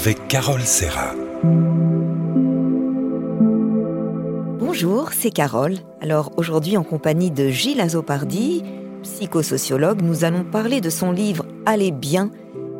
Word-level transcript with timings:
avec 0.00 0.28
Carole 0.28 0.62
Serra. 0.62 1.14
Bonjour, 4.58 5.10
c'est 5.12 5.30
Carole. 5.30 5.74
Alors 6.00 6.32
aujourd'hui, 6.38 6.78
en 6.78 6.84
compagnie 6.84 7.30
de 7.30 7.50
Gilles 7.50 7.82
Azopardi, 7.82 8.62
psychosociologue, 9.02 10.00
nous 10.00 10.24
allons 10.24 10.44
parler 10.44 10.80
de 10.80 10.88
son 10.88 11.12
livre 11.12 11.44
Aller 11.66 11.90
bien 11.90 12.30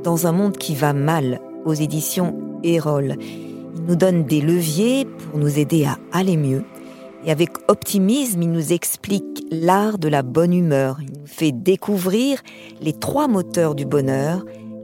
dans 0.03 0.27
un 0.27 0.33
monde 0.33 0.57
qui 0.57 0.75
va 0.75 0.95
mal 0.95 1.41
aux 1.67 1.75
éditions 1.75 2.39
Erol. 2.63 3.17
Il 3.21 3.85
nous 3.87 3.97
donne 3.97 4.25
des 4.25 4.41
leviers 4.41 5.05
pour 5.05 5.39
nous 5.39 5.59
aider 5.59 5.85
à 5.85 5.99
aller 6.13 6.39
mieux. 6.39 6.65
Et 7.27 7.31
avec 7.31 7.51
optimisme, 7.69 8.41
il 8.41 8.51
nous 8.51 8.73
explique 8.73 9.45
l'art 9.51 9.99
de 9.99 10.09
la 10.09 10.23
bonne 10.23 10.55
humeur. 10.55 10.97
Il 11.03 11.21
nous 11.21 11.27
fait 11.27 11.53
découvrir 11.53 12.41
les 12.81 12.95
trois 12.95 13.29
moteurs 13.29 13.75
du 13.75 13.85
bonheur, 13.85 14.43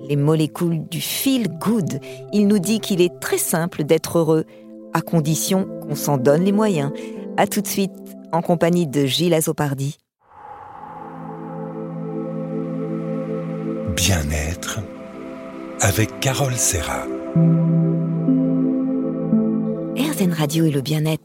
les 0.08 0.16
molécules 0.16 0.86
du 0.88 1.00
feel 1.00 1.48
good. 1.58 2.00
Il 2.32 2.46
nous 2.46 2.58
dit 2.58 2.80
qu'il 2.80 3.00
est 3.00 3.20
très 3.20 3.38
simple 3.38 3.84
d'être 3.84 4.18
heureux, 4.18 4.44
à 4.92 5.00
condition 5.00 5.66
qu'on 5.82 5.94
s'en 5.94 6.16
donne 6.16 6.44
les 6.44 6.52
moyens. 6.52 6.92
A 7.36 7.46
tout 7.46 7.60
de 7.60 7.66
suite, 7.66 7.92
en 8.32 8.42
compagnie 8.42 8.86
de 8.86 9.04
Gilles 9.04 9.34
Azopardi. 9.34 9.98
Bien-être 13.94 14.80
avec 15.80 16.20
Carole 16.20 16.54
Serra. 16.54 17.06
RZN 19.96 20.32
Radio 20.32 20.64
et 20.64 20.70
le 20.70 20.80
bien-être. 20.80 21.22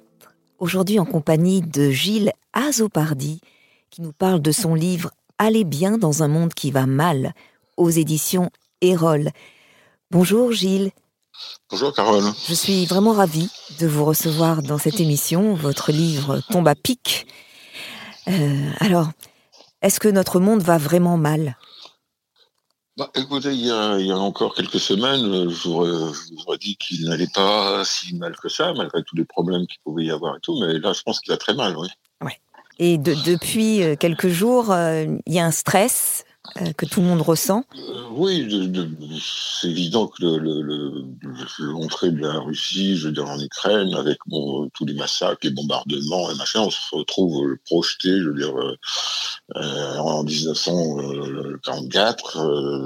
Aujourd'hui 0.60 1.00
en 1.00 1.06
compagnie 1.06 1.62
de 1.62 1.90
Gilles 1.90 2.32
Azopardi, 2.54 3.42
qui 3.90 4.02
nous 4.02 4.14
parle 4.14 4.42
de 4.42 4.52
son 4.52 4.76
livre 4.76 5.12
Aller 5.38 5.64
bien 5.64 5.98
dans 5.98 6.22
un 6.22 6.28
monde 6.28 6.54
qui 6.54 6.70
va 6.70 6.86
mal, 6.86 7.34
aux 7.78 7.90
éditions 7.90 8.52
Erol. 8.82 9.30
Bonjour 10.10 10.52
Gilles. 10.52 10.92
Bonjour 11.70 11.94
Carole. 11.94 12.24
Je 12.48 12.54
suis 12.54 12.86
vraiment 12.86 13.14
ravie 13.14 13.50
de 13.80 13.88
vous 13.88 14.06
recevoir 14.06 14.62
dans 14.62 14.78
cette 14.78 15.00
émission. 15.00 15.54
Votre 15.54 15.92
livre 15.92 16.42
tombe 16.50 16.68
à 16.68 16.76
pic. 16.76 17.28
Euh, 18.28 18.72
alors, 18.80 19.10
est-ce 19.82 20.00
que 20.00 20.08
notre 20.08 20.40
monde 20.40 20.62
va 20.62 20.78
vraiment 20.78 21.18
mal? 21.18 21.58
Bah, 22.98 23.10
écoutez, 23.16 23.54
il 23.54 23.66
y, 23.66 23.72
a, 23.72 24.18
encore 24.18 24.54
quelques 24.54 24.80
semaines, 24.80 25.50
je 25.50 25.70
vous 25.70 26.44
aurais 26.46 26.58
dit 26.58 26.76
qu'il 26.76 27.06
n'allait 27.06 27.30
pas 27.34 27.84
si 27.86 28.14
mal 28.16 28.36
que 28.36 28.50
ça, 28.50 28.74
malgré 28.74 29.02
tous 29.04 29.16
les 29.16 29.26
problèmes 29.26 29.66
qu'il 29.66 29.80
pouvait 29.84 30.04
y 30.04 30.12
avoir 30.12 30.36
et 30.36 30.40
tout, 30.42 30.60
mais 30.60 30.78
là, 30.78 30.92
je 30.94 31.02
pense 31.02 31.22
qu'il 31.22 31.32
va 31.32 31.38
très 31.38 31.54
mal, 31.54 31.76
oui. 31.78 31.88
Ouais. 32.22 32.38
Et 32.80 32.98
depuis 32.98 33.82
euh, 33.82 33.96
quelques 33.96 34.28
jours, 34.28 34.72
euh, 34.72 35.06
il 35.26 35.34
y 35.34 35.40
a 35.40 35.46
un 35.46 35.52
stress, 35.52 36.26
euh, 36.58 36.74
que 36.74 36.88
tout 36.88 37.02
le 37.02 37.08
monde 37.08 37.22
ressent 37.22 37.66
euh, 37.76 38.08
Oui, 38.12 38.50
c'est 39.22 39.70
évident 39.70 40.08
que 40.08 40.24
l'entrée 41.60 42.08
le, 42.08 42.14
de 42.14 42.22
la 42.22 42.40
Russie, 42.40 42.98
je 42.98 43.08
veux 43.08 43.14
dire 43.14 43.30
en 43.30 43.40
Ukraine, 43.40 43.94
avec 43.94 44.18
tous 44.74 44.86
les 44.86 44.96
massacres, 44.96 45.38
les 45.44 45.52
bombardements 45.52 46.32
et 46.32 46.36
machin, 46.36 46.62
on 46.62 46.72
se 46.72 46.96
retrouve 46.96 47.58
projeté, 47.66 48.10
je 48.10 48.30
veux 48.30 48.34
dire, 48.34 48.58
euh, 48.58 48.76
en 49.98 50.24
1944, 50.24 52.82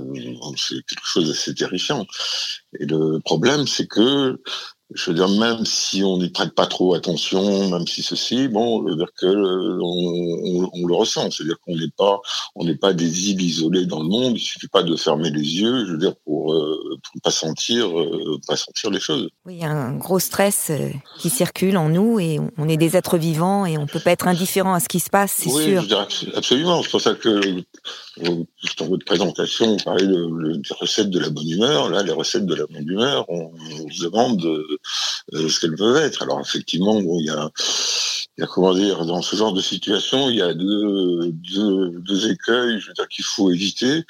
c'est 0.57 0.85
quelque 0.85 1.05
chose 1.05 1.29
d'assez 1.29 1.55
terrifiant. 1.55 2.05
Et 2.79 2.85
le 2.85 3.19
problème, 3.19 3.67
c'est 3.67 3.87
que 3.87 4.41
je 4.93 5.09
veux 5.09 5.15
dire, 5.15 5.27
même 5.29 5.65
si 5.65 6.03
on 6.03 6.17
n'y 6.17 6.29
prête 6.29 6.53
pas 6.53 6.67
trop 6.67 6.93
attention, 6.93 7.69
même 7.69 7.87
si 7.87 8.03
ceci, 8.03 8.47
bon, 8.47 8.85
je 8.85 8.91
veux 8.91 8.97
dire 8.97 9.11
que 9.17 9.25
on, 9.25 10.69
on, 10.73 10.87
le 10.87 10.93
ressent, 10.93 11.31
c'est-à-dire 11.31 11.59
qu'on 11.65 11.75
n'est 11.75 11.89
pas, 11.97 12.19
on 12.55 12.65
n'est 12.65 12.75
pas 12.75 12.93
des 12.93 13.31
îles 13.31 13.41
isolées 13.41 13.87
dans 13.87 14.03
le 14.03 14.07
monde. 14.07 14.33
Il 14.35 14.39
suffit 14.39 14.67
pas 14.67 14.83
de 14.83 14.95
fermer 14.95 15.31
les 15.31 15.59
yeux, 15.59 15.85
je 15.87 15.91
veux 15.93 15.97
dire, 15.97 16.15
pour, 16.23 16.53
euh, 16.53 16.97
pour 17.03 17.21
pas 17.23 17.31
sentir, 17.31 17.99
euh, 17.99 18.39
pas 18.47 18.55
sentir 18.55 18.91
les 18.91 18.99
choses. 18.99 19.27
Oui, 19.45 19.55
il 19.55 19.61
y 19.61 19.65
a 19.65 19.71
un 19.71 19.95
gros 19.95 20.19
stress 20.19 20.67
euh, 20.69 20.89
qui 21.17 21.31
circule 21.31 21.77
en 21.77 21.89
nous 21.89 22.19
et 22.19 22.39
on 22.57 22.69
est 22.69 22.77
des 22.77 22.95
êtres 22.95 23.17
vivants 23.17 23.65
et 23.65 23.79
on 23.79 23.87
peut 23.87 23.99
pas 23.99 24.11
être 24.11 24.27
indifférent 24.27 24.75
à 24.75 24.79
ce 24.79 24.87
qui 24.87 24.99
se 24.99 25.09
passe, 25.09 25.33
c'est 25.37 25.51
oui, 25.51 25.63
sûr. 25.63 25.81
Je 25.81 25.87
dirais 25.87 26.07
absolument. 26.35 26.83
C'est 26.83 26.91
pour 26.91 27.01
ça 27.01 27.15
que 27.15 27.63
dans 28.17 28.85
votre 28.87 29.05
présentation, 29.05 29.77
vous 29.77 29.83
parlez 29.83 30.05
de, 30.07 30.57
des 30.57 30.75
recettes 30.79 31.09
de 31.09 31.19
la 31.19 31.29
bonne 31.29 31.49
humeur. 31.49 31.89
Là, 31.89 32.03
les 32.03 32.11
recettes 32.11 32.45
de 32.45 32.55
la 32.55 32.65
bonne 32.67 32.87
humeur, 32.87 33.25
on, 33.29 33.51
on 33.83 33.89
se 33.89 34.03
demande 34.03 34.43
euh, 34.45 34.79
ce 35.33 35.59
qu'elles 35.59 35.75
peuvent 35.75 35.97
être. 35.97 36.23
Alors 36.23 36.39
effectivement, 36.41 36.99
il 36.99 37.25
y 37.25 37.29
a, 37.29 37.49
y 38.37 38.45
comment 38.47 38.73
dire, 38.73 39.05
dans 39.05 39.21
ce 39.21 39.35
genre 39.35 39.53
de 39.53 39.61
situation, 39.61 40.29
il 40.29 40.37
y 40.37 40.41
a 40.41 40.53
deux, 40.53 41.31
deux, 41.31 41.99
deux 41.99 42.31
écueils, 42.31 42.79
je 42.79 42.87
veux 42.87 42.93
dire, 42.93 43.07
qu'il 43.07 43.25
faut 43.25 43.51
éviter, 43.51 44.03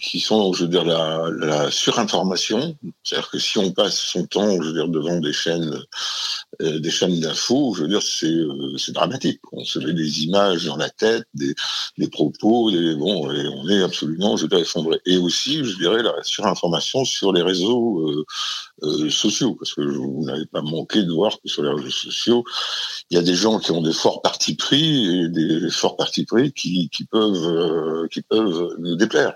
qui 0.00 0.20
sont, 0.20 0.52
je 0.52 0.64
veux 0.64 0.70
dire, 0.70 0.84
la, 0.84 1.28
la 1.38 1.70
surinformation. 1.70 2.76
C'est-à-dire 3.02 3.30
que 3.30 3.38
si 3.38 3.58
on 3.58 3.72
passe 3.72 3.96
son 3.98 4.26
temps, 4.26 4.50
je 4.62 4.68
veux 4.68 4.72
dire, 4.72 4.88
devant 4.88 5.18
des 5.20 5.32
chaînes, 5.32 5.82
euh, 6.62 6.78
des 6.78 6.90
chaînes 6.90 7.20
d'infos, 7.20 7.74
je 7.74 7.82
veux 7.82 7.88
dire, 7.88 8.02
c'est, 8.02 8.26
euh, 8.26 8.76
dramatique. 8.88 9.40
On 9.52 9.64
se 9.64 9.78
met 9.78 9.92
des 9.92 10.24
images 10.24 10.64
dans 10.64 10.76
la 10.76 10.90
tête, 10.90 11.24
des, 11.34 11.54
des 11.98 12.08
propos, 12.08 12.70
des, 12.70 12.94
bon, 12.94 13.30
et 13.30 13.46
on 13.48 13.68
est 13.68 13.82
absolument, 13.82 14.36
je 14.36 14.42
veux 14.42 14.48
dire, 14.48 14.58
effondré. 14.58 15.00
Et 15.06 15.16
aussi, 15.16 15.64
je 15.64 15.76
dirais, 15.76 16.02
la 16.02 16.14
surinformation 16.22 17.04
sur 17.04 17.32
les 17.32 17.42
réseaux 17.42 18.08
euh, 18.08 18.24
euh, 18.84 19.10
sociaux, 19.10 19.54
parce 19.56 19.74
que 19.74 19.82
vous 19.82 20.24
n'avez 20.24 20.46
pas 20.46 20.62
manqué 20.62 21.02
de 21.02 21.12
voir 21.12 21.32
que 21.40 21.48
sur 21.48 21.62
les 21.62 21.70
réseaux 21.70 21.90
sociaux, 21.90 22.44
il 23.10 23.16
y 23.16 23.20
a 23.20 23.22
des 23.22 23.34
gens 23.34 23.58
qui 23.58 23.72
ont 23.72 23.82
des 23.82 23.92
forts 23.92 24.22
partis 24.22 24.54
pris 24.54 25.24
et 25.24 25.28
des 25.28 25.70
forts 25.70 25.96
partis 25.96 26.24
pris 26.24 26.52
qui, 26.52 26.88
qui 26.90 27.04
peuvent, 27.04 27.46
euh, 27.46 28.06
qui 28.08 28.22
peuvent 28.22 28.76
nous 28.78 28.96
déplaire. 28.96 29.34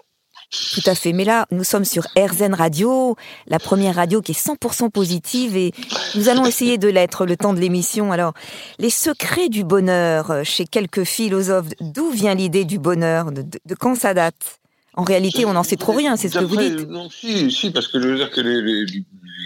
Tout 0.53 0.83
à 0.87 0.95
fait. 0.95 1.13
Mais 1.13 1.25
là, 1.25 1.47
nous 1.51 1.65
sommes 1.65 1.85
sur 1.85 2.05
RZN 2.17 2.55
Radio, 2.55 3.17
la 3.47 3.59
première 3.59 3.97
radio 3.97 4.21
qui 4.21 4.33
est 4.33 4.47
100% 4.47 4.91
positive 4.91 5.57
et 5.57 5.73
nous 6.15 6.29
allons 6.29 6.45
essayer 6.45 6.77
de 6.77 6.89
l'être 6.89 7.25
le 7.25 7.37
temps 7.37 7.55
de 7.55 7.61
l'émission. 7.61 8.13
Alors, 8.13 8.35
les 8.79 8.91
secrets 8.91 9.49
du 9.49 9.65
bonheur 9.65 10.31
euh, 10.31 10.45
chez 10.45 10.67
quelques 10.67 11.05
philosophes, 11.05 11.69
d'où 11.81 12.11
vient 12.11 12.35
l'idée 12.35 12.65
du 12.65 12.79
bonheur 12.79 13.33
de, 13.33 13.43
de, 13.43 13.75
quand 13.75 13.95
ça 13.95 14.13
date? 14.13 14.62
En 14.95 15.05
réalité, 15.05 15.47
on 15.47 15.55
n'en 15.55 15.63
sait 15.63 15.77
trop 15.77 15.93
rien, 15.93 16.17
c'est 16.17 16.29
ce 16.29 16.39
que 16.39 16.45
vous 16.45 16.57
dites. 16.57 16.89
Non, 16.89 17.09
si, 17.11 17.51
si, 17.51 17.71
parce 17.71 17.89
que 17.89 18.01
je 18.01 18.09
veux 18.09 18.17
dire 18.17 18.31
que 18.31 18.41
les, 18.43 18.61
les, 18.61 18.85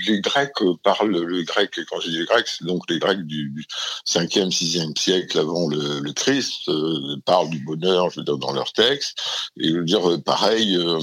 les 0.09 0.21
Grecs 0.21 0.53
parlent 0.83 1.11
le 1.17 1.43
grec, 1.43 1.71
et 1.79 1.85
quand 1.89 2.01
je 2.01 2.11
dis 2.11 2.19
les 2.19 2.25
Grecs, 2.25 2.49
c'est 2.49 2.65
donc 2.65 2.83
les 2.91 2.99
Grecs 2.99 3.23
du, 3.23 3.51
du 3.51 3.65
5e, 4.07 4.51
6e 4.51 4.99
siècle 4.99 5.39
avant 5.39 5.69
le, 5.69 6.01
le 6.01 6.13
Christ, 6.13 6.69
euh, 6.69 7.17
parlent 7.25 7.51
du 7.51 7.61
bonheur, 7.61 8.11
je 8.11 8.21
veux 8.21 8.25
dire, 8.25 8.39
dans 8.39 8.53
leurs 8.53 8.73
textes. 8.73 9.19
Et 9.57 9.69
je 9.69 9.77
veux 9.77 9.85
dire, 9.85 10.03
pareil, 10.25 10.77
euh, 10.77 10.99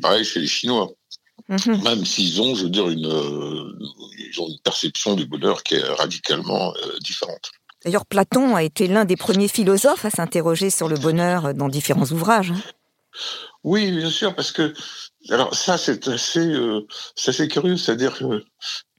pareil 0.00 0.24
chez 0.24 0.40
les 0.40 0.48
Chinois. 0.48 0.90
-hmm. 1.48 1.82
Même 1.82 2.04
s'ils 2.04 2.40
ont, 2.40 2.54
je 2.54 2.64
veux 2.64 2.70
dire, 2.70 2.88
une, 2.88 3.06
euh, 3.06 3.78
ils 4.18 4.40
ont 4.40 4.48
une 4.48 4.58
perception 4.62 5.14
du 5.14 5.26
bonheur 5.26 5.62
qui 5.62 5.74
est 5.74 5.82
radicalement 5.82 6.72
euh, 6.74 6.98
différente. 7.00 7.52
D'ailleurs, 7.84 8.06
Platon 8.06 8.56
a 8.56 8.62
été 8.62 8.86
l'un 8.86 9.04
des 9.04 9.16
premiers 9.16 9.48
philosophes 9.48 10.04
à 10.06 10.10
s'interroger 10.10 10.70
sur 10.70 10.88
le 10.88 10.96
bonheur 10.96 11.52
dans 11.54 11.68
différents 11.68 12.06
ouvrages. 12.06 12.52
Oui, 13.62 13.90
bien 13.92 14.10
sûr, 14.10 14.34
parce 14.34 14.52
que 14.52 14.74
alors 15.30 15.54
ça 15.54 15.78
c'est 15.78 16.08
assez, 16.08 16.46
euh, 16.46 16.86
assez 17.26 17.48
curieux, 17.48 17.76
c'est-à-dire 17.76 18.18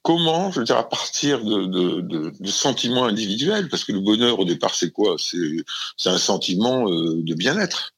comment, 0.01 0.51
je 0.51 0.59
veux 0.59 0.65
dire, 0.65 0.77
à 0.77 0.87
partir 0.87 1.43
de, 1.43 1.65
de, 1.65 2.01
de, 2.01 2.33
de, 2.39 2.51
sentiments 2.51 3.05
individuels, 3.05 3.69
parce 3.69 3.83
que 3.83 3.91
le 3.91 3.99
bonheur 3.99 4.39
au 4.39 4.45
départ 4.45 4.75
c'est 4.75 4.91
quoi? 4.91 5.15
C'est 5.19 6.09
un 6.09 6.17
sentiment 6.17 6.89
euh, 6.89 7.21
de 7.23 7.33
bien-être. 7.33 7.95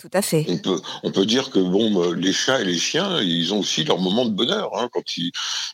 Tout 0.00 0.10
à 0.14 0.22
fait. 0.22 0.46
On 0.48 0.56
peut, 0.56 0.80
on 1.02 1.10
peut 1.10 1.26
dire 1.26 1.50
que 1.50 1.58
bon, 1.58 2.12
les 2.12 2.32
chats 2.32 2.62
et 2.62 2.64
les 2.64 2.78
chiens, 2.78 3.20
ils 3.20 3.52
ont 3.52 3.58
aussi 3.58 3.84
leur 3.84 3.98
moment 3.98 4.24
de 4.24 4.30
bonheur 4.30 4.70
hein, 4.78 4.88
quand 4.90 5.18
ils, 5.18 5.30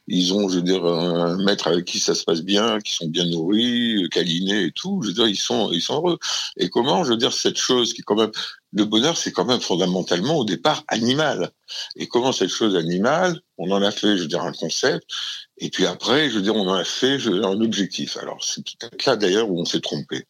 ils 0.08 0.34
ont, 0.34 0.48
je 0.48 0.56
veux 0.56 0.62
dire, 0.62 0.84
un 0.84 1.36
maître 1.44 1.68
avec 1.68 1.84
qui 1.84 2.00
ça 2.00 2.12
se 2.12 2.24
passe 2.24 2.42
bien, 2.42 2.80
qui 2.80 2.92
sont 2.92 3.06
bien 3.06 3.24
nourris, 3.24 4.08
câlinés 4.10 4.64
et 4.64 4.72
tout. 4.72 5.00
Je 5.02 5.08
veux 5.08 5.14
dire, 5.14 5.28
ils 5.28 5.38
sont, 5.38 5.70
ils 5.70 5.80
sont 5.80 5.94
heureux. 5.94 6.18
Et 6.56 6.68
comment, 6.70 7.04
je 7.04 7.10
veux 7.10 7.16
dire, 7.16 7.32
cette 7.32 7.56
chose 7.56 7.94
qui 7.94 8.02
quand 8.02 8.16
même, 8.16 8.32
le 8.76 8.84
bonheur, 8.84 9.16
c'est 9.16 9.32
quand 9.32 9.46
même 9.46 9.60
fondamentalement 9.60 10.36
au 10.36 10.44
départ 10.44 10.84
animal. 10.88 11.50
Et 11.96 12.06
comment 12.06 12.32
cette 12.32 12.50
chose 12.50 12.76
animale, 12.76 13.40
on 13.56 13.70
en 13.70 13.82
a 13.82 13.90
fait, 13.90 14.16
je 14.16 14.22
veux 14.22 14.28
dire, 14.28 14.42
un 14.42 14.52
concept. 14.52 15.04
Et 15.58 15.70
puis 15.70 15.86
après, 15.86 16.28
je 16.28 16.36
veux 16.36 16.42
dire, 16.42 16.54
on 16.54 16.68
en 16.68 16.74
a 16.74 16.84
fait 16.84 17.18
je 17.18 17.30
veux 17.30 17.44
un 17.44 17.60
objectif. 17.62 18.18
Alors 18.18 18.44
c'est 18.44 18.62
peut-être 18.62 19.06
là 19.06 19.16
d'ailleurs 19.16 19.50
où 19.50 19.58
on 19.58 19.64
s'est 19.64 19.80
trompé. 19.80 20.26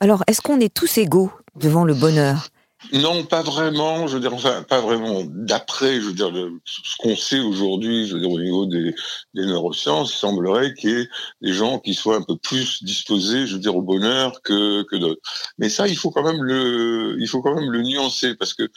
Alors, 0.00 0.24
est-ce 0.26 0.40
qu'on 0.40 0.58
est 0.60 0.72
tous 0.72 0.98
égaux 0.98 1.30
devant 1.56 1.84
le 1.84 1.94
bonheur? 1.94 2.48
Non, 2.92 3.24
pas 3.24 3.42
vraiment. 3.42 4.06
Je 4.06 4.14
veux 4.14 4.20
dire, 4.20 4.34
enfin, 4.34 4.62
pas 4.62 4.80
vraiment. 4.80 5.22
D'après, 5.26 6.00
je 6.00 6.06
veux 6.06 6.12
dire, 6.12 6.32
ce 6.64 6.96
qu'on 6.98 7.16
sait 7.16 7.40
aujourd'hui, 7.40 8.06
je 8.06 8.14
veux 8.14 8.20
dire, 8.20 8.30
au 8.30 8.40
niveau 8.40 8.66
des, 8.66 8.94
des 9.34 9.46
neurosciences, 9.46 10.14
il 10.14 10.18
semblerait 10.18 10.74
qu'il 10.74 10.90
y 10.90 10.92
ait 11.00 11.08
des 11.40 11.52
gens 11.52 11.78
qui 11.78 11.94
soient 11.94 12.16
un 12.16 12.22
peu 12.22 12.36
plus 12.36 12.84
disposés, 12.84 13.46
je 13.46 13.54
veux 13.54 13.60
dire, 13.60 13.76
au 13.76 13.82
bonheur 13.82 14.40
que, 14.42 14.82
que 14.82 14.96
d'autres. 14.96 15.20
Mais 15.58 15.68
ça, 15.68 15.88
il 15.88 15.96
faut 15.96 16.10
quand 16.10 16.22
même 16.22 16.42
le, 16.42 17.16
il 17.18 17.28
faut 17.28 17.42
quand 17.42 17.54
même 17.54 17.70
le 17.70 17.82
nuancer 17.82 18.34
parce 18.34 18.54
que 18.54 18.68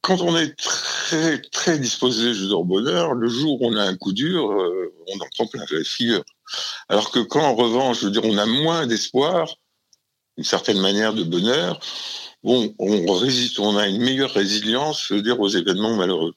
quand 0.00 0.20
on 0.22 0.36
est 0.36 0.56
très, 0.56 1.40
très 1.40 1.78
disposé, 1.78 2.32
je 2.32 2.42
veux 2.42 2.48
dire, 2.48 2.60
au 2.60 2.64
bonheur, 2.64 3.12
le 3.14 3.28
jour 3.28 3.60
où 3.60 3.66
on 3.66 3.76
a 3.76 3.82
un 3.82 3.96
coup 3.96 4.12
dur, 4.12 4.50
euh, 4.50 4.94
on 5.08 5.16
en 5.16 5.26
prend 5.34 5.46
plein 5.46 5.64
la 5.70 5.84
figure. 5.84 6.24
Alors 6.88 7.10
que 7.10 7.18
quand, 7.18 7.42
en 7.42 7.54
revanche, 7.54 8.00
je 8.00 8.06
veux 8.06 8.12
dire, 8.12 8.24
on 8.24 8.38
a 8.38 8.46
moins 8.46 8.86
d'espoir, 8.86 9.48
une 10.36 10.44
certaine 10.44 10.80
manière 10.80 11.12
de 11.12 11.24
bonheur, 11.24 11.80
bon, 12.42 12.74
on 12.78 13.12
résiste, 13.14 13.58
on 13.58 13.76
a 13.76 13.86
une 13.86 14.02
meilleure 14.02 14.32
résilience, 14.32 15.06
je 15.08 15.14
veux 15.14 15.22
dire, 15.22 15.40
aux 15.40 15.48
événements 15.48 15.96
malheureux. 15.96 16.34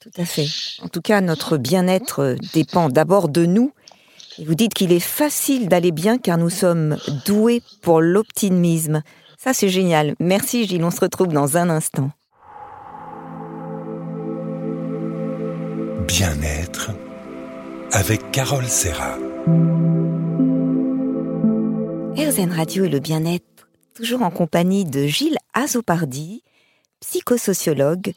Tout 0.00 0.10
à 0.16 0.24
fait. 0.24 0.46
En 0.82 0.88
tout 0.88 1.00
cas, 1.00 1.20
notre 1.20 1.56
bien-être 1.56 2.36
dépend 2.54 2.88
d'abord 2.88 3.28
de 3.28 3.46
nous. 3.46 3.72
Et 4.38 4.44
vous 4.44 4.54
dites 4.54 4.74
qu'il 4.74 4.92
est 4.92 5.00
facile 5.00 5.68
d'aller 5.68 5.90
bien 5.90 6.18
car 6.18 6.38
nous 6.38 6.50
sommes 6.50 6.96
doués 7.26 7.62
pour 7.82 8.00
l'optimisme. 8.00 9.02
Ça, 9.36 9.52
c'est 9.52 9.68
génial. 9.68 10.14
Merci 10.20 10.66
Gilles, 10.66 10.84
on 10.84 10.90
se 10.90 11.00
retrouve 11.00 11.28
dans 11.28 11.56
un 11.56 11.68
instant. 11.70 12.10
Bien-être 16.06 16.90
avec 17.92 18.30
Carole 18.30 18.66
Serra. 18.66 19.16
RZN 22.16 22.52
Radio 22.52 22.84
et 22.84 22.88
le 22.88 23.00
bien-être, 23.00 23.57
toujours 23.98 24.22
en 24.22 24.30
compagnie 24.30 24.84
de 24.84 25.08
Gilles 25.08 25.38
Azopardi, 25.54 26.44
psychosociologue, 27.00 28.12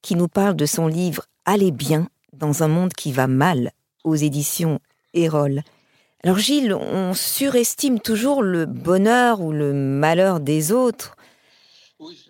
qui 0.00 0.14
nous 0.14 0.28
parle 0.28 0.56
de 0.56 0.64
son 0.64 0.86
livre 0.86 1.26
Allez 1.44 1.72
bien 1.72 2.08
dans 2.32 2.62
un 2.62 2.68
monde 2.68 2.94
qui 2.94 3.12
va 3.12 3.26
mal 3.26 3.72
aux 4.02 4.14
éditions 4.14 4.80
Erol. 5.12 5.62
Alors 6.24 6.38
Gilles, 6.38 6.72
on 6.72 7.12
surestime 7.12 8.00
toujours 8.00 8.42
le 8.42 8.64
bonheur 8.64 9.42
ou 9.42 9.52
le 9.52 9.74
malheur 9.74 10.40
des 10.40 10.72
autres. 10.72 11.16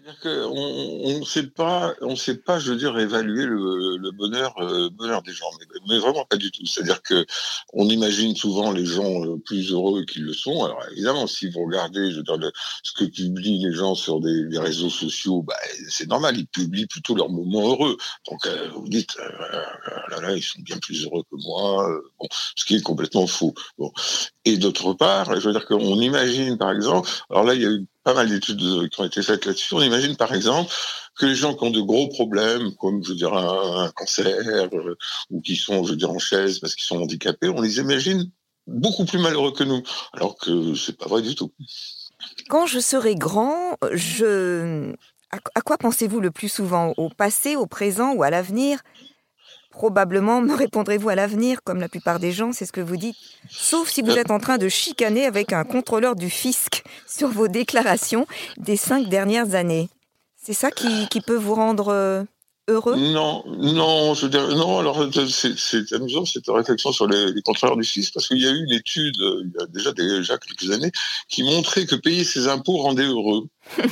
C'est-à-dire 0.06 0.20
qu'on 0.20 1.18
ne 1.18 1.24
sait 1.24 1.48
pas, 1.48 1.94
on 2.00 2.14
sait 2.14 2.36
pas, 2.36 2.60
je 2.60 2.70
veux 2.70 2.78
dire, 2.78 2.96
évaluer 2.96 3.44
le, 3.44 4.10
bonheur, 4.12 4.54
euh, 4.58 4.88
bonheur 4.90 5.22
des 5.22 5.32
gens, 5.32 5.50
mais, 5.88 5.98
vraiment 5.98 6.24
pas 6.24 6.36
du 6.36 6.52
tout. 6.52 6.64
C'est-à-dire 6.64 7.02
que 7.02 7.26
on 7.72 7.88
imagine 7.88 8.36
souvent 8.36 8.70
les 8.70 8.84
gens 8.84 9.24
euh, 9.24 9.36
plus 9.44 9.72
heureux 9.72 10.04
qu'ils 10.04 10.24
le 10.24 10.32
sont. 10.32 10.64
Alors 10.64 10.80
évidemment, 10.92 11.26
si 11.26 11.50
vous 11.50 11.64
regardez, 11.64 12.12
je 12.12 12.18
veux 12.18 12.22
dire, 12.22 12.38
ce 12.84 12.92
que 12.92 13.04
publient 13.04 13.64
les 13.64 13.72
gens 13.72 13.96
sur 13.96 14.20
des, 14.20 14.46
réseaux 14.58 14.90
sociaux, 14.90 15.42
bah, 15.42 15.56
c'est 15.88 16.08
normal, 16.08 16.38
ils 16.38 16.46
publient 16.46 16.86
plutôt 16.86 17.16
leurs 17.16 17.30
moments 17.30 17.68
heureux. 17.68 17.96
Donc 18.30 18.46
euh, 18.46 18.68
vous 18.74 18.88
dites, 18.88 19.16
là, 19.16 20.20
là, 20.20 20.36
ils 20.36 20.42
sont 20.42 20.60
bien 20.60 20.78
plus 20.78 21.04
heureux 21.04 21.22
que 21.24 21.36
moi. 21.36 21.88
bon, 22.20 22.28
ce 22.54 22.64
qui 22.64 22.76
est 22.76 22.82
complètement 22.82 23.26
faux. 23.26 23.54
Bon. 23.76 23.90
Et 24.44 24.56
d'autre 24.56 24.92
part, 24.92 25.38
je 25.40 25.46
veux 25.48 25.52
dire 25.52 25.66
qu'on 25.66 26.00
imagine, 26.00 26.56
par 26.56 26.70
exemple, 26.70 27.10
alors 27.28 27.42
là, 27.42 27.54
il 27.54 27.62
y 27.62 27.66
a 27.66 27.70
eu 27.70 27.84
pas 28.06 28.14
mal 28.14 28.28
d'études 28.28 28.88
qui 28.88 29.00
ont 29.00 29.04
été 29.04 29.20
faites 29.20 29.46
là-dessus. 29.46 29.74
Par 30.16 30.34
exemple 30.34 30.72
que 31.18 31.26
les 31.26 31.34
gens 31.34 31.54
qui 31.54 31.64
ont 31.64 31.70
de 31.70 31.80
gros 31.80 32.08
problèmes, 32.08 32.74
comme 32.76 33.02
je 33.04 33.14
dire 33.14 33.32
un, 33.32 33.90
cancer, 33.94 34.26
euh, 34.46 34.94
ou 35.30 35.40
qui 35.40 35.56
sont, 35.56 35.84
en 36.04 36.18
chaise 36.18 36.58
parce 36.58 36.74
qu'ils 36.74 36.84
sont 36.84 37.00
handicapés, 37.00 37.48
on 37.48 37.60
les 37.60 37.78
imagine 37.78 38.30
beaucoup 38.66 39.04
plus 39.04 39.18
malheureux 39.18 39.52
que 39.52 39.64
nous, 39.64 39.82
alors 40.12 40.36
que 40.36 40.74
c'est 40.74 40.96
pas 40.98 41.06
vrai 41.06 41.22
du 41.22 41.34
tout. 41.34 41.52
Quand 42.48 42.66
je 42.66 42.80
serai 42.80 43.14
grand, 43.14 43.76
je 43.92 44.92
à 45.30 45.60
quoi 45.60 45.76
pensez-vous 45.76 46.20
le 46.20 46.30
plus 46.30 46.48
souvent? 46.48 46.94
Au 46.96 47.08
passé, 47.08 47.56
au 47.56 47.66
présent 47.66 48.14
ou 48.14 48.22
à 48.22 48.30
l'avenir? 48.30 48.80
Probablement 49.76 50.40
me 50.40 50.54
répondrez-vous 50.54 51.10
à 51.10 51.14
l'avenir, 51.14 51.58
comme 51.62 51.80
la 51.80 51.90
plupart 51.90 52.18
des 52.18 52.32
gens, 52.32 52.50
c'est 52.52 52.64
ce 52.64 52.72
que 52.72 52.80
vous 52.80 52.96
dites. 52.96 53.16
Sauf 53.50 53.90
si 53.90 54.00
vous 54.00 54.12
êtes 54.12 54.30
en 54.30 54.38
train 54.38 54.56
de 54.56 54.70
chicaner 54.70 55.26
avec 55.26 55.52
un 55.52 55.64
contrôleur 55.64 56.16
du 56.16 56.30
fisc 56.30 56.82
sur 57.06 57.28
vos 57.28 57.46
déclarations 57.46 58.26
des 58.56 58.76
cinq 58.76 59.10
dernières 59.10 59.54
années. 59.54 59.90
C'est 60.42 60.54
ça 60.54 60.70
qui, 60.70 61.20
peut 61.20 61.36
vous 61.36 61.54
rendre 61.54 61.88
euh, 61.88 62.22
heureux? 62.68 62.96
Non, 62.96 63.44
non, 63.46 64.14
je 64.14 64.26
veux 64.26 64.54
non. 64.54 64.78
Alors 64.78 65.06
c'est 65.28 65.92
amusant 65.92 66.24
cette 66.24 66.48
réflexion 66.48 66.90
sur 66.92 67.06
les, 67.06 67.42
contrôleurs 67.42 67.76
du 67.76 67.84
fisc 67.84 68.14
parce 68.14 68.28
qu'il 68.28 68.38
y 68.38 68.46
a 68.46 68.52
eu 68.52 68.64
une 68.64 68.72
étude 68.72 69.20
euh, 69.20 69.42
il 69.44 69.60
y 69.60 69.62
a 69.62 69.66
déjà 69.66 69.92
déjà 69.92 70.38
quelques 70.38 70.72
années 70.72 70.92
qui 71.28 71.42
montrait 71.42 71.84
que 71.84 71.96
payer 71.96 72.24
ses 72.24 72.48
impôts 72.48 72.78
rendait 72.78 73.04
heureux. 73.04 73.46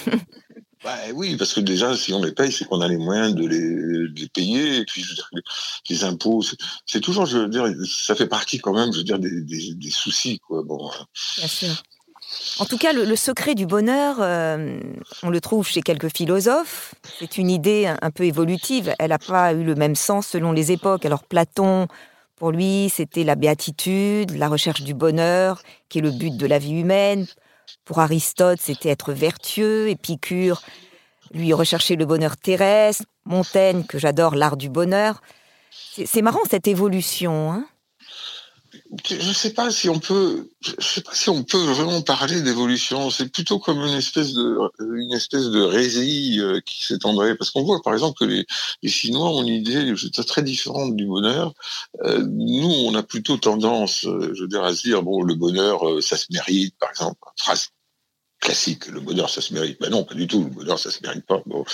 Bah, 0.84 0.98
oui, 1.14 1.36
parce 1.36 1.54
que 1.54 1.60
déjà, 1.60 1.96
si 1.96 2.12
on 2.12 2.22
les 2.22 2.32
paye, 2.32 2.52
c'est 2.52 2.66
qu'on 2.66 2.82
a 2.82 2.88
les 2.88 2.98
moyens 2.98 3.34
de 3.34 3.46
les, 3.46 4.28
payer. 4.28 4.78
Et 4.78 4.84
puis, 4.84 5.02
je 5.02 5.08
veux 5.08 5.14
dire, 5.14 5.30
les, 5.88 6.04
impôts, 6.04 6.42
c'est 6.86 7.00
toujours, 7.00 7.24
je 7.24 7.38
veux 7.38 7.48
dire, 7.48 7.66
ça 7.86 8.14
fait 8.14 8.26
partie 8.26 8.58
quand 8.58 8.74
même, 8.74 8.92
je 8.92 8.98
veux 8.98 9.04
dire, 9.04 9.18
des, 9.18 9.90
soucis, 9.90 10.40
quoi. 10.40 10.62
Bon. 10.62 10.90
Hein. 10.90 11.06
Bien 11.38 11.48
sûr. 11.48 11.82
En 12.58 12.66
tout 12.66 12.76
cas, 12.76 12.92
le, 12.92 13.16
secret 13.16 13.54
du 13.54 13.64
bonheur, 13.64 14.16
euh, 14.20 14.78
on 15.22 15.30
le 15.30 15.40
trouve 15.40 15.66
chez 15.66 15.80
quelques 15.80 16.14
philosophes. 16.14 16.94
C'est 17.18 17.38
une 17.38 17.50
idée 17.50 17.86
un, 17.86 18.10
peu 18.10 18.24
évolutive. 18.24 18.94
Elle 18.98 19.10
n'a 19.10 19.18
pas 19.18 19.52
eu 19.54 19.64
le 19.64 19.74
même 19.74 19.94
sens 19.94 20.26
selon 20.26 20.52
les 20.52 20.70
époques. 20.70 21.06
Alors 21.06 21.24
Platon, 21.24 21.88
pour 22.36 22.50
lui, 22.50 22.90
c'était 22.92 23.24
la 23.24 23.36
béatitude, 23.36 24.36
la 24.36 24.48
recherche 24.48 24.82
du 24.82 24.94
bonheur, 24.94 25.62
qui 25.88 25.98
est 25.98 26.02
le 26.02 26.10
but 26.10 26.36
de 26.36 26.46
la 26.46 26.58
vie 26.58 26.72
humaine. 26.72 27.26
Pour 27.84 27.98
Aristote, 28.00 28.60
c'était 28.60 28.88
être 28.88 29.12
vertueux. 29.12 29.88
Épicure, 29.88 30.62
lui, 31.32 31.52
recherchait 31.52 31.96
le 31.96 32.06
bonheur 32.06 32.36
terrestre. 32.36 33.04
Montaigne, 33.24 33.84
que 33.84 33.98
j'adore, 33.98 34.34
l'art 34.34 34.56
du 34.56 34.68
bonheur. 34.68 35.20
C'est 35.70 36.22
marrant 36.22 36.44
cette 36.48 36.68
évolution. 36.68 37.52
Hein 37.52 37.66
je 39.06 39.28
ne 39.28 39.32
sais 39.34 39.52
pas 39.52 39.70
si 39.70 39.88
on 39.88 39.98
peut, 39.98 40.48
je 40.62 40.86
sais 40.86 41.02
pas 41.02 41.14
si 41.14 41.28
on 41.28 41.42
peut 41.42 41.62
vraiment 41.62 42.00
parler 42.00 42.40
d'évolution. 42.40 43.10
C'est 43.10 43.30
plutôt 43.30 43.58
comme 43.58 43.78
une 43.78 43.94
espèce 43.94 44.32
de, 44.32 44.58
une 44.80 45.12
espèce 45.12 45.46
de 45.46 45.60
résille 45.60 46.40
euh, 46.40 46.60
qui 46.64 46.84
s'étendrait. 46.84 47.36
Parce 47.36 47.50
qu'on 47.50 47.64
voit, 47.64 47.82
par 47.82 47.92
exemple, 47.92 48.18
que 48.18 48.24
les, 48.24 48.46
les 48.82 48.88
Chinois 48.88 49.28
ont 49.28 49.42
une 49.42 49.48
idée 49.48 49.94
très 50.26 50.42
différente 50.42 50.96
du 50.96 51.06
bonheur. 51.06 51.52
Euh, 52.04 52.24
nous, 52.26 52.72
on 52.86 52.94
a 52.94 53.02
plutôt 53.02 53.36
tendance, 53.36 54.06
euh, 54.06 54.32
je 54.34 54.42
veux 54.42 54.48
dire, 54.48 54.64
à 54.64 54.74
se 54.74 54.82
dire 54.82 55.02
bon, 55.02 55.22
le 55.22 55.34
bonheur, 55.34 55.82
ça 56.02 56.16
se 56.16 56.26
mérite, 56.30 56.74
par 56.78 56.90
exemple. 56.90 57.18
Phrase 57.36 57.68
classique. 58.44 58.86
Le 58.88 59.00
bonheur, 59.00 59.28
ça 59.28 59.40
se 59.40 59.52
mérite. 59.52 59.80
Ben 59.80 59.90
non, 59.90 60.04
pas 60.04 60.14
du 60.14 60.28
tout. 60.28 60.44
Le 60.44 60.50
bonheur, 60.50 60.78
ça 60.78 60.90
se 60.90 61.00
mérite 61.02 61.26
pas. 61.26 61.42
Bon. 61.46 61.64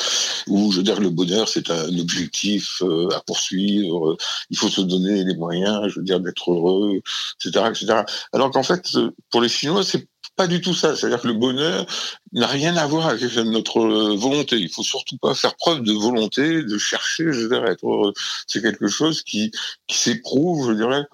Ou 0.47 0.73
je 0.73 0.79
veux 0.79 0.83
dire, 0.83 1.01
le 1.01 1.11
bonheur, 1.11 1.49
c'est 1.49 1.71
un 1.71 1.99
objectif 1.99 2.81
euh, 2.83 3.09
à 3.15 3.21
poursuivre. 3.21 4.17
Il 4.49 4.57
faut 4.57 4.69
se 4.69 4.81
donner 4.81 5.25
les 5.25 5.35
moyens, 5.35 5.89
je 5.89 5.99
veux 5.99 6.05
dire, 6.05 6.21
d'être 6.21 6.51
heureux, 6.51 7.01
etc., 7.45 7.67
etc. 7.69 8.03
Alors 8.33 8.51
qu'en 8.51 8.63
fait, 8.63 8.97
pour 9.31 9.43
les 9.43 9.49
Chinois, 9.49 9.83
c'est 9.83 10.09
pas 10.37 10.47
du 10.47 10.61
tout 10.61 10.75
ça. 10.75 10.97
C'est-à-dire 10.97 11.21
que 11.21 11.29
le 11.29 11.35
bonheur 11.35 11.85
n'a 12.33 12.47
rien 12.47 12.77
à 12.77 12.87
voir 12.87 13.09
avec 13.09 13.23
notre 13.37 13.81
volonté. 14.15 14.57
Il 14.57 14.71
faut 14.71 14.85
surtout 14.85 15.19
pas 15.19 15.35
faire 15.35 15.57
preuve 15.57 15.83
de 15.83 15.93
volonté, 15.93 16.63
de 16.63 16.79
chercher, 16.79 17.25
je 17.33 17.41
veux 17.41 17.49
dire, 17.49 17.67
être 17.67 17.85
heureux. 17.85 18.13
C'est 18.47 18.63
quelque 18.63 18.87
chose 18.87 19.23
qui, 19.23 19.51
qui 19.89 19.99
s'éprouve, 19.99 20.71
je 20.71 20.77
dirais, 20.77 21.05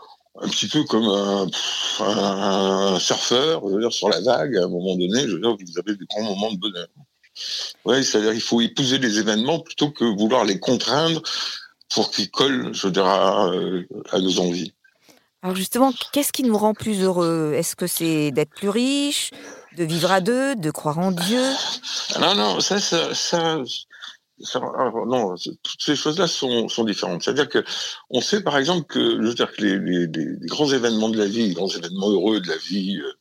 un 0.42 0.48
petit 0.48 0.68
peu 0.68 0.84
comme 0.84 1.04
un, 1.04 2.98
surfeur, 2.98 3.62
je 3.66 3.74
veux 3.74 3.80
dire, 3.80 3.92
sur 3.92 4.08
la 4.08 4.20
vague, 4.20 4.56
à 4.56 4.64
un 4.64 4.68
moment 4.68 4.96
donné, 4.96 5.22
je 5.22 5.34
veux 5.34 5.40
dire, 5.40 5.56
vous 5.56 5.78
avez 5.78 5.96
des 5.96 6.04
grands 6.06 6.22
moments 6.22 6.52
de 6.52 6.58
bonheur. 6.58 6.88
C'est-à-dire 7.34 8.32
qu'il 8.32 8.40
faut 8.40 8.60
épouser 8.60 8.98
les 8.98 9.18
événements 9.18 9.60
plutôt 9.60 9.90
que 9.90 10.04
vouloir 10.04 10.44
les 10.44 10.58
contraindre 10.58 11.22
pour 11.94 12.10
qu'ils 12.10 12.30
collent, 12.30 12.72
je 12.72 12.86
veux 12.86 12.92
dire, 12.92 13.06
à, 13.06 13.50
nos 14.18 14.40
envies. 14.40 14.72
Alors 15.42 15.54
justement, 15.54 15.92
qu'est-ce 16.12 16.32
qui 16.32 16.42
nous 16.42 16.58
rend 16.58 16.74
plus 16.74 17.02
heureux? 17.02 17.52
Est-ce 17.54 17.76
que 17.76 17.86
c'est 17.86 18.30
d'être 18.30 18.50
plus 18.50 18.70
riche, 18.70 19.30
de 19.76 19.84
vivre 19.84 20.10
à 20.10 20.20
deux, 20.20 20.56
de 20.56 20.70
croire 20.70 20.98
en 20.98 21.12
Dieu? 21.12 21.42
Non, 22.20 22.34
non, 22.34 22.60
ça, 22.60 22.80
ça, 22.80 23.14
ça 23.14 23.58
non, 24.38 25.34
toutes 25.62 25.82
ces 25.82 25.96
choses-là 25.96 26.26
sont, 26.26 26.68
sont 26.68 26.84
différentes. 26.84 27.22
C'est-à-dire 27.22 27.48
que 27.48 27.64
on 28.10 28.20
sait 28.20 28.42
par 28.42 28.58
exemple 28.58 28.84
que, 28.86 29.22
je 29.22 29.28
veux 29.28 29.34
dire 29.34 29.50
que 29.52 29.62
les, 29.62 30.46
grands 30.46 30.70
événements 30.70 31.08
de 31.08 31.18
la 31.18 31.26
vie, 31.26 31.48
les 31.48 31.54
grands 31.54 31.68
événements 31.68 32.10
heureux 32.10 32.40
de 32.40 32.48
la 32.48 32.56
vie, 32.56 32.98
euh, 32.98 33.12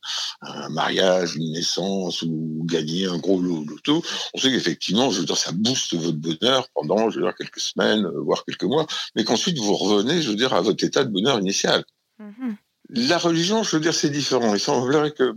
un 0.42 0.68
mariage, 0.68 1.36
une 1.36 1.52
naissance 1.52 2.22
ou 2.22 2.62
gagner 2.64 3.06
un 3.06 3.18
gros 3.18 3.40
lot 3.40 3.64
loto, 3.64 4.02
on 4.34 4.38
sait 4.38 4.50
qu'effectivement, 4.50 5.10
je 5.10 5.20
veux 5.20 5.26
dire, 5.26 5.36
ça 5.36 5.52
booste 5.52 5.94
votre 5.94 6.18
bonheur 6.18 6.68
pendant, 6.74 7.10
je 7.10 7.18
veux 7.18 7.24
dire, 7.24 7.34
quelques 7.34 7.60
semaines, 7.60 8.04
euh, 8.04 8.20
voire 8.20 8.44
quelques 8.44 8.64
mois, 8.64 8.86
mais 9.14 9.24
qu'ensuite 9.24 9.58
vous 9.58 9.74
revenez, 9.74 10.20
je 10.20 10.30
veux 10.30 10.36
dire, 10.36 10.52
à 10.52 10.60
votre 10.60 10.84
état 10.84 11.04
de 11.04 11.10
bonheur 11.10 11.38
initial. 11.40 11.84
Mm-hmm. 12.20 12.56
La 12.88 13.18
religion, 13.18 13.62
je 13.64 13.76
veux 13.76 13.82
dire, 13.82 13.94
c'est 13.94 14.10
différent. 14.10 14.54
Il 14.54 14.60
semblerait 14.60 15.10
que, 15.10 15.34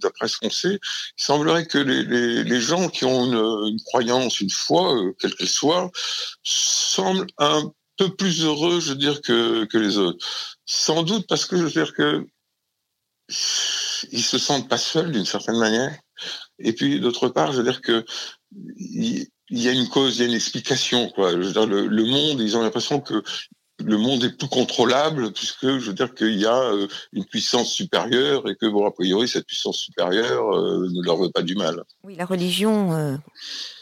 d'après 0.00 0.28
ce 0.28 0.38
qu'on 0.38 0.50
sait, 0.50 0.78
il 1.18 1.24
semblerait 1.24 1.66
que 1.66 1.78
les, 1.78 2.60
gens 2.60 2.88
qui 2.88 3.04
ont 3.04 3.66
une, 3.66 3.80
croyance, 3.82 4.40
une 4.40 4.50
foi, 4.50 4.94
euh, 4.96 5.12
quelle 5.18 5.34
qu'elle 5.34 5.48
soit, 5.48 5.90
semblent 6.44 7.26
un 7.38 7.72
peu 7.96 8.14
plus 8.14 8.44
heureux, 8.44 8.80
je 8.80 8.90
veux 8.90 8.98
dire, 8.98 9.20
que, 9.22 9.66
les 9.74 9.98
autres. 9.98 10.24
Sans 10.66 11.02
doute 11.02 11.26
parce 11.28 11.46
que, 11.46 11.56
je 11.56 11.62
veux 11.64 11.70
dire, 11.70 11.92
que 11.94 12.26
ils 14.12 14.22
se 14.22 14.38
sentent 14.38 14.68
pas 14.68 14.78
seuls 14.78 15.10
d'une 15.10 15.24
certaine 15.24 15.58
manière. 15.58 15.96
Et 16.58 16.74
puis, 16.74 17.00
d'autre 17.00 17.28
part, 17.28 17.52
je 17.52 17.58
veux 17.58 17.64
dire 17.64 17.80
que 17.80 18.04
il 18.52 19.28
y 19.50 19.68
a 19.68 19.72
une 19.72 19.88
cause, 19.88 20.16
il 20.16 20.20
y 20.20 20.24
a 20.24 20.28
une 20.28 20.34
explication, 20.34 21.12
le 21.16 22.04
monde, 22.04 22.40
ils 22.40 22.56
ont 22.56 22.62
l'impression 22.62 23.00
que 23.00 23.22
le 23.82 23.96
monde 23.96 24.24
est 24.24 24.36
plus 24.36 24.48
contrôlable 24.48 25.32
puisque 25.32 25.66
je 25.66 25.86
veux 25.86 25.92
dire 25.92 26.14
qu'il 26.14 26.38
y 26.38 26.46
a 26.46 26.56
euh, 26.56 26.86
une 27.12 27.24
puissance 27.24 27.72
supérieure 27.72 28.48
et 28.48 28.54
que 28.54 28.66
bon 28.66 28.86
a 28.86 28.90
priori 28.90 29.28
cette 29.28 29.46
puissance 29.46 29.78
supérieure 29.78 30.54
euh, 30.54 30.88
ne 30.92 31.02
leur 31.02 31.16
veut 31.16 31.30
pas 31.30 31.42
du 31.42 31.54
mal. 31.56 31.82
Oui, 32.04 32.14
la 32.14 32.24
religion 32.24 32.92
euh, 32.94 33.16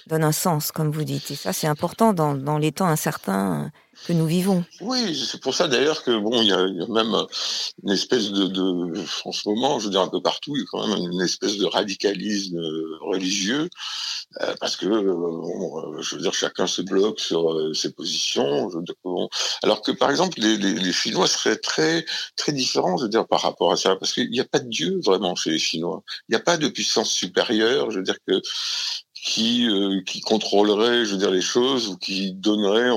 donne 0.06 0.24
un 0.24 0.32
sens 0.32 0.72
comme 0.72 0.90
vous 0.90 1.04
dites 1.04 1.30
et 1.30 1.34
ça 1.34 1.52
c'est 1.52 1.66
important 1.66 2.12
dans, 2.12 2.58
les 2.58 2.72
temps 2.72 2.86
incertains 2.86 3.70
que 4.06 4.12
nous 4.12 4.26
vivons. 4.26 4.64
Oui, 4.80 5.14
c'est 5.30 5.40
pour 5.40 5.54
ça 5.54 5.68
d'ailleurs 5.68 6.02
que 6.02 6.18
bon, 6.18 6.40
il 6.40 6.48
y, 6.48 6.52
a 6.52 6.66
même 6.88 7.14
une 7.84 7.90
espèce 7.90 8.30
de, 8.30 8.92
en 9.24 9.32
ce 9.32 9.48
moment, 9.48 9.78
je 9.78 9.86
veux 9.86 9.90
dire 9.90 10.00
un 10.00 10.08
peu 10.08 10.20
partout, 10.20 10.56
il 10.56 10.60
y 10.60 10.62
a 10.62 10.66
quand 10.70 10.86
même 10.86 11.12
une 11.12 11.20
espèce 11.20 11.58
de 11.58 11.66
radicalisme 11.66 12.58
religieux 13.00 13.68
euh, 14.40 14.54
parce 14.60 14.76
que 14.76 14.86
euh, 14.86 16.02
je 16.02 16.16
veux 16.16 16.22
dire 16.22 16.32
chacun 16.32 16.66
se 16.66 16.80
bloque 16.80 17.20
sur 17.20 17.52
euh, 17.52 17.74
ses 17.74 17.92
positions. 17.92 18.70
Alors 19.62 19.82
que 19.82 19.92
par 19.92 20.10
exemple 20.10 20.40
les, 20.40 20.56
les, 20.56 20.72
les, 20.72 20.92
Chinois 20.92 21.26
seraient 21.26 21.56
très 21.56 22.06
très 22.36 22.52
différents, 22.52 22.96
je 22.96 23.04
veux 23.04 23.08
dire 23.10 23.26
par 23.26 23.42
rapport 23.42 23.72
à 23.72 23.76
ça, 23.76 23.96
parce 23.96 24.12
qu'il 24.12 24.30
n'y 24.30 24.40
a 24.40 24.44
pas 24.44 24.58
de 24.58 24.68
Dieu 24.68 25.00
vraiment 25.04 25.34
chez 25.34 25.50
les 25.50 25.58
Chinois. 25.58 26.02
Il 26.28 26.32
n'y 26.32 26.36
a 26.36 26.40
pas 26.40 26.56
de 26.56 26.68
puissance 26.68 27.10
supérieure, 27.10 27.90
je 27.90 27.98
veux 27.98 28.04
dire 28.04 28.18
que 28.26 28.40
qui 29.22 29.68
qui 30.06 30.20
contrôlerait, 30.20 31.04
je 31.04 31.12
veux 31.12 31.18
dire 31.18 31.30
les 31.30 31.40
choses 31.40 31.88
ou 31.88 31.96
qui 31.96 32.32
donnerait 32.32 32.90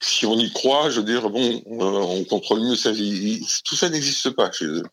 si 0.00 0.26
on 0.26 0.36
y 0.38 0.50
croit, 0.50 0.90
je 0.90 1.00
veux 1.00 1.06
dire, 1.06 1.30
bon, 1.30 1.62
on 1.66 2.24
contrôle 2.24 2.60
mieux 2.60 2.76
sa 2.76 2.92
vie. 2.92 3.46
Tout 3.64 3.76
ça 3.76 3.88
n'existe 3.88 4.30
pas 4.30 4.50
chez 4.50 4.66
eux. 4.66 4.84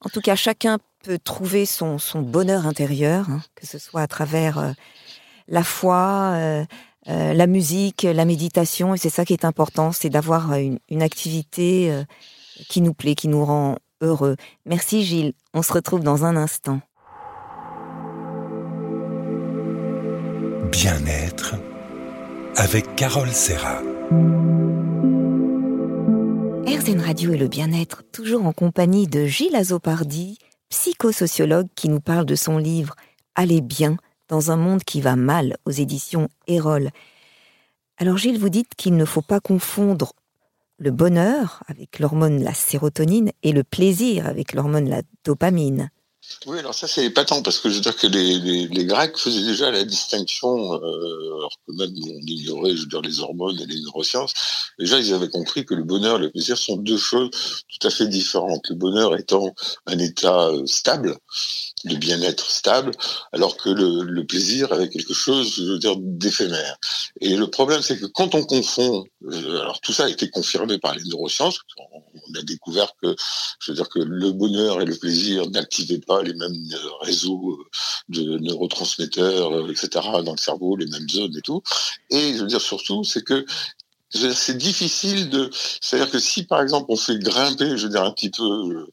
En 0.00 0.08
tout 0.08 0.20
cas, 0.20 0.36
chacun 0.36 0.78
peut 1.02 1.18
trouver 1.18 1.66
son, 1.66 1.98
bonheur 2.16 2.66
intérieur, 2.66 3.28
hein, 3.28 3.42
que 3.54 3.66
ce 3.66 3.78
soit 3.78 4.02
à 4.02 4.06
travers 4.06 4.58
euh, 4.58 4.70
la 5.48 5.64
foi, 5.64 6.32
euh, 6.34 6.64
euh, 7.08 7.32
la 7.34 7.46
musique, 7.46 8.02
la 8.02 8.24
méditation, 8.24 8.94
et 8.94 8.98
c'est 8.98 9.10
ça 9.10 9.24
qui 9.24 9.32
est 9.32 9.44
important, 9.44 9.92
c'est 9.92 10.10
d'avoir 10.10 10.52
une, 10.54 11.02
activité 11.02 11.92
qui 12.68 12.80
nous 12.80 12.94
plaît, 12.94 13.14
qui 13.14 13.28
nous 13.28 13.44
rend 13.44 13.78
heureux. 14.00 14.36
Merci 14.66 15.04
Gilles, 15.04 15.32
on 15.54 15.62
se 15.62 15.72
retrouve 15.72 16.02
dans 16.02 16.24
un 16.24 16.36
instant. 16.36 16.80
Bien-être 20.70 21.54
avec 22.56 22.94
Carole 22.94 23.30
Serra. 23.30 23.80
RZN 26.66 27.00
Radio 27.00 27.32
et 27.32 27.38
le 27.38 27.48
bien-être, 27.48 28.02
toujours 28.12 28.44
en 28.44 28.52
compagnie 28.52 29.06
de 29.06 29.24
Gilles 29.24 29.56
Azopardi, 29.56 30.38
psychosociologue 30.68 31.68
qui 31.74 31.88
nous 31.88 32.00
parle 32.00 32.26
de 32.26 32.34
son 32.34 32.58
livre 32.58 32.96
Allez 33.34 33.60
bien 33.60 33.96
dans 34.28 34.50
un 34.50 34.56
monde 34.56 34.84
qui 34.84 35.00
va 35.00 35.16
mal 35.16 35.56
aux 35.64 35.70
éditions 35.70 36.28
Erol. 36.46 36.90
Alors 37.96 38.18
Gilles, 38.18 38.38
vous 38.38 38.50
dites 38.50 38.74
qu'il 38.76 38.96
ne 38.96 39.04
faut 39.04 39.22
pas 39.22 39.40
confondre 39.40 40.12
le 40.78 40.90
bonheur 40.90 41.62
avec 41.66 41.98
l'hormone 41.98 42.42
la 42.42 42.54
sérotonine 42.54 43.32
et 43.42 43.52
le 43.52 43.64
plaisir 43.64 44.26
avec 44.26 44.52
l'hormone 44.52 44.88
la 44.88 45.02
dopamine. 45.24 45.90
Oui, 46.46 46.58
alors 46.58 46.74
ça 46.74 46.86
c'est 46.86 47.04
épatant 47.04 47.42
parce 47.42 47.58
que 47.58 47.68
je 47.68 47.76
veux 47.76 47.80
dire 47.80 47.96
que 47.96 48.06
les, 48.06 48.84
Grecs 48.84 49.16
faisaient 49.16 49.44
déjà 49.44 49.70
la 49.70 49.84
distinction, 49.84 50.74
euh, 50.74 51.36
alors 51.36 51.52
que 51.66 51.72
même 51.72 51.90
on 51.90 52.20
ignorait, 52.26 52.76
je 52.76 52.82
veux 52.82 52.86
dire, 52.86 53.02
les 53.02 53.20
hormones 53.20 53.58
et 53.60 53.66
les 53.66 53.80
neurosciences. 53.80 54.32
Déjà, 54.78 54.98
ils 54.98 55.12
avaient 55.12 55.28
compris 55.28 55.64
que 55.64 55.74
le 55.74 55.82
bonheur 55.82 56.16
et 56.18 56.22
le 56.22 56.30
plaisir 56.30 56.56
sont 56.56 56.76
deux 56.76 56.96
choses 56.96 57.30
tout 57.68 57.86
à 57.86 57.90
fait 57.90 58.06
différentes. 58.06 58.68
Le 58.68 58.76
bonheur 58.76 59.16
étant 59.16 59.54
un 59.86 59.98
état 59.98 60.48
euh, 60.48 60.64
stable, 60.66 61.16
de 61.84 61.96
bien-être 61.96 62.50
stable, 62.50 62.92
alors 63.32 63.56
que 63.56 63.70
le, 63.70 64.02
le, 64.04 64.26
plaisir 64.26 64.72
avait 64.72 64.88
quelque 64.88 65.14
chose, 65.14 65.54
je 65.56 65.64
veux 65.64 65.78
dire, 65.78 65.96
d'éphémère. 65.98 66.76
Et 67.20 67.36
le 67.36 67.48
problème, 67.48 67.82
c'est 67.82 67.98
que 67.98 68.06
quand 68.06 68.34
on 68.34 68.44
confond, 68.44 69.04
euh, 69.24 69.60
alors 69.60 69.80
tout 69.80 69.92
ça 69.92 70.04
a 70.04 70.08
été 70.08 70.28
confirmé 70.30 70.78
par 70.78 70.94
les 70.94 71.04
neurosciences, 71.04 71.60
on 72.30 72.38
a 72.38 72.42
découvert 72.42 72.92
que, 73.02 73.14
je 73.60 73.70
veux 73.70 73.76
dire, 73.76 73.88
que 73.88 73.98
le 73.98 74.32
bonheur 74.32 74.80
et 74.80 74.84
le 74.84 74.96
plaisir 74.96 75.48
n'activaient 75.50 76.00
pas 76.00 76.22
les 76.22 76.34
mêmes 76.34 76.68
euh, 76.72 76.90
réseaux 77.00 77.52
euh, 77.52 77.64
de 78.08 78.38
neurotransmetteurs, 78.38 79.68
etc., 79.70 79.88
dans 80.24 80.32
le 80.32 80.38
cerveau, 80.38 80.76
les 80.76 80.86
mêmes 80.86 81.08
zones 81.08 81.36
et 81.36 81.42
tout. 81.42 81.62
Et 82.10 82.34
je 82.34 82.40
veux 82.40 82.46
dire 82.46 82.60
surtout, 82.60 83.04
c'est 83.04 83.22
que 83.22 83.44
c'est 84.10 84.56
difficile 84.56 85.28
de 85.28 85.50
c'est-à-dire 85.52 86.10
que 86.10 86.18
si 86.18 86.44
par 86.44 86.62
exemple 86.62 86.86
on 86.88 86.96
fait 86.96 87.18
grimper 87.18 87.76
je 87.76 87.84
veux 87.84 87.90
dire 87.90 88.04
un 88.04 88.10
petit 88.12 88.30
peu 88.30 88.86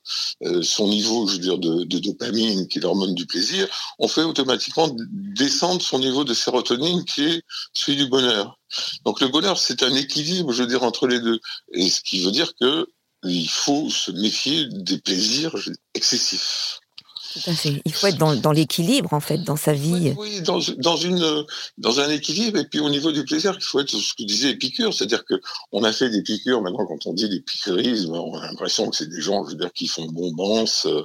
euh, 0.44 0.62
son 0.62 0.88
niveau 0.90 1.28
je 1.28 1.34
veux 1.34 1.40
dire 1.40 1.58
de, 1.58 1.86
de 1.86 2.00
dopamine 2.00 2.68
qui 2.68 2.80
est 2.80 2.82
l'hormone 2.82 3.16
du 3.16 3.26
plaisir 3.26 3.68
on 3.98 4.10
fait 4.10 4.24
automatiquement 4.24 4.94
descendre 5.10 5.82
son 5.82 6.00
niveau 6.00 6.26
de 6.26 6.34
sérotonine 6.34 7.06
qui 7.06 7.24
est 7.24 7.44
celui 7.74 7.98
du 7.98 8.08
bonheur 8.08 8.60
donc 9.06 9.22
le 9.22 9.30
bonheur 9.30 9.58
c'est 9.58 9.84
un 9.84 9.96
équilibre 9.96 10.52
je 10.52 10.64
veux 10.64 10.68
dire 10.68 10.84
entre 10.84 11.08
les 11.08 11.20
deux 11.20 11.40
et 11.72 11.90
ce 11.90 12.02
qui 12.02 12.22
veut 12.24 12.32
dire 12.32 12.54
que 12.60 12.88
il 13.26 13.50
faut 13.50 13.90
se 13.90 14.12
méfier 14.12 14.68
des 14.72 14.98
plaisirs 15.00 15.56
excessifs 15.94 16.80
il 17.86 17.94
faut 17.94 18.08
être 18.08 18.18
dans, 18.18 18.52
l'équilibre, 18.52 19.14
en 19.14 19.20
fait, 19.20 19.40
dans 19.40 19.56
sa 19.56 19.74
vie. 19.74 20.14
Oui, 20.18 20.42
dans, 20.42 20.60
une, 20.60 21.46
dans 21.78 22.00
un 22.00 22.10
équilibre. 22.10 22.60
Et 22.60 22.66
puis, 22.66 22.80
au 22.80 22.90
niveau 22.90 23.12
du 23.12 23.26
plaisir, 23.26 23.56
il 23.58 23.64
faut 23.64 23.80
être 23.80 23.90
ce 23.90 24.14
que 24.14 24.24
disait 24.24 24.52
Épicure. 24.52 24.94
C'est-à-dire 24.94 25.26
que 25.26 25.36
on 25.72 25.84
a 25.84 25.92
fait 25.92 26.10
des 26.10 26.22
piqûres. 26.22 26.62
Maintenant, 26.62 26.86
quand 26.86 27.06
on 27.06 27.14
dit 27.14 27.28
des 27.28 27.42
piquerismes, 27.42 28.14
on 28.14 28.38
a 28.38 28.48
l'impression 28.48 28.90
que 28.90 28.96
c'est 28.96 29.10
des 29.10 29.22
gens, 29.22 29.46
je 29.46 29.52
veux 29.52 29.58
dire, 29.58 29.74
qui 29.74 29.88
font 29.88 30.06
bombance 30.06 30.86
euh, 30.86 31.04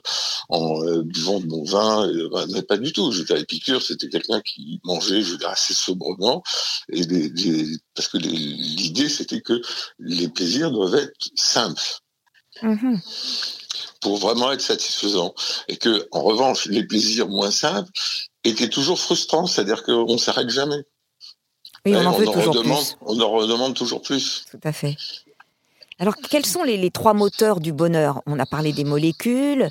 en 0.49 0.83
euh, 0.85 1.03
buvant 1.03 1.41
de 1.41 1.47
bon 1.47 1.65
vin. 1.65 2.11
Bah, 2.31 2.45
mais 2.53 2.63
pas 2.63 2.77
du 2.77 2.93
tout. 2.93 3.11
Je 3.11 3.21
veux 3.21 3.25
dire, 3.25 3.37
Épicure, 3.37 3.83
c'était 3.83 4.09
quelqu'un 4.09 4.41
qui 4.41 4.81
mangeait, 4.85 5.23
je 5.23 5.33
veux 5.33 5.39
dire, 5.39 5.49
assez 5.49 5.75
sobrement. 5.75 6.43
Et 6.93 7.03
parce 7.95 8.09
que 8.09 8.19
l'idée, 8.19 9.09
c'était 9.09 9.41
que 9.41 9.61
les 9.99 10.29
plaisirs 10.29 10.71
doivent 10.71 10.95
être 10.95 11.31
simples. 11.35 11.83
Mmh 12.63 12.97
pour 14.01 14.17
vraiment 14.17 14.51
être 14.53 14.61
satisfaisant. 14.61 15.35
Et 15.69 15.77
que, 15.77 16.09
en 16.11 16.23
revanche, 16.23 16.67
les 16.67 16.85
plaisirs 16.85 17.29
moins 17.29 17.51
simples 17.51 17.91
étaient 18.45 18.69
toujours 18.69 18.99
frustrants, 18.99 19.47
c'est-à-dire 19.47 19.83
qu'on 19.85 20.13
ne 20.13 20.19
s'arrête 20.19 20.49
jamais. 20.49 20.83
Oui, 21.87 21.95
on 21.95 22.07
en 22.07 22.13
veut 22.13 22.27
toujours 22.27 22.63
plus. 22.63 22.97
On 23.03 23.21
en 23.21 23.31
redemande 23.31 23.75
toujours 23.75 24.03
plus. 24.03 24.45
Tout 24.51 24.61
à 24.65 24.73
fait. 24.73 24.97
Alors, 26.01 26.17
quels 26.17 26.47
sont 26.47 26.63
les, 26.63 26.91
trois 26.91 27.13
moteurs 27.13 27.61
du 27.61 27.75
bonheur? 27.75 28.23
On 28.25 28.39
a 28.39 28.47
parlé 28.47 28.73
des 28.73 28.85
molécules, 28.85 29.69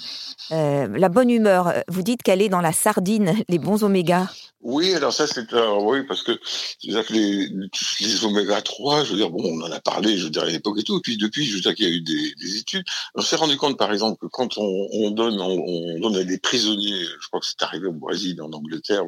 euh, 0.51 0.88
la 0.88 1.09
bonne 1.09 1.31
humeur. 1.31 1.74
Vous 1.88 2.03
dites 2.03 2.21
qu'elle 2.21 2.43
est 2.43 2.50
dans 2.50 2.62
la 2.62 2.71
sardine, 2.71 3.33
les 3.50 3.57
bons 3.57 3.83
oméga. 3.83 4.29
Oui, 4.62 4.93
alors 4.93 5.13
ça 5.13 5.25
c'est 5.25 5.48
oui 5.53 6.03
parce 6.05 6.21
que 6.21 6.33
que 6.33 7.13
les, 7.13 8.25
oméga 8.25 8.62
3, 8.62 9.05
je 9.05 9.12
veux 9.12 9.17
dire 9.17 9.29
bon, 9.29 9.41
on 9.41 9.62
en 9.62 9.71
a 9.71 9.79
parlé, 9.79 10.17
je 10.17 10.25
veux 10.25 10.29
dire 10.29 10.43
à 10.43 10.48
l'époque 10.48 10.77
et 10.77 10.83
tout, 10.83 10.98
et 10.98 11.01
puis 11.01 11.17
depuis, 11.17 11.45
je 11.45 11.55
veux 11.55 11.62
dire 11.62 11.74
qu'il 11.74 11.88
y 11.88 11.91
a 11.91 11.95
eu 11.95 12.01
des, 12.01 12.36
des 12.36 12.57
études. 12.57 12.83
On 13.15 13.21
s'est 13.21 13.38
rendu 13.38 13.55
compte 13.55 13.77
par 13.77 13.91
exemple 13.93 14.19
que 14.19 14.27
quand 14.27 14.57
on, 14.57 14.88
on 14.91 15.12
donne 15.12 15.39
on, 15.39 16.00
donne 16.01 16.17
à 16.17 16.25
des 16.25 16.39
prisonniers, 16.39 17.05
je 17.21 17.27
crois 17.29 17.39
que 17.39 17.45
c'est 17.45 17.63
arrivé 17.63 17.88
au 17.88 17.93
Brésil, 17.93 18.39
en 18.41 18.51
Angleterre, 18.51 19.05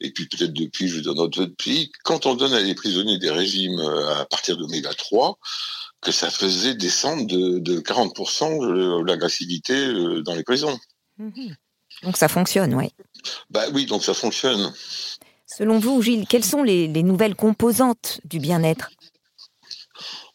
et 0.00 0.10
puis 0.10 0.26
peut-être 0.26 0.52
depuis, 0.52 0.88
je 0.88 0.96
veux 0.96 1.02
dire 1.02 1.14
dans 1.14 1.28
d'autres 1.28 1.54
pays, 1.54 1.92
quand 2.02 2.26
on 2.26 2.34
donne 2.34 2.52
à 2.52 2.62
des 2.62 2.74
prisonniers 2.74 3.18
des 3.18 3.30
régimes 3.30 3.78
euh, 3.78 4.16
à 4.16 4.24
partir 4.26 4.56
d'oméga 4.56 4.92
3, 4.92 5.38
que 6.00 6.12
ça 6.12 6.30
faisait 6.30 6.74
descendre 6.74 7.26
de, 7.26 7.58
de 7.58 7.80
40% 7.80 8.64
euh, 8.64 9.04
l'agressivité 9.04 9.74
euh, 9.74 10.22
dans 10.22 10.34
les 10.34 10.42
prisons. 10.42 10.78
Mhm. 11.18 11.54
Donc 12.02 12.16
ça 12.16 12.28
fonctionne, 12.28 12.74
oui. 12.74 12.88
Bah 13.50 13.64
oui, 13.72 13.84
donc 13.84 14.02
ça 14.02 14.14
fonctionne. 14.14 14.72
Selon 15.46 15.78
vous, 15.78 16.00
Gilles, 16.00 16.26
quelles 16.26 16.44
sont 16.44 16.62
les, 16.62 16.88
les 16.88 17.02
nouvelles 17.02 17.34
composantes 17.34 18.20
du 18.24 18.38
bien-être? 18.38 18.90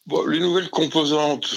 Bon, 0.05 0.25
Les 0.27 0.39
nouvelles 0.39 0.69
composantes, 0.69 1.47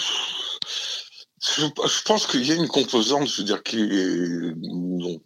je, 1.43 2.03
pense 2.05 2.27
qu'il 2.27 2.47
y 2.47 2.53
a 2.53 2.55
une 2.55 2.69
composante, 2.69 3.29
je 3.29 3.38
veux 3.38 3.45
dire, 3.45 3.62
qui 3.62 3.81
est, 3.81 4.53
dont 4.57 5.21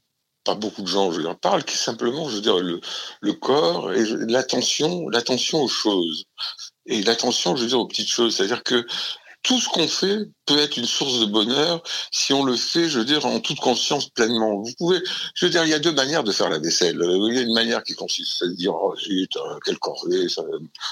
pas 0.44 0.56
beaucoup 0.56 0.82
de 0.82 0.88
gens, 0.88 1.12
je 1.12 1.18
veux 1.18 1.22
dire, 1.22 1.38
parlent, 1.38 1.62
qui 1.62 1.74
est 1.74 1.78
simplement, 1.78 2.28
je 2.28 2.36
veux 2.36 2.40
dire, 2.40 2.58
le, 2.58 2.80
le 3.20 3.32
corps 3.34 3.92
et 3.92 4.04
l'attention, 4.26 5.08
l'attention 5.08 5.62
aux 5.62 5.68
choses 5.68 6.24
et 6.86 7.02
l'attention, 7.02 7.56
je 7.56 7.62
veux 7.62 7.68
dire, 7.68 7.80
aux 7.80 7.86
petites 7.86 8.10
choses. 8.10 8.36
C'est-à-dire 8.36 8.62
que 8.62 8.86
tout 9.42 9.58
ce 9.58 9.68
qu'on 9.68 9.88
fait 9.88 10.18
peut 10.46 10.58
être 10.58 10.76
une 10.76 10.86
source 10.86 11.18
de 11.18 11.26
bonheur 11.26 11.82
si 12.12 12.32
on 12.32 12.44
le 12.44 12.56
fait, 12.56 12.88
je 12.88 13.00
veux 13.00 13.04
dire, 13.04 13.26
en 13.26 13.40
toute 13.40 13.58
conscience 13.58 14.08
pleinement. 14.08 14.62
Vous 14.62 14.72
pouvez, 14.78 15.00
je 15.34 15.46
veux 15.46 15.50
dire, 15.50 15.64
il 15.64 15.70
y 15.70 15.74
a 15.74 15.78
deux 15.78 15.92
manières 15.92 16.22
de 16.22 16.30
faire 16.30 16.48
la 16.48 16.58
vaisselle. 16.58 16.98
Il 17.02 17.34
y 17.34 17.38
a 17.38 17.42
une 17.42 17.52
manière 17.52 17.82
qui 17.82 17.94
consiste 17.94 18.42
à 18.42 18.46
se 18.46 18.52
dire, 18.52 18.74
oh 18.74 18.94
zut, 18.96 19.36
euh, 19.36 19.58
quelle 19.64 19.78
corvée, 19.78 20.28
ça, 20.28 20.42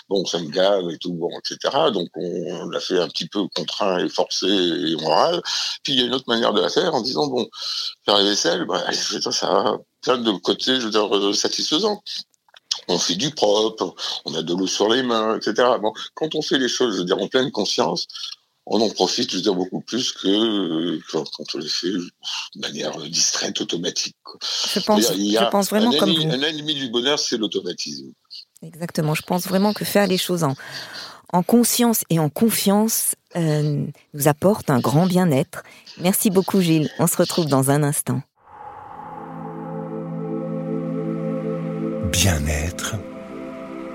bon, 0.08 0.24
ça 0.24 0.40
me 0.40 0.48
gave 0.48 0.90
et 0.90 0.98
tout, 0.98 1.12
bon, 1.12 1.30
etc. 1.38 1.76
Donc 1.92 2.08
on, 2.16 2.68
l'a 2.68 2.80
fait 2.80 2.98
un 2.98 3.08
petit 3.08 3.28
peu 3.28 3.46
contraint 3.54 4.04
et 4.04 4.08
forcé 4.08 4.46
et 4.46 4.96
moral. 4.96 5.40
Puis 5.84 5.94
il 5.94 6.00
y 6.00 6.02
a 6.02 6.06
une 6.06 6.14
autre 6.14 6.28
manière 6.28 6.52
de 6.52 6.60
la 6.60 6.70
faire 6.70 6.94
en 6.94 7.02
disant, 7.02 7.28
bon, 7.28 7.48
faire 8.04 8.18
la 8.18 8.24
vaisselle, 8.24 8.64
bah, 8.64 8.84
ça 8.92 9.46
a 9.46 9.78
plein 10.02 10.18
de 10.18 10.32
côtés, 10.32 10.80
je 10.80 10.86
veux 10.86 10.90
dire, 10.90 11.14
euh, 11.14 11.32
satisfaisants 11.32 12.02
on 12.88 12.98
fait 12.98 13.16
du 13.16 13.30
propre, 13.30 13.94
on 14.24 14.34
a 14.34 14.42
de 14.42 14.54
l'eau 14.54 14.66
sur 14.66 14.88
les 14.88 15.02
mains, 15.02 15.36
etc. 15.36 15.68
Bon, 15.80 15.92
quand 16.14 16.34
on 16.34 16.42
fait 16.42 16.58
les 16.58 16.68
choses, 16.68 16.94
je 16.94 16.98
veux 16.98 17.04
dire, 17.04 17.18
en 17.18 17.28
pleine 17.28 17.50
conscience, 17.50 18.06
on 18.66 18.80
en 18.80 18.90
profite, 18.90 19.30
je 19.30 19.36
veux 19.36 19.42
dire, 19.42 19.54
beaucoup 19.54 19.80
plus 19.80 20.12
que 20.12 20.28
euh, 20.28 21.00
quand, 21.10 21.24
on 21.54 21.58
les 21.58 21.68
fait 21.68 21.90
de 21.90 22.60
manière 22.60 22.96
distraite, 23.08 23.60
automatique. 23.60 24.14
Je 24.72 24.80
pense, 24.80 25.12
je 25.12 25.50
pense 25.50 25.70
vraiment 25.70 25.92
un 25.92 25.98
comme 25.98 26.10
ennemi, 26.10 26.26
vous. 26.26 26.32
Un 26.32 26.42
ennemi 26.42 26.74
du 26.74 26.88
bonheur, 26.88 27.18
c'est 27.18 27.36
l'automatisme. 27.36 28.12
Exactement. 28.62 29.14
Je 29.14 29.22
pense 29.22 29.46
vraiment 29.46 29.72
que 29.72 29.84
faire 29.84 30.06
les 30.06 30.18
choses 30.18 30.44
en, 30.44 30.54
en 31.32 31.42
conscience 31.42 32.02
et 32.10 32.18
en 32.18 32.28
confiance 32.28 33.14
euh, 33.36 33.86
nous 34.14 34.28
apporte 34.28 34.70
un 34.70 34.80
grand 34.80 35.06
bien-être. 35.06 35.62
Merci 35.98 36.30
beaucoup, 36.30 36.60
Gilles. 36.60 36.90
On 36.98 37.06
se 37.06 37.16
retrouve 37.16 37.46
dans 37.46 37.70
un 37.70 37.82
instant. 37.82 38.22
Bien-être 42.12 42.96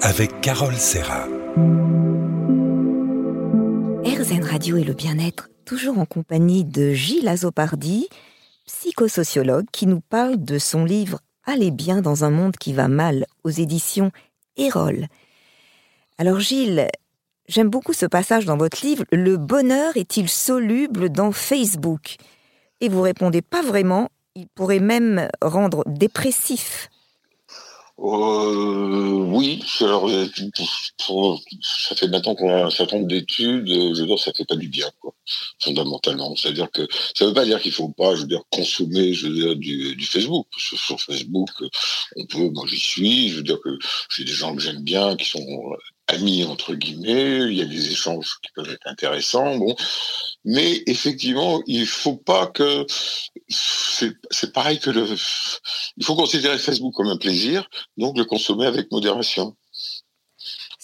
avec 0.01 0.41
Carole 0.41 0.75
Serra. 0.75 1.27
Radio 4.41 4.77
et 4.77 4.83
le 4.83 4.93
bien-être, 4.93 5.49
toujours 5.65 5.99
en 5.99 6.05
compagnie 6.05 6.65
de 6.65 6.91
Gilles 6.93 7.27
Azopardi, 7.27 8.07
psychosociologue, 8.65 9.65
qui 9.71 9.85
nous 9.85 10.01
parle 10.01 10.43
de 10.43 10.57
son 10.57 10.85
livre 10.85 11.19
Allez 11.45 11.71
bien 11.71 12.01
dans 12.01 12.23
un 12.23 12.29
monde 12.29 12.55
qui 12.57 12.73
va 12.73 12.87
mal 12.87 13.25
aux 13.43 13.49
éditions 13.49 14.11
Erol. 14.57 15.07
Alors 16.17 16.39
Gilles, 16.39 16.87
j'aime 17.47 17.69
beaucoup 17.69 17.93
ce 17.93 18.05
passage 18.05 18.45
dans 18.45 18.57
votre 18.57 18.85
livre. 18.85 19.03
Le 19.11 19.37
bonheur 19.37 19.95
est-il 19.97 20.29
soluble 20.29 21.09
dans 21.09 21.31
Facebook? 21.31 22.15
Et 22.81 22.89
vous 22.89 23.01
répondez 23.01 23.41
pas 23.41 23.61
vraiment. 23.61 24.09
Il 24.35 24.47
pourrait 24.47 24.79
même 24.79 25.27
rendre 25.41 25.83
dépressif. 25.85 26.89
Euh, 27.97 29.13
oui, 29.31 29.63
alors, 29.79 30.09
pour, 31.05 31.41
ça 31.61 31.95
fait 31.95 32.07
maintenant 32.09 32.35
qu'on 32.35 32.49
a 32.49 32.65
un 32.65 32.69
certain 32.69 32.97
nombre 32.97 33.07
d'études, 33.07 33.67
je 33.67 34.01
veux 34.01 34.05
dire, 34.07 34.19
ça 34.19 34.33
fait 34.33 34.43
pas 34.45 34.57
du 34.57 34.67
bien, 34.67 34.89
quoi, 34.99 35.13
fondamentalement. 35.63 36.35
C'est-à-dire 36.35 36.69
que 36.71 36.85
ça 37.15 37.25
veut 37.25 37.33
pas 37.33 37.45
dire 37.45 37.61
qu'il 37.61 37.71
faut 37.71 37.89
pas, 37.89 38.15
je 38.15 38.21
veux 38.21 38.27
dire, 38.27 38.43
consommer, 38.51 39.13
je 39.13 39.27
veux 39.27 39.33
dire, 39.33 39.55
du, 39.55 39.95
du 39.95 40.05
Facebook. 40.05 40.47
Sur, 40.57 40.99
Facebook, 40.99 41.49
on 42.17 42.25
peut, 42.25 42.49
moi 42.49 42.65
j'y 42.67 42.79
suis, 42.79 43.29
je 43.29 43.37
veux 43.37 43.43
dire 43.43 43.59
que 43.63 43.77
j'ai 44.09 44.25
des 44.25 44.33
gens 44.33 44.53
que 44.55 44.61
j'aime 44.61 44.83
bien, 44.83 45.15
qui 45.15 45.25
sont 45.25 45.39
amis 46.07 46.43
entre 46.43 46.75
guillemets, 46.75 47.51
il 47.51 47.57
y 47.57 47.61
a 47.61 47.65
des 47.65 47.91
échanges 47.91 48.37
qui 48.41 48.51
peuvent 48.55 48.69
être 48.69 48.87
intéressants, 48.87 49.57
bon. 49.57 49.75
Mais 50.43 50.83
effectivement, 50.85 51.61
il 51.65 51.87
faut 51.87 52.17
pas 52.17 52.47
que 52.47 52.85
c'est 53.49 54.53
pareil 54.53 54.79
que 54.79 54.91
le. 54.91 55.07
Il 55.97 56.05
faut 56.05 56.15
considérer 56.15 56.57
Facebook 56.57 56.93
comme 56.93 57.07
un 57.07 57.17
plaisir, 57.17 57.67
donc 57.97 58.17
le 58.17 58.25
consommer 58.25 58.67
avec 58.67 58.91
modération. 58.91 59.55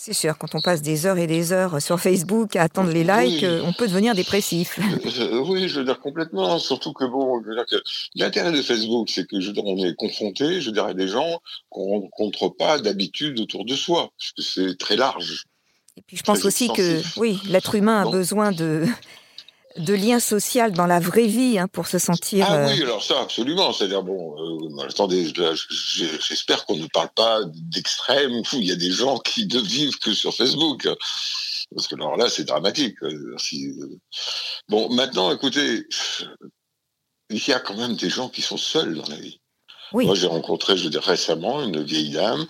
C'est 0.04 0.14
sûr, 0.14 0.36
quand 0.36 0.56
on 0.56 0.62
passe 0.62 0.82
des 0.82 1.06
heures 1.06 1.20
et 1.20 1.28
des 1.28 1.54
heures 1.54 1.80
sur 1.80 2.00
Facebook 2.00 2.56
à 2.56 2.64
attendre 2.64 2.90
les 2.90 3.04
likes, 3.04 3.46
on 3.64 3.72
peut 3.72 3.88
devenir 3.88 4.16
dépressif. 4.16 4.80
Euh, 5.20 5.44
oui, 5.46 5.70
je 5.70 5.78
veux 5.78 5.86
dire 5.86 6.00
complètement. 6.00 6.58
Surtout 6.58 6.92
que 6.92 7.06
bon, 7.06 7.40
l'intérêt 8.16 8.52
de 8.52 8.64
Facebook, 8.64 9.12
c'est 9.12 9.28
que 9.28 9.40
je 9.40 9.48
veux 9.48 9.54
dire, 9.54 9.64
on 9.64 9.78
est 9.78 9.94
confronté, 9.94 10.60
je 10.60 10.72
dirais, 10.72 10.90
à 10.90 10.94
des 10.96 11.08
gens 11.08 11.40
qu'on 11.70 11.98
ne 11.98 12.02
rencontre 12.02 12.50
pas 12.50 12.80
d'habitude 12.80 13.40
autour 13.40 13.64
de 13.64 13.76
soi, 13.76 14.10
parce 14.18 14.32
que 14.32 14.42
c'est 14.42 14.78
très 14.80 14.96
large. 14.96 15.46
Et 15.98 16.02
puis 16.02 16.18
je 16.18 16.24
pense 16.24 16.46
aussi 16.46 16.70
que 16.70 17.00
oui, 17.20 17.40
l'être 17.48 17.76
humain 17.76 18.02
a 18.02 18.10
besoin 18.10 18.52
de 18.52 18.88
de 19.78 19.94
lien 19.94 20.20
social 20.20 20.72
dans 20.72 20.86
la 20.86 21.00
vraie 21.00 21.28
vie 21.28 21.58
hein, 21.58 21.68
pour 21.68 21.88
se 21.88 22.00
sentir. 22.00 22.46
Ah 22.50 22.68
oui, 22.68 22.82
euh, 22.82 22.86
alors 22.86 23.04
ça, 23.04 23.22
absolument. 23.22 23.74
C'est-à-dire, 23.74 24.04
bon, 24.04 24.36
euh, 24.38 24.88
attendez, 24.88 25.32
j'espère 26.20 26.66
qu'on 26.66 26.78
ne 26.78 26.88
parle 26.88 27.10
pas 27.16 27.40
d'extrême 27.54 28.32
où 28.32 28.56
il 28.58 28.66
y 28.66 28.72
a 28.72 28.76
des 28.76 28.92
gens 28.92 29.18
qui 29.20 29.48
ne 29.48 29.60
vivent 29.60 29.98
que 30.00 30.14
sur 30.14 30.34
Facebook. 30.34 30.88
Parce 31.74 31.88
que 31.88 31.96
alors 31.96 32.18
là, 32.18 32.30
c'est 32.30 32.44
dramatique. 32.44 32.96
Euh, 33.04 33.38
bon, 34.68 34.90
maintenant, 34.90 35.32
écoutez, 35.32 35.88
il 37.30 37.48
y 37.48 37.54
a 37.54 37.60
quand 37.60 37.78
même 37.78 37.96
des 37.96 38.10
gens 38.10 38.30
qui 38.30 38.42
sont 38.42 38.58
seuls 38.58 38.96
dans 38.96 39.08
la 39.08 39.16
vie. 39.16 39.40
Oui. 39.94 40.06
Moi, 40.06 40.16
j'ai 40.16 40.28
rencontré, 40.28 40.78
je 40.78 40.88
dire, 40.88 41.04
récemment 41.04 41.62
une 41.62 41.84
vieille 41.84 42.12
dame 42.12 42.46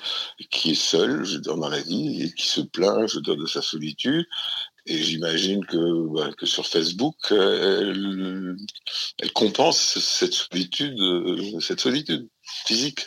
qui 0.51 0.71
est 0.71 0.75
seule, 0.75 1.23
je 1.23 1.37
dire, 1.37 1.55
dans 1.55 1.69
la 1.69 1.81
vie 1.81 2.23
et 2.23 2.33
qui 2.33 2.47
se 2.47 2.61
plaint, 2.61 3.07
je 3.07 3.19
dire, 3.19 3.35
de 3.35 3.47
sa 3.47 3.61
solitude 3.61 4.27
et 4.85 4.97
j'imagine 4.97 5.65
que, 5.65 6.13
bah, 6.13 6.29
que 6.37 6.45
sur 6.45 6.67
Facebook, 6.67 7.15
elle, 7.29 8.55
elle, 9.21 9.33
compense 9.33 9.99
cette 9.99 10.33
solitude, 10.33 10.99
euh, 10.99 11.59
cette 11.59 11.79
solitude 11.79 12.27
physique. 12.65 13.05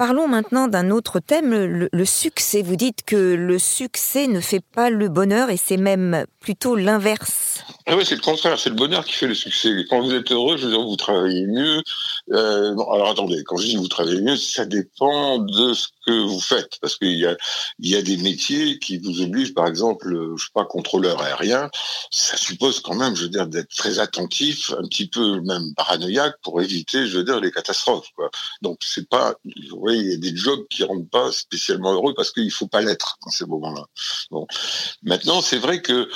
Parlons 0.00 0.28
maintenant 0.28 0.66
d'un 0.66 0.90
autre 0.90 1.20
thème, 1.20 1.52
le, 1.92 2.04
succès. 2.06 2.62
Vous 2.62 2.76
dites 2.76 3.02
que 3.04 3.34
le 3.34 3.58
succès 3.58 4.28
ne 4.28 4.40
fait 4.40 4.64
pas 4.74 4.88
le 4.88 5.10
bonheur 5.10 5.50
et 5.50 5.58
c'est 5.58 5.76
même 5.76 6.24
plutôt 6.40 6.74
l'inverse. 6.74 7.62
Ah 7.84 7.98
oui, 7.98 8.06
c'est 8.06 8.14
le 8.14 8.22
contraire, 8.22 8.58
c'est 8.58 8.70
le 8.70 8.76
bonheur 8.76 9.04
qui 9.04 9.12
fait 9.12 9.26
le 9.26 9.34
succès. 9.34 9.68
Quand 9.90 10.00
vous 10.00 10.14
êtes 10.14 10.32
heureux, 10.32 10.56
je 10.56 10.64
veux 10.64 10.70
dire, 10.70 10.80
vous 10.80 10.96
travaillez 10.96 11.46
mieux. 11.46 11.82
Euh, 12.32 12.72
alors 12.72 13.10
attendez, 13.10 13.44
quand 13.44 13.58
je 13.58 13.66
dis 13.66 13.76
vous 13.76 13.88
travaillez 13.88 14.22
mieux, 14.22 14.36
ça 14.36 14.64
dépend 14.64 15.36
de 15.36 15.74
ce 15.74 15.88
vous 16.18 16.40
faites, 16.40 16.78
parce 16.80 16.96
qu'il 16.96 17.18
y 17.18 17.26
a, 17.26 18.02
des 18.02 18.16
métiers 18.18 18.78
qui 18.78 18.98
vous 18.98 19.20
obligent, 19.20 19.54
par 19.54 19.66
exemple, 19.66 20.08
je 20.36 20.44
sais 20.44 20.50
pas, 20.54 20.64
contrôleur 20.64 21.20
aérien, 21.22 21.70
ça 22.10 22.36
suppose 22.36 22.80
quand 22.80 22.94
même, 22.94 23.14
je 23.14 23.24
veux 23.24 23.28
dire, 23.28 23.46
d'être 23.46 23.74
très 23.74 23.98
attentif, 23.98 24.72
un 24.72 24.86
petit 24.88 25.06
peu 25.06 25.40
même 25.40 25.74
paranoïaque 25.74 26.36
pour 26.42 26.60
éviter, 26.62 27.06
je 27.06 27.18
veux 27.18 27.24
dire, 27.24 27.40
les 27.40 27.52
catastrophes. 27.52 28.10
Donc 28.62 28.78
c'est 28.82 29.08
pas, 29.08 29.34
vous 29.70 29.80
voyez, 29.80 30.00
il 30.00 30.10
y 30.10 30.14
a 30.14 30.16
des 30.18 30.36
jobs 30.36 30.66
qui 30.68 30.84
rendent 30.84 31.08
pas 31.08 31.30
spécialement 31.32 31.92
heureux 31.92 32.14
parce 32.14 32.30
qu'il 32.32 32.50
faut 32.50 32.68
pas 32.68 32.80
l'être 32.80 33.18
dans 33.24 33.30
ces 33.30 33.46
moments-là. 33.46 33.86
Bon, 34.30 34.46
maintenant 35.02 35.40
c'est 35.40 35.58
vrai 35.58 35.82
que 35.82 36.08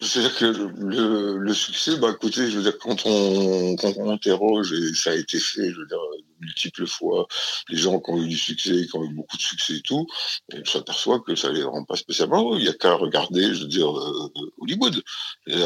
c'est-à-dire 0.00 0.36
que 0.36 0.44
le, 0.44 1.38
le, 1.38 1.54
succès, 1.54 1.96
bah 1.96 2.12
écoutez, 2.14 2.50
je 2.50 2.58
veux 2.58 2.62
dire, 2.62 2.78
quand 2.78 3.04
on, 3.04 3.74
quand 3.76 3.92
on 3.96 4.10
interroge, 4.10 4.72
et 4.72 4.94
ça 4.94 5.10
a 5.10 5.14
été 5.14 5.40
fait, 5.40 5.70
je 5.72 5.80
veux 5.80 5.86
dire, 5.86 5.98
multiples 6.40 6.86
fois, 6.86 7.26
les 7.68 7.78
gens 7.78 7.98
qui 7.98 8.10
ont 8.10 8.22
eu 8.22 8.28
du 8.28 8.38
succès, 8.38 8.86
qui 8.86 8.96
ont 8.96 9.04
eu 9.04 9.12
beaucoup 9.12 9.36
de 9.36 9.42
succès 9.42 9.74
et 9.74 9.80
tout, 9.80 10.06
on 10.54 10.64
s'aperçoit 10.64 11.20
que 11.20 11.34
ça 11.34 11.50
les 11.50 11.64
rend 11.64 11.84
pas 11.84 11.96
spécialement. 11.96 12.56
Il 12.56 12.64
y 12.64 12.68
a 12.68 12.74
qu'à 12.74 12.94
regarder, 12.94 13.54
je 13.54 13.62
veux 13.62 13.68
dire, 13.68 13.90
euh, 13.90 14.30
Hollywood. 14.58 15.02
il 15.46 15.58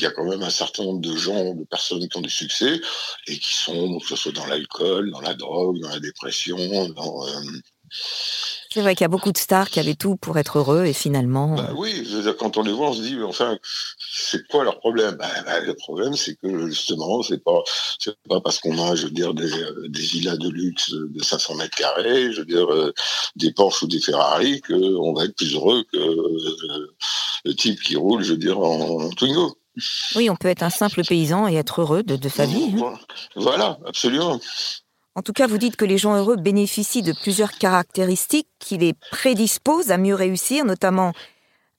y 0.00 0.06
a 0.06 0.10
quand 0.10 0.24
même 0.24 0.42
un 0.42 0.50
certain 0.50 0.84
nombre 0.84 1.00
de 1.00 1.14
gens, 1.14 1.54
de 1.54 1.64
personnes 1.64 2.08
qui 2.08 2.16
ont 2.16 2.22
du 2.22 2.30
succès 2.30 2.80
et 3.26 3.38
qui 3.38 3.52
sont, 3.52 3.98
que 3.98 4.06
ce 4.06 4.16
soit 4.16 4.32
dans 4.32 4.46
l'alcool, 4.46 5.10
dans 5.10 5.20
la 5.20 5.34
drogue, 5.34 5.78
dans 5.80 5.90
la 5.90 6.00
dépression, 6.00 6.88
dans... 6.88 7.26
Euh, 7.26 7.40
c'est 8.72 8.80
vrai 8.80 8.94
qu'il 8.94 9.04
y 9.04 9.04
a 9.04 9.08
beaucoup 9.08 9.32
de 9.32 9.38
stars 9.38 9.68
qui 9.68 9.80
avaient 9.80 9.94
tout 9.94 10.16
pour 10.16 10.38
être 10.38 10.58
heureux 10.58 10.84
et 10.84 10.92
finalement. 10.92 11.56
Bah 11.56 11.70
oui, 11.76 12.08
quand 12.38 12.56
on 12.56 12.62
les 12.62 12.72
voit, 12.72 12.90
on 12.90 12.92
se 12.94 13.02
dit, 13.02 13.16
mais 13.16 13.24
enfin, 13.24 13.58
c'est 13.98 14.46
quoi 14.48 14.64
leur 14.64 14.78
problème? 14.78 15.16
Bah, 15.16 15.28
bah, 15.44 15.60
Le 15.60 15.74
problème, 15.74 16.14
c'est 16.14 16.36
que 16.36 16.68
justement, 16.68 17.22
c'est 17.22 17.42
pas, 17.42 17.62
c'est 17.98 18.16
pas 18.28 18.40
parce 18.40 18.58
qu'on 18.60 18.78
a, 18.78 18.94
je 18.94 19.04
veux 19.04 19.10
dire, 19.10 19.34
des, 19.34 19.50
des, 19.88 20.00
villas 20.00 20.38
de 20.38 20.48
luxe 20.48 20.92
de 20.92 21.22
500 21.22 21.56
mètres 21.56 21.76
carrés, 21.76 22.32
je 22.32 22.40
veux 22.40 22.46
dire, 22.46 22.72
euh, 22.72 22.92
des 23.36 23.52
Porsche 23.52 23.82
ou 23.82 23.86
des 23.86 24.00
Ferrari, 24.00 24.60
qu'on 24.62 25.12
va 25.12 25.24
être 25.24 25.36
plus 25.36 25.54
heureux 25.54 25.84
que 25.92 25.98
euh, 25.98 26.94
le 27.44 27.54
type 27.54 27.82
qui 27.82 27.96
roule, 27.96 28.22
je 28.22 28.32
veux 28.32 28.38
dire, 28.38 28.58
en, 28.58 29.10
Twingo. 29.10 29.56
Oui, 30.16 30.28
on 30.28 30.36
peut 30.36 30.48
être 30.48 30.62
un 30.62 30.70
simple 30.70 31.02
paysan 31.02 31.48
et 31.48 31.54
être 31.54 31.80
heureux 31.80 32.02
de, 32.02 32.28
sa 32.28 32.44
vie. 32.44 32.74
Hein. 32.78 32.94
Voilà, 33.36 33.78
absolument. 33.86 34.38
En 35.14 35.22
tout 35.22 35.32
cas, 35.32 35.46
vous 35.46 35.58
dites 35.58 35.76
que 35.76 35.84
les 35.84 35.98
gens 35.98 36.16
heureux 36.16 36.36
bénéficient 36.36 37.02
de 37.02 37.12
plusieurs 37.12 37.52
caractéristiques 37.52 38.48
qui 38.58 38.78
les 38.78 38.94
prédisposent 39.10 39.90
à 39.90 39.98
mieux 39.98 40.14
réussir, 40.14 40.64
notamment 40.64 41.12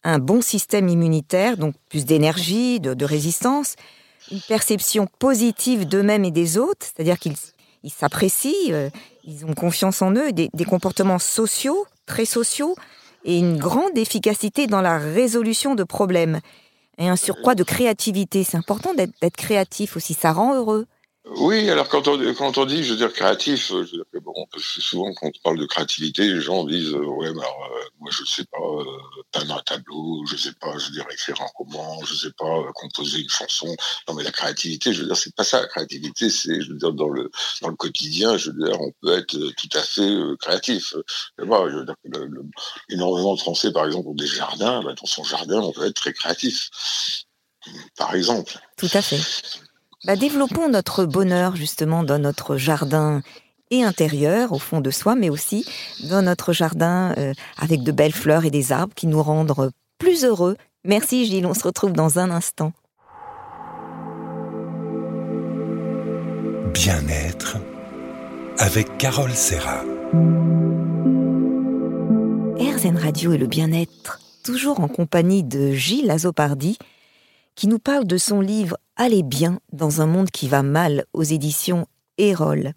un 0.04 0.20
bon 0.20 0.42
système 0.42 0.88
immunitaire, 0.88 1.58
donc 1.58 1.74
plus 1.90 2.06
d'énergie, 2.06 2.80
de, 2.80 3.06
résistance, 3.06 3.76
une 4.32 4.42
perception 4.42 5.08
positive 5.20 5.88
d'eux-mêmes 5.88 6.26
et 6.26 6.32
des 6.32 6.58
autres, 6.58 6.86
c'est-à-dire 6.86 7.18
qu'ils 7.18 7.36
s'apprécient, 7.90 8.72
euh, 8.72 8.90
ils 9.24 9.46
ont 9.46 9.54
confiance 9.54 10.02
en 10.02 10.12
eux, 10.12 10.32
des, 10.32 10.50
des 10.54 10.66
comportements 10.66 11.20
sociaux, 11.20 11.86
très 12.06 12.26
sociaux, 12.26 12.76
et 13.26 13.40
une 13.40 13.58
grande 13.58 13.98
efficacité 13.98 14.68
dans 14.68 14.82
la 14.82 14.98
résolution 15.00 15.76
de 15.76 15.84
problèmes. 15.84 16.40
Et 16.98 17.08
un 17.08 17.16
surcroît 17.16 17.56
de 17.56 17.64
créativité. 17.64 18.44
C'est 18.44 18.58
important 18.58 18.94
d'être 18.94 19.36
créatif 19.36 19.98
aussi, 19.98 20.14
ça 20.14 20.32
rend 20.32 20.54
heureux. 20.54 20.86
Oui, 21.38 21.70
alors 21.70 21.90
quand 21.90 22.08
on, 22.08 22.34
quand 22.34 22.58
on 22.58 22.66
dit, 22.66 22.84
je 22.84 22.92
veux 22.92 22.98
dire, 22.98 23.12
créatif, 23.12 23.70
je 23.70 23.76
veux 23.76 23.86
dire 23.86 24.04
que 24.12 24.20
bon, 24.20 24.34
souvent 24.58 25.12
quand 25.14 25.28
on 25.28 25.42
parle 25.44 25.58
de 25.58 25.66
créativité, 25.66 26.28
les 26.28 26.42
gens 26.42 26.64
disent, 26.64 26.94
euh, 26.94 27.06
ouais, 27.06 27.28
alors, 27.28 27.70
euh, 27.76 27.84
moi 28.00 28.12
je 28.12 28.24
sais 28.24 28.44
pas 28.46 28.60
euh, 28.60 28.86
peindre 29.32 29.56
un 29.56 29.62
tableau, 29.62 30.24
je 30.28 30.36
sais 30.36 30.54
pas, 30.54 30.78
je 30.78 30.88
veux 30.88 30.92
dire, 30.92 31.06
écrire 31.12 31.42
un 31.42 31.48
roman, 31.56 32.04
je 32.06 32.14
sais 32.14 32.32
pas 32.38 32.64
composer 32.76 33.22
une 33.22 33.30
chanson. 33.30 33.76
Non, 34.08 34.14
mais 34.14 34.24
la 34.24 34.32
créativité, 34.32 34.94
je 34.94 35.02
veux 35.02 35.08
dire, 35.08 35.18
c'est 35.18 35.36
pas 35.36 35.44
ça. 35.44 35.62
La 35.62 35.68
créativité, 35.68 36.30
c'est, 36.30 36.62
je 36.62 36.70
veux 36.70 36.78
dire, 36.78 36.94
dans 36.94 37.10
le 37.10 37.32
dans 37.62 37.70
le 37.70 37.76
quotidien, 37.76 38.38
je 38.38 38.52
veux 38.52 38.66
dire, 38.66 38.80
on 38.80 38.92
peut 39.02 39.18
être 39.18 39.36
tout 39.36 39.70
à 39.78 39.82
fait 39.82 40.16
créatif. 40.40 40.94
je 41.40 41.44
veux 41.44 41.86
dire, 41.86 41.96
énormément 42.90 43.34
de 43.34 43.40
Français, 43.40 43.72
par 43.72 43.86
exemple, 43.86 44.08
ont 44.10 44.14
des 44.14 44.28
jardins. 44.28 44.84
Ben, 44.84 44.94
dans 44.94 45.08
son 45.08 45.24
jardin, 45.24 45.62
on 45.62 45.72
peut 45.72 45.86
être 45.86 45.96
très 45.96 46.14
créatif, 46.14 46.70
par 47.98 48.14
exemple. 48.14 48.60
Tout 48.78 48.90
à 48.94 49.02
fait. 49.02 49.20
Bah, 50.06 50.18
développons 50.18 50.68
notre 50.68 51.06
bonheur 51.06 51.56
justement 51.56 52.04
dans 52.04 52.20
notre 52.20 52.58
jardin 52.58 53.22
et 53.72 53.84
intérieur, 53.84 54.52
au 54.52 54.60
fond 54.60 54.82
de 54.82 54.92
soi, 54.92 55.16
mais 55.16 55.30
aussi 55.30 55.66
dans 56.10 56.22
notre 56.22 56.52
jardin 56.52 57.14
euh, 57.18 57.34
avec 57.58 57.84
de 57.84 57.92
belles 57.94 58.14
fleurs 58.14 58.44
et 58.44 58.52
des 58.52 58.74
arbres 58.74 58.94
qui 58.94 59.08
nous 59.08 59.24
rendent 59.24 59.72
plus 60.00 60.26
heureux. 60.26 60.58
Merci 60.84 61.26
Gilles, 61.26 61.46
on 61.46 61.54
se 61.54 61.64
retrouve 61.64 61.94
dans 61.94 62.20
un 62.20 62.32
instant. 62.32 62.74
Bien-être 66.74 67.58
avec 68.58 68.98
Carole 68.98 69.32
Serra. 69.32 69.84
RZN 72.60 72.98
Radio 72.98 73.32
et 73.32 73.38
le 73.38 73.48
bien-être, 73.48 74.20
toujours 74.44 74.82
en 74.82 74.90
compagnie 74.90 75.44
de 75.44 75.72
Gilles 75.72 76.12
Azopardi, 76.12 76.78
qui 77.56 77.68
nous 77.68 77.80
parle 77.80 78.06
de 78.06 78.18
son 78.18 78.42
livre 78.42 78.78
Allez 78.96 79.24
bien 79.24 79.60
dans 79.72 80.02
un 80.02 80.06
monde 80.06 80.30
qui 80.30 80.48
va 80.48 80.62
mal 80.62 81.06
aux 81.14 81.24
éditions 81.24 81.88
Erol. 82.18 82.74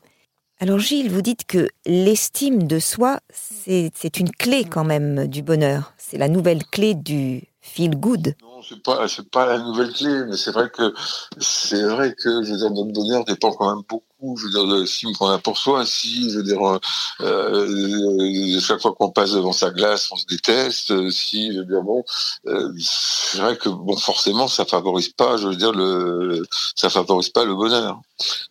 Alors 0.58 0.78
Gilles, 0.78 1.10
vous 1.10 1.20
dites 1.20 1.44
que 1.44 1.68
l'estime 1.84 2.62
de 2.62 2.78
soi, 2.78 3.20
c'est 3.30 4.18
une 4.18 4.30
clé 4.30 4.64
quand 4.64 4.84
même 4.84 5.26
du 5.26 5.42
bonheur. 5.42 5.94
C'est 5.98 6.16
la 6.16 6.28
nouvelle 6.28 6.64
clé 6.64 6.94
du 6.94 7.42
feel 7.66 7.96
good. 7.96 8.35
Non, 8.40 8.62
c'est 8.66 8.83
pas, 8.83 9.07
c'est 9.09 9.29
pas 9.29 9.46
la 9.46 9.59
nouvelle 9.59 9.92
clé, 9.92 10.24
mais 10.29 10.37
c'est 10.37 10.52
vrai 10.52 10.70
que, 10.70 10.94
c'est 11.38 11.83
vrai 11.83 12.14
que, 12.14 12.42
je 12.42 12.52
notre 12.52 12.92
bonheur 12.92 13.24
dépend 13.24 13.52
quand 13.52 13.74
même 13.74 13.85
beaucoup, 13.88 14.37
je 14.37 14.44
veux 14.44 14.50
dire, 14.50 14.66
de 14.66 14.81
l'estime 14.81 15.12
qu'on 15.14 15.29
a 15.29 15.38
pour 15.38 15.59
soi. 15.59 15.85
Si, 15.85 16.31
je 16.31 16.38
veux 16.38 16.42
dire, 16.42 16.62
euh, 16.64 16.79
euh, 17.20 18.61
chaque 18.61 18.81
fois 18.81 18.94
qu'on 18.94 19.11
passe 19.11 19.33
devant 19.33 19.52
sa 19.52 19.70
glace, 19.70 20.11
on 20.11 20.16
se 20.16 20.26
déteste. 20.26 21.11
Si, 21.11 21.52
je 21.52 21.59
veux 21.59 21.64
dire, 21.64 21.83
bon, 21.83 22.05
euh, 22.46 22.72
c'est 22.81 23.38
vrai 23.38 23.57
que, 23.59 23.68
bon, 23.68 23.96
forcément, 23.96 24.48
ça 24.48 24.64
favorise 24.64 25.11
pas, 25.11 25.37
je 25.37 25.48
veux 25.48 25.57
dire, 25.57 25.72
le, 25.72 26.42
ça 26.76 26.88
favorise 26.88 27.31
pas 27.31 27.44
le 27.44 27.55
bonheur. 27.55 28.00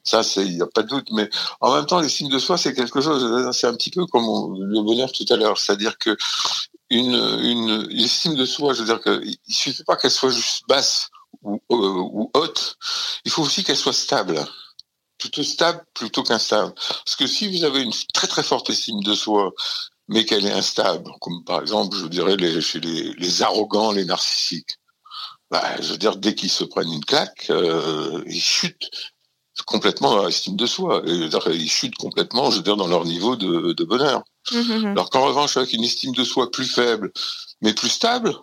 Ça, 0.03 0.21
c'est, 0.21 0.45
il 0.45 0.55
n'y 0.55 0.61
a 0.61 0.67
pas 0.67 0.83
de 0.83 0.87
doute. 0.89 1.07
Mais 1.11 1.29
en 1.61 1.73
même 1.73 1.85
temps, 1.85 1.99
l'estime 1.99 2.29
de 2.29 2.37
soi, 2.37 2.57
c'est 2.57 2.73
quelque 2.73 3.01
chose, 3.01 3.51
c'est 3.53 3.67
un 3.67 3.73
petit 3.73 3.91
peu 3.91 4.05
comme 4.05 4.55
le 4.59 4.81
bonheur 4.83 5.11
tout 5.11 5.25
à 5.29 5.35
l'heure. 5.35 5.57
C'est-à-dire 5.57 5.97
que 5.97 6.15
une, 6.89 7.15
une, 7.41 7.99
estime 7.99 8.35
de 8.35 8.45
soi, 8.45 8.73
je 8.73 8.79
veux 8.81 8.85
dire 8.85 9.01
qu'il 9.01 9.35
il 9.47 9.53
suffit 9.53 9.83
pas 9.83 9.95
qu'elle 9.95 10.11
soit 10.11 10.29
juste 10.29 10.67
basse 10.67 11.09
ou, 11.41 11.61
euh, 11.71 11.75
ou 11.75 12.31
haute, 12.33 12.77
il 13.25 13.31
faut 13.31 13.43
aussi 13.43 13.63
qu'elle 13.63 13.77
soit 13.77 13.93
stable. 13.93 14.45
Plutôt 15.17 15.43
stable 15.43 15.83
plutôt 15.93 16.23
qu'instable. 16.23 16.73
Parce 16.75 17.15
que 17.15 17.27
si 17.27 17.47
vous 17.47 17.63
avez 17.63 17.81
une 17.81 17.93
très 18.13 18.27
très 18.27 18.43
forte 18.43 18.69
estime 18.69 19.01
de 19.01 19.15
soi, 19.15 19.53
mais 20.07 20.25
qu'elle 20.25 20.45
est 20.45 20.51
instable, 20.51 21.09
comme 21.21 21.43
par 21.45 21.61
exemple, 21.61 21.95
je 21.97 22.07
dirais, 22.07 22.35
les, 22.35 22.61
chez 22.61 22.79
les, 22.79 23.41
arrogants, 23.41 23.91
les 23.91 24.05
narcissiques, 24.05 24.77
bah, 25.49 25.81
je 25.81 25.93
veux 25.93 25.97
dire, 25.97 26.17
dès 26.17 26.35
qu'ils 26.35 26.51
se 26.51 26.63
prennent 26.63 26.91
une 26.91 27.05
claque, 27.05 27.47
euh, 27.49 28.23
ils 28.27 28.41
chutent 28.41 28.89
complètement 29.65 30.15
dans 30.15 30.25
l'estime 30.25 30.55
de 30.55 30.65
soi. 30.65 31.01
Et, 31.07 31.29
ils 31.53 31.69
chutent 31.69 31.97
complètement, 31.97 32.51
je 32.51 32.57
veux 32.57 32.63
dire, 32.63 32.77
dans 32.77 32.87
leur 32.87 33.05
niveau 33.05 33.35
de 33.35 33.83
bonheur. 33.83 34.23
Mmh 34.51 34.87
Alors 34.87 35.09
qu'en 35.09 35.25
revanche, 35.25 35.57
avec 35.57 35.73
une 35.73 35.83
estime 35.83 36.13
de 36.13 36.23
soi 36.23 36.51
plus 36.51 36.65
faible, 36.65 37.11
mais 37.61 37.73
plus 37.73 37.89
stable, 37.89 38.35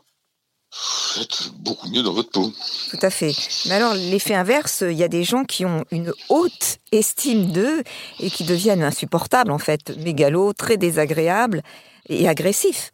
vous 1.14 1.22
êtes 1.22 1.50
beaucoup 1.58 1.88
mieux 1.88 2.02
dans 2.02 2.12
votre 2.12 2.30
peau. 2.30 2.52
Tout 2.90 2.98
à 3.02 3.10
fait. 3.10 3.34
Mais 3.66 3.74
alors, 3.74 3.94
l'effet 3.94 4.34
inverse, 4.34 4.82
il 4.82 4.96
y 4.96 5.04
a 5.04 5.08
des 5.08 5.22
gens 5.22 5.44
qui 5.44 5.66
ont 5.66 5.84
une 5.90 6.12
haute 6.28 6.78
estime 6.92 7.52
d'eux 7.52 7.82
et 8.20 8.30
qui 8.30 8.44
deviennent 8.44 8.82
insupportables, 8.82 9.50
en 9.50 9.58
fait, 9.58 9.96
mégalos, 9.98 10.54
très 10.54 10.78
désagréables 10.78 11.62
et 12.08 12.26
agressifs. 12.26 12.92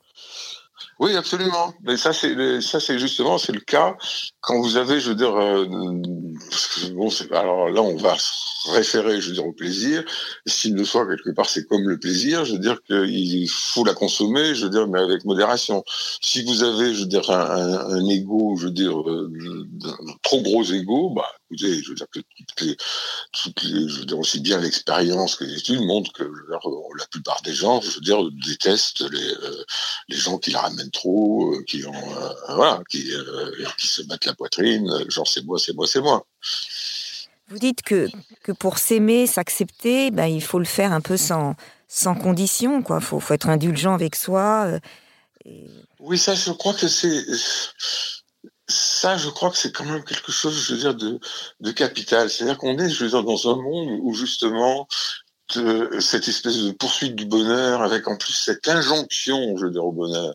Oui, 0.99 1.15
absolument. 1.15 1.73
Mais 1.83 1.97
ça, 1.97 2.13
c'est 2.13 2.61
ça, 2.61 2.81
c'est 2.81 2.99
justement, 2.99 3.39
c'est 3.39 3.53
le 3.53 3.61
cas 3.61 3.97
quand 4.41 4.61
vous 4.61 4.77
avez, 4.77 4.99
je 4.99 5.11
veux 5.11 5.15
dire, 5.15 5.37
euh, 5.37 5.67
bon, 6.93 7.09
alors 7.33 7.69
là, 7.69 7.83
on 7.83 7.97
va 7.97 8.17
se 8.19 8.71
référer, 8.71 9.21
je 9.21 9.29
veux 9.29 9.35
dire, 9.35 9.47
au 9.47 9.53
plaisir. 9.53 10.03
S'il 10.47 10.75
de 10.75 10.85
soi 10.85 11.07
quelque 11.07 11.35
part, 11.35 11.49
c'est 11.49 11.67
comme 11.67 11.87
le 11.87 11.99
plaisir. 11.99 12.45
Je 12.45 12.55
veux 12.55 12.59
dire 12.59 12.81
qu'il 12.83 13.49
faut 13.51 13.85
la 13.85 13.95
consommer, 13.95 14.55
je 14.55 14.65
veux 14.65 14.71
dire, 14.71 14.89
mais 14.89 15.01
avec 15.01 15.25
modération. 15.25 15.85
Si 16.23 16.43
vous 16.45 16.63
avez, 16.63 16.95
je 16.95 17.01
veux 17.01 17.07
dire, 17.07 17.31
un, 17.31 17.91
un, 17.91 18.09
ego, 18.09 18.57
je 18.59 18.67
veux 18.67 18.73
dire, 18.73 18.99
euh, 18.99 19.31
un 19.85 20.13
trop 20.23 20.41
gros 20.41 20.65
ego, 20.65 21.11
bah, 21.11 21.29
écoutez, 21.51 21.83
je 21.83 21.91
veux 21.91 21.95
dire 21.95 22.07
que 22.11 22.21
toutes 22.21 22.61
les, 22.63 22.77
toutes 23.33 23.63
les 23.65 23.89
je 23.89 24.01
veux 24.01 24.07
dire 24.07 24.19
aussi 24.19 24.41
bien 24.41 24.59
l'expérience 24.61 25.37
que 25.37 25.45
les 25.45 25.59
études 25.59 25.81
montrent 25.83 26.13
que 26.13 26.25
la 26.25 27.07
plupart 27.11 27.43
des 27.43 27.53
gens, 27.53 27.81
je 27.81 27.91
veux 27.97 28.01
dire, 28.01 28.19
détestent 28.47 29.09
les, 29.11 29.31
euh, 29.31 29.65
les 30.09 30.17
gens 30.17 30.39
qui 30.39 30.51
la 30.51 30.61
ramènent 30.61 30.88
trop, 30.91 31.55
euh, 31.55 31.63
qui 31.67 31.85
ont, 31.85 31.93
euh, 31.95 32.55
voilà, 32.55 32.81
qui, 32.89 33.11
qui 33.77 33.87
se 33.87 34.03
battent 34.03 34.27
la 34.27 34.35
poitrine, 34.35 34.91
genre 35.09 35.27
c'est 35.27 35.45
moi, 35.45 35.59
c'est 35.59 35.75
moi, 35.75 35.87
c'est 35.87 36.01
moi. 36.01 36.27
Vous 37.49 37.59
dites 37.59 37.83
que, 37.83 38.09
que 38.43 38.53
pour 38.53 38.79
s'aimer, 38.79 39.27
s'accepter, 39.27 40.11
ben, 40.11 40.27
il 40.27 40.43
faut 40.43 40.59
le 40.59 40.65
faire 40.67 40.93
un 40.93 41.01
peu 41.01 41.17
sans, 41.17 41.55
sans 41.87 42.15
condition, 42.15 42.83
quoi. 42.83 43.01
Faut, 43.01 43.21
faut 43.21 43.35
être 43.35 43.49
indulgent 43.49 43.95
avec 43.95 44.17
soi. 44.17 44.79
Et... 45.45 45.65
Oui, 46.01 46.19
ça, 46.19 46.35
je 46.35 46.51
crois 46.53 46.75
que 46.75 46.89
c'est 46.89 47.25
ça, 48.71 49.17
je 49.17 49.31
crois 49.31 49.51
que 49.51 49.57
c'est 49.57 49.73
quand 49.73 49.87
même 49.87 50.05
quelque 50.05 50.31
chose, 50.31 50.55
je 50.55 50.75
veux 50.75 50.81
dire, 50.81 50.95
de, 50.95 51.19
de 51.61 51.71
capital. 51.71 52.29
C'est-à-dire 52.29 52.59
qu'on 52.59 52.79
est, 52.79 52.91
je 52.91 53.05
veux 53.05 53.11
dire, 53.11 53.25
dans 53.25 53.51
un 53.51 53.57
monde 53.57 53.99
où 54.03 54.13
justement 54.13 54.87
cette 56.01 56.29
espèce 56.29 56.59
de 56.59 56.73
poursuite 56.73 57.15
du 57.15 57.25
bonheur, 57.25 57.81
avec 57.81 58.07
en 58.07 58.19
plus 58.19 58.35
cette 58.35 58.69
injonction, 58.69 59.57
je 59.57 59.65
veux 59.65 59.71
dire, 59.71 59.85
au 59.85 59.93
bonheur, 59.93 60.35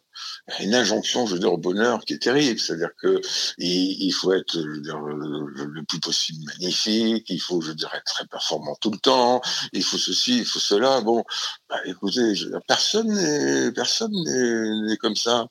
une 0.60 0.76
injonction, 0.76 1.26
je 1.26 1.34
veux 1.34 1.40
dire, 1.40 1.54
au 1.54 1.58
bonheur 1.58 2.04
qui 2.06 2.14
est 2.14 2.22
terrible. 2.22 2.60
C'est-à-dire 2.60 2.92
que 3.02 3.22
il, 3.58 4.12
faut 4.12 4.34
être, 4.34 4.58
le, 4.58 5.84
plus 5.86 6.00
possible 6.00 6.44
magnifique, 6.46 7.26
il 7.30 7.40
faut, 7.40 7.62
je 7.62 7.70
veux 7.70 7.76
dire, 7.76 7.94
être 7.94 8.06
très 8.06 8.26
performant 8.28 8.76
tout 8.82 8.92
le 8.92 8.98
temps, 8.98 9.42
il 9.74 9.84
faut 9.84 9.98
ceci, 9.98 10.40
il 10.40 10.46
faut 10.46 10.60
cela. 10.60 11.02
Bon, 11.02 11.24
bah, 11.70 11.80
écoutez, 11.86 12.36
je 12.36 12.46
veux 12.46 12.52
dire, 12.52 12.62
personne 12.68 13.08
n'est, 13.14 13.72
personne 13.72 14.14
n'est 14.88 14.98
comme 14.98 15.16
ça. 15.16 15.48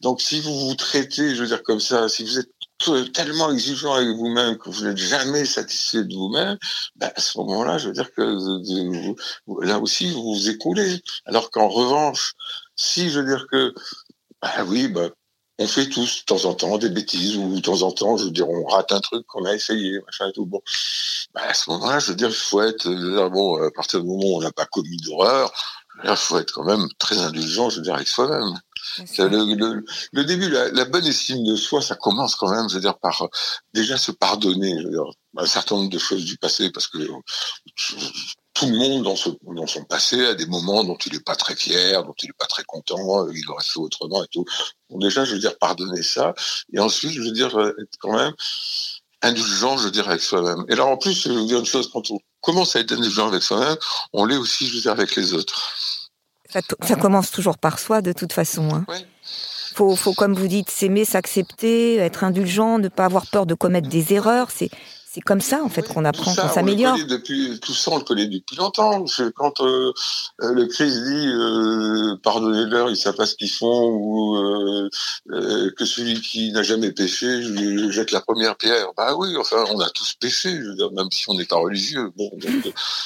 Donc, 0.00 0.20
si 0.20 0.40
vous 0.40 0.68
vous 0.68 0.74
traitez, 0.74 1.34
je 1.34 1.42
veux 1.42 1.48
dire, 1.48 1.62
comme 1.62 1.80
ça, 1.80 2.08
si 2.08 2.24
vous 2.24 2.38
êtes 2.38 2.50
tellement 3.12 3.50
exigeant 3.52 3.94
avec 3.94 4.08
vous-même 4.08 4.58
que 4.58 4.68
vous 4.68 4.84
n'êtes 4.84 4.98
jamais 4.98 5.44
satisfait 5.44 6.04
de 6.04 6.14
vous-même, 6.14 6.58
ben 6.96 7.10
à 7.14 7.20
ce 7.20 7.38
moment-là, 7.38 7.78
je 7.78 7.88
veux 7.88 7.94
dire 7.94 8.12
que 8.12 8.22
là 9.64 9.78
aussi, 9.78 10.10
vous 10.10 10.34
vous 10.34 10.48
écoulez. 10.48 11.00
Alors 11.24 11.50
qu'en 11.50 11.68
revanche, 11.68 12.34
si 12.76 13.10
je 13.10 13.20
veux 13.20 13.26
dire 13.26 13.46
que, 13.50 13.74
bah 14.44 14.64
oui, 14.68 14.88
bah, 14.88 15.08
on 15.58 15.66
fait 15.66 15.88
tous 15.88 16.20
de 16.20 16.24
temps 16.24 16.44
en 16.44 16.54
temps 16.54 16.78
des 16.78 16.90
bêtises 16.90 17.36
ou 17.36 17.54
de 17.56 17.60
temps 17.60 17.82
en 17.82 17.92
temps, 17.92 18.16
je 18.16 18.24
veux 18.24 18.30
dire, 18.30 18.48
on 18.48 18.64
rate 18.66 18.92
un 18.92 19.00
truc 19.00 19.24
qu'on 19.26 19.44
a 19.44 19.54
essayé, 19.54 20.00
machin 20.04 20.28
et 20.28 20.32
tout. 20.32 20.46
Bon, 20.46 20.60
bah, 21.32 21.42
à 21.48 21.54
ce 21.54 21.70
moment-là, 21.70 21.98
je 22.00 22.08
veux 22.10 22.16
dire, 22.16 22.28
il 22.28 22.34
faut 22.34 22.62
être, 22.62 22.88
bon, 23.30 23.62
à 23.62 23.70
partir 23.70 24.00
du 24.00 24.06
moment 24.06 24.24
où 24.24 24.36
on 24.38 24.40
n'a 24.40 24.52
pas 24.52 24.66
commis 24.66 24.96
d'horreur, 24.98 25.52
il 26.02 26.16
faut 26.16 26.38
être 26.38 26.52
quand 26.52 26.64
même 26.64 26.88
très 26.98 27.18
indulgent, 27.18 27.70
je 27.70 27.76
veux 27.76 27.82
dire, 27.82 27.94
avec 27.94 28.08
soi-même. 28.08 28.58
Le, 29.16 29.54
le, 29.54 29.84
le, 30.12 30.24
début, 30.24 30.50
la, 30.50 30.68
la, 30.70 30.84
bonne 30.84 31.06
estime 31.06 31.44
de 31.44 31.56
soi, 31.56 31.80
ça 31.80 31.94
commence 31.94 32.34
quand 32.34 32.50
même, 32.50 32.68
je 32.68 32.74
veux 32.74 32.80
dire, 32.80 32.98
par 32.98 33.28
déjà 33.72 33.96
se 33.96 34.10
pardonner, 34.10 34.76
je 34.78 34.84
veux 34.84 34.90
dire, 34.90 35.10
un 35.36 35.46
certain 35.46 35.76
nombre 35.76 35.90
de 35.90 35.98
choses 35.98 36.24
du 36.24 36.36
passé, 36.36 36.70
parce 36.70 36.88
que 36.88 36.98
tout 38.54 38.66
le 38.66 38.76
monde 38.76 39.02
dans, 39.02 39.16
ce, 39.16 39.30
dans 39.42 39.66
son 39.66 39.84
passé 39.84 40.24
a 40.24 40.34
des 40.34 40.46
moments 40.46 40.84
dont 40.84 40.96
il 41.06 41.12
n'est 41.12 41.20
pas 41.20 41.34
très 41.34 41.56
fier, 41.56 42.02
dont 42.04 42.14
il 42.22 42.26
n'est 42.26 42.38
pas 42.38 42.46
très 42.46 42.62
content, 42.64 43.28
il 43.28 43.50
aurait 43.50 43.64
fait 43.64 43.80
autrement 43.80 44.22
et 44.22 44.28
tout. 44.28 44.44
Bon, 44.88 44.98
déjà, 44.98 45.24
je 45.24 45.34
veux 45.34 45.40
dire, 45.40 45.58
pardonner 45.58 46.02
ça, 46.02 46.34
et 46.72 46.78
ensuite, 46.78 47.10
je 47.10 47.20
veux 47.20 47.32
dire, 47.32 47.58
être 47.58 47.98
quand 47.98 48.16
même 48.16 48.32
indulgent, 49.22 49.76
je 49.78 49.84
veux 49.84 49.90
dire, 49.90 50.08
avec 50.08 50.22
soi-même. 50.22 50.64
Et 50.68 50.76
là, 50.76 50.86
en 50.86 50.96
plus, 50.96 51.14
je 51.14 51.30
veux 51.30 51.46
dire 51.46 51.58
une 51.58 51.66
chose, 51.66 51.90
quand 51.92 52.10
on 52.12 52.18
commence 52.40 52.76
à 52.76 52.80
être 52.80 52.92
indulgent 52.92 53.26
avec 53.26 53.42
soi-même, 53.42 53.76
on 54.12 54.24
l'est 54.24 54.36
aussi, 54.36 54.68
je 54.68 54.74
veux 54.76 54.80
dire, 54.82 54.92
avec 54.92 55.16
les 55.16 55.34
autres. 55.34 55.72
Ça, 56.48 56.60
ça, 56.82 56.94
commence 56.94 57.32
toujours 57.32 57.58
par 57.58 57.80
soi, 57.80 58.02
de 58.02 58.12
toute 58.12 58.32
façon. 58.32 58.72
Hein. 58.72 58.84
Oui. 58.88 58.98
Faut, 59.74 59.96
faut, 59.96 60.12
comme 60.12 60.34
vous 60.34 60.46
dites, 60.46 60.70
s'aimer, 60.70 61.04
s'accepter, 61.04 61.96
être 61.96 62.22
indulgent, 62.22 62.78
ne 62.78 62.86
pas 62.86 63.06
avoir 63.06 63.26
peur 63.26 63.44
de 63.44 63.54
commettre 63.54 63.88
des 63.88 64.12
erreurs. 64.12 64.52
C'est, 64.52 64.70
c'est 65.14 65.20
comme 65.20 65.40
ça 65.40 65.62
en 65.62 65.68
fait 65.68 65.82
oui, 65.82 65.94
qu'on 65.94 66.04
apprend, 66.04 66.34
qu'on 66.34 66.48
s'améliore. 66.48 66.98
Depuis 67.08 67.60
tout 67.60 67.72
ça, 67.72 67.92
on 67.92 67.98
le 67.98 68.02
connaît 68.02 68.26
depuis 68.26 68.56
longtemps. 68.56 69.04
Quand 69.36 69.60
euh, 69.60 69.92
le 70.40 70.66
Christ 70.66 71.04
dit 71.04 71.28
euh, 71.28 72.16
pardonnez-leur, 72.20 72.90
ils 72.90 72.96
savent 72.96 73.14
pas 73.14 73.26
ce 73.26 73.36
qu'ils 73.36 73.50
font, 73.50 73.90
ou 73.90 74.36
euh, 74.36 74.90
euh, 75.30 75.70
que 75.78 75.84
celui 75.84 76.20
qui 76.20 76.50
n'a 76.50 76.64
jamais 76.64 76.90
péché 76.90 77.42
je 77.42 77.90
jette 77.92 78.10
la 78.10 78.22
première 78.22 78.56
pierre. 78.56 78.88
Bah 78.96 79.14
oui, 79.16 79.36
enfin, 79.36 79.64
on 79.70 79.78
a 79.78 79.88
tous 79.90 80.14
péché, 80.14 80.50
je 80.50 80.70
veux 80.70 80.74
dire, 80.74 80.90
même 80.90 81.08
si 81.12 81.30
on 81.30 81.34
n'est 81.34 81.44
pas 81.44 81.58
religieux. 81.58 82.10
Bon, 82.16 82.32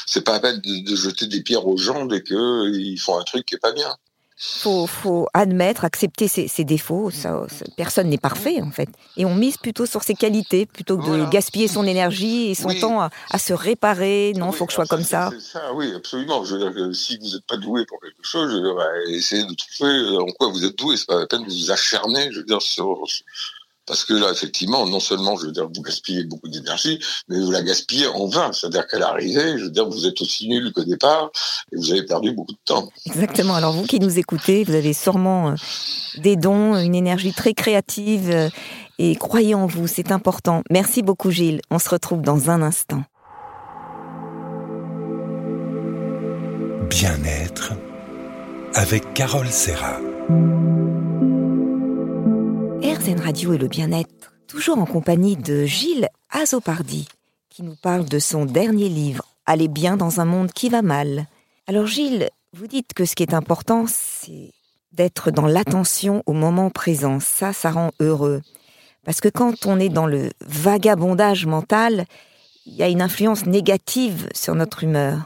c'est 0.07 0.25
pas 0.25 0.37
à 0.37 0.41
peine 0.41 0.61
de, 0.61 0.91
de, 0.91 0.97
jeter 0.97 1.27
des 1.27 1.43
pierres 1.43 1.67
aux 1.67 1.77
gens 1.77 2.07
dès 2.07 2.23
que 2.23 2.71
ils 2.73 2.97
font 2.97 3.19
un 3.19 3.25
truc 3.25 3.45
qui 3.45 3.57
est 3.57 3.59
pas 3.59 3.73
bien 3.73 3.95
faut, 4.39 4.87
faut 4.87 5.29
admettre, 5.35 5.85
accepter 5.85 6.29
ses, 6.29 6.49
ses 6.49 6.65
défauts. 6.65 7.11
Ça, 7.11 7.45
ça, 7.49 7.65
personne 7.77 8.09
n'est 8.09 8.19
parfait 8.19 8.61
en 8.63 8.71
fait, 8.71 8.89
et 9.17 9.25
on 9.25 9.35
mise 9.35 9.57
plutôt 9.57 9.87
sur 9.87 10.03
ses 10.03 10.15
qualités 10.15 10.67
plutôt 10.67 10.97
que 10.97 11.05
voilà. 11.05 11.25
de 11.25 11.31
gaspiller 11.31 11.69
son 11.69 11.85
énergie 11.85 12.51
et 12.51 12.55
son 12.55 12.69
oui. 12.69 12.81
temps 12.81 13.01
à, 13.01 13.11
à, 13.31 13.39
se 13.39 13.53
réparer. 13.53 14.33
Non, 14.37 14.51
oui, 14.51 14.57
faut 14.57 14.67
que 14.67 14.73
je 14.73 14.77
sois 14.77 14.87
comme 14.87 15.03
ça. 15.03 15.31
ça. 15.41 15.73
Oui, 15.75 15.93
absolument. 15.95 16.45
Je 16.45 16.55
veux 16.55 16.61
dire 16.61 16.75
que 16.75 16.93
si 16.93 17.19
vous 17.19 17.27
n'êtes 17.27 17.45
pas 17.47 17.57
doué 17.57 17.85
pour 17.87 18.01
quelque 18.01 18.23
chose, 18.23 18.51
je 18.51 18.57
veux 18.57 18.63
dire, 18.63 18.75
bah, 18.75 18.89
essayez 19.09 19.45
de 19.45 19.55
trouver 19.55 20.19
en 20.19 20.33
quoi 20.33 20.49
vous 20.49 20.65
êtes 20.65 20.79
doué. 20.79 20.97
C'est 20.97 21.07
pas 21.07 21.19
la 21.19 21.27
peine 21.27 21.45
de 21.45 21.51
vous 21.51 21.71
acharner, 21.71 22.31
je 22.33 22.39
veux 22.39 22.45
dire, 22.45 22.63
sur, 22.63 23.05
parce 23.89 24.05
que 24.05 24.13
là, 24.13 24.31
effectivement, 24.31 24.87
non 24.87 25.01
seulement, 25.01 25.37
je 25.37 25.47
veux 25.47 25.53
dire, 25.53 25.67
vous 25.75 25.83
gaspillez 25.83 26.25
beaucoup 26.25 26.49
d'énergie, 26.49 27.01
mais 27.29 27.41
vous 27.41 27.51
la 27.51 27.63
gaspillez 27.63 28.07
en 28.07 28.27
vain. 28.27 28.53
C'est-à-dire 28.53 28.87
qu'à 28.87 28.99
l'arrivée, 28.99 29.59
je 29.59 29.65
veux 29.65 29.71
dire, 29.71 29.89
vous 29.89 30.07
êtes 30.07 30.21
aussi 30.21 30.47
nul 30.47 30.73
qu'au 30.73 30.85
départ 30.85 31.31
et 31.73 31.77
vous 31.77 31.91
avez 31.91 32.03
perdu 32.03 32.33
beaucoup 32.33 32.53
de 32.53 32.59
temps. 32.65 32.91
Exactement. 33.07 33.55
Alors, 33.55 33.73
vous 33.73 33.85
qui 33.85 33.99
nous 33.99 34.19
écoutez, 34.19 34.65
vous 34.65 34.75
avez 34.75 34.93
sûrement 34.93 35.49
euh, 35.49 35.55
des 36.19 36.37
dons, 36.37 36.77
une 36.77 36.95
énergie 36.95 37.33
très 37.33 37.55
créative 37.55 38.31
euh, 38.31 38.51
et 38.99 39.17
croyez 39.17 39.55
en 39.55 39.67
vous, 39.67 39.87
c'est 39.87 40.13
important. 40.13 40.63
Merci 40.71 41.03
beaucoup, 41.03 41.31
Gilles. 41.31 41.63
On 41.71 41.79
se 41.79 41.89
retrouve 41.89 42.21
dans 42.21 42.51
un 42.51 42.61
instant. 42.61 43.03
Bien-être 46.91 47.73
avec 48.75 49.15
Carole 49.15 49.49
Serra. 49.49 49.99
RZN 53.09 53.21
Radio 53.21 53.55
et 53.55 53.59
le 53.59 53.69
bien-être, 53.69 54.33
toujours 54.47 54.79
en 54.79 54.85
compagnie 54.85 55.37
de 55.37 55.65
Gilles 55.65 56.09
Azopardi, 56.31 57.09
qui 57.49 57.63
nous 57.63 57.77
parle 57.77 58.05
de 58.07 58.19
son 58.19 58.45
dernier 58.45 58.89
livre, 58.89 59.25
Aller 59.47 59.69
bien 59.69 59.97
dans 59.97 60.21
un 60.21 60.27
monde 60.27 60.53
qui 60.53 60.69
va 60.69 60.83
mal. 60.83 61.27
Alors 61.67 61.87
Gilles, 61.87 62.29
vous 62.53 62.67
dites 62.67 62.93
que 62.93 63.07
ce 63.07 63.15
qui 63.15 63.23
est 63.23 63.33
important, 63.33 63.87
c'est 63.89 64.53
d'être 64.93 65.31
dans 65.31 65.47
l'attention 65.47 66.23
au 66.27 66.35
moment 66.35 66.69
présent. 66.69 67.19
Ça, 67.19 67.55
ça 67.55 67.71
rend 67.71 67.93
heureux. 67.99 68.43
Parce 69.07 69.23
que 69.23 69.29
quand 69.29 69.65
on 69.65 69.81
est 69.81 69.89
dans 69.89 70.07
le 70.07 70.31
vagabondage 70.43 71.47
mental, 71.47 72.05
il 72.67 72.75
y 72.75 72.83
a 72.83 72.89
une 72.89 73.01
influence 73.01 73.47
négative 73.47 74.29
sur 74.35 74.55
notre 74.55 74.85
humeur. 74.85 75.23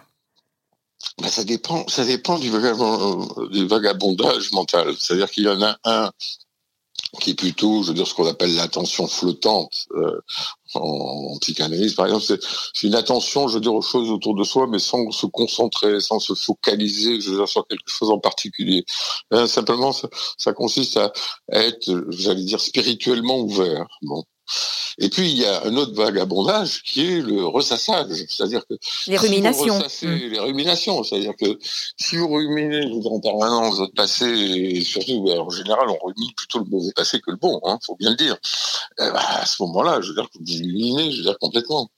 Ben, 1.20 1.28
ça 1.28 1.42
dépend, 1.42 1.88
ça 1.88 2.04
dépend 2.04 2.38
du, 2.38 2.48
du 2.48 3.66
vagabondage 3.66 4.52
mental. 4.52 4.94
C'est-à-dire 5.00 5.30
qu'il 5.30 5.44
y 5.44 5.48
en 5.48 5.62
a 5.62 5.76
un 5.84 6.12
qui 7.20 7.30
est 7.30 7.34
plutôt, 7.34 7.82
je 7.82 7.88
veux 7.88 7.94
dire, 7.94 8.06
ce 8.06 8.14
qu'on 8.14 8.26
appelle 8.26 8.54
l'attention 8.54 9.06
flottante 9.06 9.86
euh, 9.94 10.20
en, 10.74 11.36
psychanalyse, 11.40 11.94
par 11.94 12.06
exemple, 12.06 12.24
c'est 12.72 12.86
une 12.86 12.94
attention, 12.94 13.48
je 13.48 13.54
veux 13.54 13.60
dire, 13.60 13.74
aux 13.74 13.82
choses 13.82 14.10
autour 14.10 14.34
de 14.34 14.44
soi, 14.44 14.66
mais 14.66 14.78
sans 14.78 15.10
se 15.10 15.26
concentrer, 15.26 16.00
sans 16.00 16.18
se 16.18 16.34
focaliser, 16.34 17.20
je 17.20 17.30
veux 17.30 17.36
dire, 17.36 17.48
sur 17.48 17.66
quelque 17.66 17.88
chose 17.88 18.10
en 18.10 18.18
particulier. 18.18 18.84
Euh, 19.34 19.46
simplement, 19.46 19.92
ça, 19.92 20.08
ça, 20.38 20.52
consiste 20.52 20.96
à 20.96 21.12
être, 21.50 22.06
j'allais 22.08 22.44
dire, 22.44 22.60
spirituellement 22.60 23.38
ouvert. 23.40 23.86
Bon. 24.02 24.24
Et 24.98 25.08
puis 25.08 25.30
il 25.30 25.38
y 25.38 25.44
a 25.46 25.64
un 25.64 25.74
autre 25.76 25.94
vagabondage 25.94 26.82
qui 26.82 27.06
est 27.06 27.20
le 27.22 27.44
ressassage, 27.46 28.08
c'est-à-dire 28.28 28.66
que 28.66 28.74
les 29.06 29.16
ruminations, 29.16 29.78
mmh. 29.78 30.06
les 30.06 30.38
ruminations, 30.38 31.02
c'est-à-dire 31.02 31.32
que 31.38 31.58
si 31.96 32.16
vous 32.16 32.28
ruminez 32.28 32.90
en 33.04 33.20
permanence 33.20 33.78
votre 33.78 33.94
passé, 33.94 34.26
et 34.26 34.82
surtout 34.82 35.26
en 35.28 35.50
général 35.50 35.88
on 35.88 36.06
rumine 36.06 36.32
plutôt 36.36 36.58
le 36.58 36.66
mauvais 36.66 36.92
passé 36.94 37.20
que 37.20 37.30
le 37.30 37.36
bon, 37.36 37.60
hein, 37.64 37.78
faut 37.84 37.96
bien 37.96 38.10
le 38.10 38.16
dire. 38.16 38.36
Eh 38.98 39.02
ben, 39.02 39.14
à 39.14 39.46
ce 39.46 39.62
moment-là, 39.62 40.00
je 40.02 40.08
veux 40.08 40.14
dire 40.14 40.28
que 40.30 40.38
vous 40.38 40.58
ruminez, 40.58 41.10
je 41.12 41.16
veux 41.18 41.22
dire 41.24 41.38
complètement. 41.38 41.88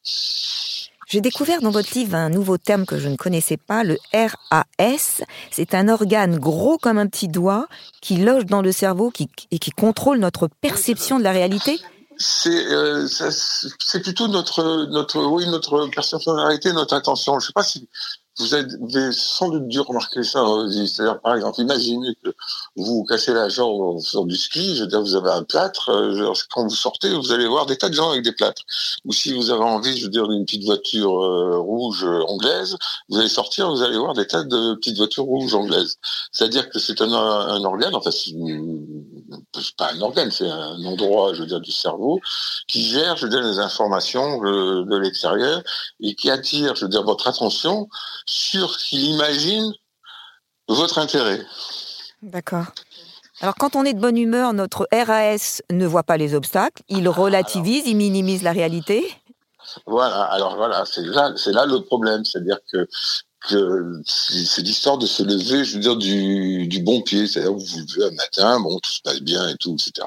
J'ai 1.07 1.20
découvert 1.20 1.61
dans 1.61 1.70
votre 1.70 1.96
livre 1.96 2.14
un 2.14 2.30
nouveau 2.30 2.59
terme 2.59 2.87
que 2.87 2.98
je 2.98 3.09
ne 3.09 3.16
connaissais 3.16 3.57
pas, 3.57 3.85
le 3.85 3.98
RAS. 4.12 5.22
C'est 5.50 5.74
un 5.74 5.88
organe 5.88 6.38
gros 6.38 6.78
comme 6.78 6.98
un 6.98 7.07
petit 7.07 7.28
doigt 7.28 7.68
qui 8.00 8.16
loge 8.16 8.46
dans 8.46 8.62
le 8.62 8.72
cerveau 8.72 9.11
qui, 9.11 9.28
et 9.50 9.59
qui 9.59 9.70
contrôle 9.70 10.18
notre 10.18 10.48
perception 10.48 11.18
de 11.18 11.24
la 11.24 11.33
réalité 11.33 11.78
c'est 12.16 12.66
euh, 12.72 13.07
c'est 13.09 14.00
plutôt 14.00 14.29
notre 14.29 14.87
notre 14.87 15.22
oui 15.24 15.46
notre 15.46 15.87
personnalité 15.88 16.72
notre 16.72 16.94
intention 16.94 17.38
je 17.40 17.46
sais 17.46 17.53
pas 17.53 17.64
si 17.64 17.88
vous 18.38 18.55
avez 18.55 19.12
sans 19.12 19.48
doute 19.48 19.68
dû 19.68 19.81
remarquer 19.81 20.24
ça 20.24 20.42
aussi. 20.42 20.88
C'est-à-dire, 20.88 21.20
par 21.20 21.37
exemple, 21.37 21.61
imaginez 21.61 22.16
que 22.22 22.31
vous 22.77 23.05
cassez 23.05 23.33
la 23.33 23.48
jambe 23.48 23.81
en 23.81 24.00
faisant 24.00 24.24
du 24.24 24.37
ski, 24.37 24.74
je 24.77 24.83
veux 24.83 24.88
dire, 24.88 25.00
vous 25.00 25.14
avez 25.14 25.31
un 25.31 25.44
plâtre, 25.44 25.90
euh, 25.90 26.33
quand 26.50 26.64
vous 26.64 26.74
sortez, 26.74 27.11
vous 27.14 27.31
allez 27.33 27.46
voir 27.46 27.66
des 27.66 27.77
tas 27.77 27.88
de 27.88 27.94
gens 27.94 28.11
avec 28.11 28.24
des 28.24 28.33
plâtres. 28.33 28.62
Ou 29.05 29.12
si 29.12 29.33
vous 29.33 29.50
avez 29.50 29.62
envie, 29.62 29.96
je 29.96 30.05
veux 30.05 30.11
dire, 30.11 30.27
d'une 30.27 30.44
petite 30.44 30.64
voiture 30.64 31.22
euh, 31.22 31.59
rouge 31.59 32.05
euh, 32.05 32.22
anglaise, 32.27 32.77
vous 33.09 33.18
allez 33.18 33.29
sortir, 33.29 33.70
vous 33.70 33.83
allez 33.83 33.98
voir 33.98 34.14
des 34.14 34.27
tas 34.27 34.42
de 34.42 34.74
petites 34.74 34.96
voitures 34.96 35.24
rouges 35.24 35.55
anglaises. 35.55 35.98
C'est-à-dire 36.33 36.68
que 36.70 36.81
c'est 36.81 37.00
un, 37.00 37.12
un 37.12 37.64
organe, 37.64 37.94
enfin, 37.94 38.11
c'est 38.11 38.33
pas 39.77 39.92
un 39.92 40.01
organe, 40.01 40.31
c'est 40.31 40.49
un 40.49 40.85
endroit, 40.85 41.35
je 41.35 41.40
veux 41.40 41.47
dire, 41.47 41.61
du 41.61 41.73
cerveau, 41.73 42.20
qui 42.68 42.85
gère, 42.85 43.16
je 43.16 43.27
veux 43.27 43.31
dire, 43.31 43.42
les 43.42 43.59
informations 43.59 44.40
de 44.40 44.97
l'extérieur 44.99 45.62
et 46.01 46.14
qui 46.14 46.31
attire, 46.31 46.75
je 46.77 46.85
veux 46.85 46.90
dire, 46.90 47.05
votre 47.05 47.29
attention 47.29 47.88
sur 48.27 48.70
ce 48.70 48.88
qu'il 48.88 49.05
imagine 49.05 49.73
votre 50.68 50.99
intérêt. 50.99 51.44
D'accord. 52.23 52.66
Alors 53.40 53.57
quand 53.57 53.77
on 53.77 53.85
est 53.85 53.92
de 53.92 54.01
bonne 54.01 54.16
humeur, 54.16 54.55
notre 54.55 54.88
RAS 54.92 55.61
ne 55.70 55.87
voit 55.87 56.05
pas 56.05 56.16
les 56.16 56.35
obstacles, 56.35 56.83
il 56.88 57.09
relativise, 57.09 57.87
il 57.87 57.97
minimise 57.97 58.42
la 58.42 58.53
réalité. 58.53 59.05
Voilà, 59.87 60.23
alors 60.25 60.57
voilà, 60.57 60.85
c'est 60.87 61.05
là, 61.05 61.33
c'est 61.37 61.53
là 61.53 61.66
le 61.66 61.81
problème, 61.81 62.25
c'est-à-dire 62.25 62.59
que 62.73 62.87
c'est 63.46 64.62
l'histoire 64.62 64.98
de 64.98 65.07
se 65.07 65.22
lever, 65.22 65.64
je 65.64 65.74
veux 65.74 65.80
dire, 65.80 65.96
du, 65.96 66.80
bon 66.83 67.02
pied. 67.02 67.26
C'est-à-dire, 67.26 67.52
vous 67.52 67.64
vous 67.64 67.78
levez 67.78 68.07
un 68.07 68.14
matin, 68.14 68.61
bon, 68.61 68.78
tout 68.78 68.90
se 68.90 69.02
passe 69.02 69.20
bien 69.20 69.48
et 69.48 69.57
tout, 69.57 69.74
etc. 69.74 70.07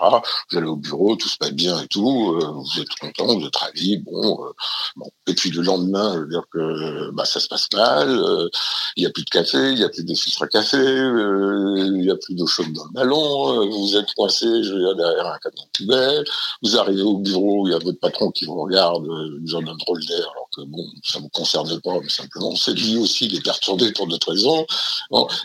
Vous 0.52 0.58
allez 0.58 0.68
au 0.68 0.76
bureau, 0.76 1.16
tout 1.16 1.30
se 1.30 1.38
passe 1.38 1.52
bien 1.52 1.80
et 1.82 1.88
tout. 1.88 2.36
Euh, 2.36 2.52
vous 2.52 2.82
êtes 2.82 2.90
content, 3.00 3.38
vous 3.38 3.46
êtes 3.46 3.56
ravi, 3.56 3.98
bon, 3.98 4.44
euh, 4.44 4.52
bon. 4.96 5.10
Et 5.28 5.34
puis 5.34 5.52
le 5.52 5.62
lendemain, 5.62 6.14
je 6.16 6.20
veux 6.20 6.28
dire 6.28 6.44
que 6.52 7.12
bah, 7.12 7.26
ça 7.26 7.40
se 7.40 7.48
passe 7.48 7.68
mal. 7.74 8.10
Euh, 8.10 8.50
il 8.96 9.02
n'y 9.02 9.08
a 9.08 9.12
plus 9.12 9.24
de 9.24 9.30
café, 9.30 9.72
il 9.72 9.76
n'y 9.76 9.84
a 9.84 9.90
plus 9.90 10.04
de 10.04 10.16
filtre 10.16 10.44
à 10.44 10.48
café, 10.48 10.78
il 10.78 12.02
n'y 12.02 12.10
a 12.10 12.16
plus 12.16 12.34
d'eau 12.34 12.48
chaude 12.48 12.74
dans 12.74 12.86
le 12.86 12.92
ballon. 12.92 13.70
vous 13.70 13.96
êtes 13.96 14.14
coincé, 14.16 14.46
je 14.64 14.74
veux 14.74 14.80
dire, 14.80 14.96
derrière 14.96 15.28
un 15.28 15.38
camion 15.38 15.68
poubelle. 15.78 16.26
Vous 16.64 16.78
arrivez 16.78 17.04
au 17.04 17.18
bureau, 17.18 17.68
il 17.68 17.72
y 17.72 17.76
a 17.76 17.80
votre 17.80 18.00
patron 18.00 18.32
qui 18.32 18.46
vous 18.46 18.62
regarde, 18.62 19.06
vous 19.06 19.56
en 19.56 19.68
un 19.68 19.76
drôle 19.76 20.04
d'air, 20.06 20.28
alors 20.32 20.50
que 20.56 20.62
bon, 20.62 20.84
ça 21.04 21.20
vous 21.20 21.30
concerne 21.30 21.80
pas, 21.82 22.00
mais 22.02 22.10
simplement 22.10 22.56
c'est 22.56 22.74
lui 22.74 22.98
aussi 22.98 23.27
il 23.28 23.38
est 23.38 23.42
perturbé 23.44 23.92
pour 23.92 24.08
d'autres 24.08 24.32
raisons. 24.32 24.66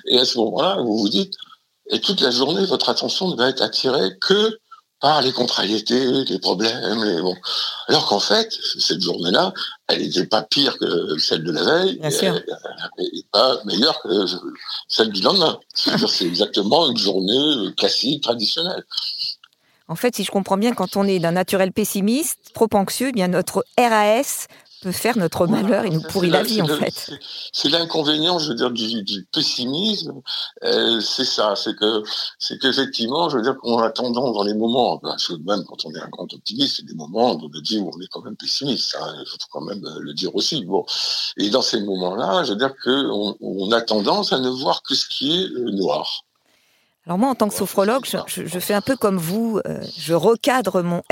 et 0.07 0.19
à 0.19 0.25
ce 0.25 0.39
moment-là, 0.39 0.77
vous 0.83 0.99
vous 0.99 1.09
dites, 1.09 1.35
et 1.91 2.01
toute 2.01 2.21
la 2.21 2.31
journée, 2.31 2.65
votre 2.67 2.89
attention 2.89 3.29
ne 3.29 3.37
va 3.37 3.49
être 3.49 3.63
attirée 3.63 4.17
que 4.21 4.59
par 5.01 5.21
les 5.21 5.33
contrariétés, 5.33 6.25
les 6.25 6.39
problèmes, 6.39 7.03
les 7.03 7.21
bon. 7.21 7.37
Alors 7.89 8.07
qu'en 8.07 8.21
fait, 8.21 8.57
cette 8.79 9.03
journée-là, 9.03 9.53
elle 9.89 10.01
n'était 10.01 10.27
pas 10.27 10.43
pire 10.43 10.79
que 10.79 11.19
celle 11.19 11.43
de 11.43 11.51
la 11.51 11.65
veille, 11.65 12.01
et, 12.99 13.25
pas 13.33 13.59
meilleure 13.65 14.01
que 14.01 14.27
celle 14.87 15.11
du 15.11 15.21
lendemain. 15.21 15.59
C'est 15.75 16.25
exactement 16.25 16.89
une 16.89 16.97
journée 16.97 17.75
classique, 17.77 18.23
traditionnelle. 18.23 18.85
En 19.89 19.97
fait, 19.97 20.15
si 20.15 20.23
je 20.23 20.31
comprends 20.31 20.57
bien, 20.57 20.73
quand 20.73 20.97
on 20.97 21.05
est 21.05 21.19
d'un 21.19 21.33
naturel 21.33 21.73
pessimiste, 21.73 22.39
trop 22.55 22.69
anxieux, 22.73 23.09
eh 23.09 23.13
bien 23.13 23.27
notre 23.27 23.65
RAS 23.77 24.47
peut 24.83 24.93
faire 24.93 25.17
notre 25.17 25.47
malheur 25.47 25.85
et 25.85 25.91
nous 25.91 26.03
pourrit 26.03 26.29
la, 26.29 26.43
vie 26.43 26.61
en 26.61 26.67
fait. 26.67 27.13
C'est 27.53 27.69
l'inconvénient, 27.69 28.39
je 28.41 28.49
veux 28.49 28.55
dire, 28.55 28.71
du, 28.71 29.27
pessimisme. 29.33 30.21
Euh, 30.65 31.01
c'est 31.01 31.25
ça, 31.25 31.55
c'est 31.57 31.77
que 31.77 32.03
c'est 32.39 32.59
qu'effectivement, 32.61 33.29
je 33.29 33.37
veux 33.37 33.43
dire 33.43 33.57
qu'on 33.57 33.79
a 33.79 33.91
tendance 33.91 34.35
dans 34.35 34.43
les 34.43 34.55
moments, 34.55 35.01
ben, 35.03 35.17
même 35.47 35.65
quand 35.65 35.87
on 35.87 35.95
est 35.95 36.01
un 36.01 36.09
grand 36.09 36.33
optimiste, 36.33 36.77
c'est 36.79 36.87
des 36.87 36.95
moments 36.95 37.35
où 37.35 37.41
on 37.45 37.61
dit 37.61 37.79
où 37.79 37.91
on 37.95 38.01
est 38.01 38.09
quand 38.11 38.23
même 38.23 38.37
pessimiste. 38.37 38.97
Hein, 39.01 39.15
il 39.21 39.27
faut 39.27 39.37
quand 39.53 39.61
même 39.61 39.85
euh, 39.85 40.01
le 40.01 40.15
dire 40.15 40.35
aussi. 40.35 40.65
Bon, 40.65 40.85
et 41.37 41.49
dans 41.51 41.63
ces 41.63 41.81
moments-là, 41.81 42.43
je 42.43 42.53
veux 42.53 42.59
dire 42.59 42.75
qu'on 42.83 43.37
on 43.41 43.73
a 43.73 43.81
tendance 43.81 44.33
à 44.33 44.41
ne 44.41 44.49
voir 44.49 44.83
que 44.83 44.95
ce 44.95 45.07
qui 45.09 45.43
est 45.43 45.47
euh, 45.47 45.71
noir. 45.71 46.25
Alors 47.07 47.19
moi, 47.19 47.31
en 47.31 47.35
tant 47.35 47.49
que 47.49 47.55
sophrologue, 47.55 48.05
je, 48.05 48.47
je, 48.47 48.59
fais 48.59 48.75
un 48.75 48.81
peu 48.81 48.97
comme 48.97 49.17
vous. 49.19 49.61
je 49.97 50.15
recadre 50.15 50.83
mon 50.85 51.03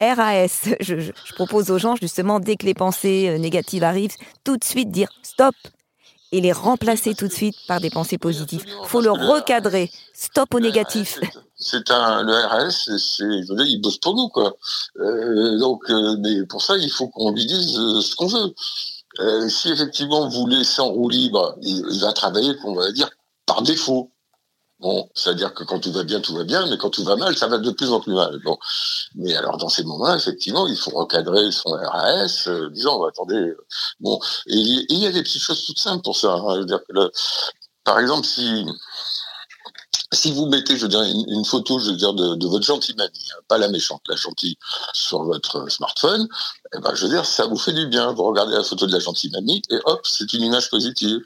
RAS. 0.00 0.68
Je, 0.80 1.12
propose 1.34 1.70
aux 1.70 1.78
gens 1.78 1.96
justement, 1.96 2.40
dès 2.40 2.56
que 2.56 2.66
les 2.66 2.74
pensées 2.74 3.28
euh, 3.28 3.38
négatives 3.38 3.84
arrivent, 3.84 4.16
tout 4.44 4.56
de 4.56 4.64
suite 4.64 4.90
dire 4.90 5.08
stop 5.22 5.54
et 6.32 6.40
les 6.40 6.52
remplacer 6.52 7.14
tout 7.14 7.28
de 7.28 7.32
suite 7.32 7.54
par 7.68 7.80
des 7.80 7.90
pensées 7.90 8.18
positives. 8.18 8.64
Il 8.66 8.88
faut 8.88 9.00
le 9.00 9.10
recadrer. 9.10 9.90
Stop 10.12 10.54
au 10.54 10.60
négatif. 10.60 11.20
C'est 11.56 11.90
un 11.90 12.22
le 12.22 12.32
RAS, 12.32 12.90
c'est 12.98 13.24
il 13.24 13.80
bosse 13.80 13.98
pour 13.98 14.14
nous 14.14 14.28
quoi. 14.28 14.56
Euh, 14.98 15.58
donc 15.58 15.82
euh, 15.88 16.16
mais 16.18 16.44
pour 16.44 16.62
ça 16.62 16.76
il 16.76 16.90
faut 16.90 17.08
qu'on 17.08 17.32
lui 17.32 17.46
dise 17.46 17.72
ce 17.72 18.14
qu'on 18.16 18.26
veut. 18.26 19.48
si 19.48 19.70
effectivement 19.70 20.28
vous 20.28 20.46
laissez 20.46 20.82
en 20.82 20.88
roue 20.88 21.08
libre, 21.08 21.56
il, 21.62 22.00
va 22.00 22.12
travailler, 22.12 22.56
qu'on 22.56 22.74
va 22.74 22.92
dire, 22.92 23.08
par 23.46 23.62
défaut. 23.62 24.10
Bon, 24.78 25.08
c'est-à-dire 25.14 25.54
que 25.54 25.64
quand 25.64 25.80
tout 25.80 25.92
va 25.92 26.02
bien, 26.04 26.20
tout 26.20 26.34
va 26.34 26.44
bien, 26.44 26.66
mais 26.68 26.76
quand 26.76 26.90
tout 26.90 27.02
va 27.02 27.16
mal, 27.16 27.36
ça 27.36 27.46
va 27.46 27.56
de 27.56 27.70
plus 27.70 27.90
en 27.90 28.00
plus 28.00 28.12
mal. 28.12 28.38
Bon, 28.44 28.58
mais 29.14 29.34
alors 29.34 29.56
dans 29.56 29.70
ces 29.70 29.84
moments, 29.84 30.14
effectivement, 30.14 30.66
il 30.66 30.76
faut 30.76 30.90
recadrer 30.90 31.50
son 31.50 31.70
RAS, 31.70 32.44
euh, 32.48 32.68
disant 32.70 33.02
attendez, 33.04 33.36
euh, 33.36 33.66
bon, 34.00 34.20
et 34.48 34.56
il 34.56 34.98
y 34.98 35.06
a 35.06 35.12
des 35.12 35.22
petites 35.22 35.40
choses 35.40 35.64
toutes 35.64 35.78
simples 35.78 36.02
pour 36.02 36.16
ça. 36.16 36.34
Hein. 36.34 36.54
je 36.56 36.60
veux 36.60 36.66
dire 36.66 36.80
que 36.86 37.10
par 37.84 37.98
exemple, 38.00 38.26
si 38.26 38.66
si 40.12 40.32
vous 40.32 40.46
mettez, 40.46 40.76
je 40.76 40.82
veux 40.82 40.88
dire, 40.88 41.02
une, 41.02 41.44
photo, 41.44 41.78
je 41.78 41.90
veux 41.90 41.96
dire, 41.96 42.14
de, 42.14 42.36
de 42.36 42.46
votre 42.46 42.64
gentille 42.64 42.94
mamie, 42.96 43.28
hein, 43.32 43.40
pas 43.48 43.58
la 43.58 43.68
méchante, 43.68 44.02
la 44.08 44.16
gentille, 44.16 44.56
sur 44.92 45.22
votre 45.24 45.70
smartphone, 45.70 46.28
eh 46.74 46.80
ben, 46.80 46.94
je 46.94 47.02
veux 47.04 47.08
dire, 47.08 47.24
ça 47.24 47.46
vous 47.46 47.56
fait 47.56 47.72
du 47.72 47.86
bien. 47.86 48.12
Vous 48.12 48.22
regardez 48.22 48.54
la 48.54 48.62
photo 48.62 48.86
de 48.86 48.92
la 48.92 48.98
gentille 48.98 49.30
mamie 49.30 49.62
et 49.70 49.78
hop, 49.84 50.00
c'est 50.04 50.32
une 50.32 50.42
image 50.42 50.70
positive. 50.70 51.20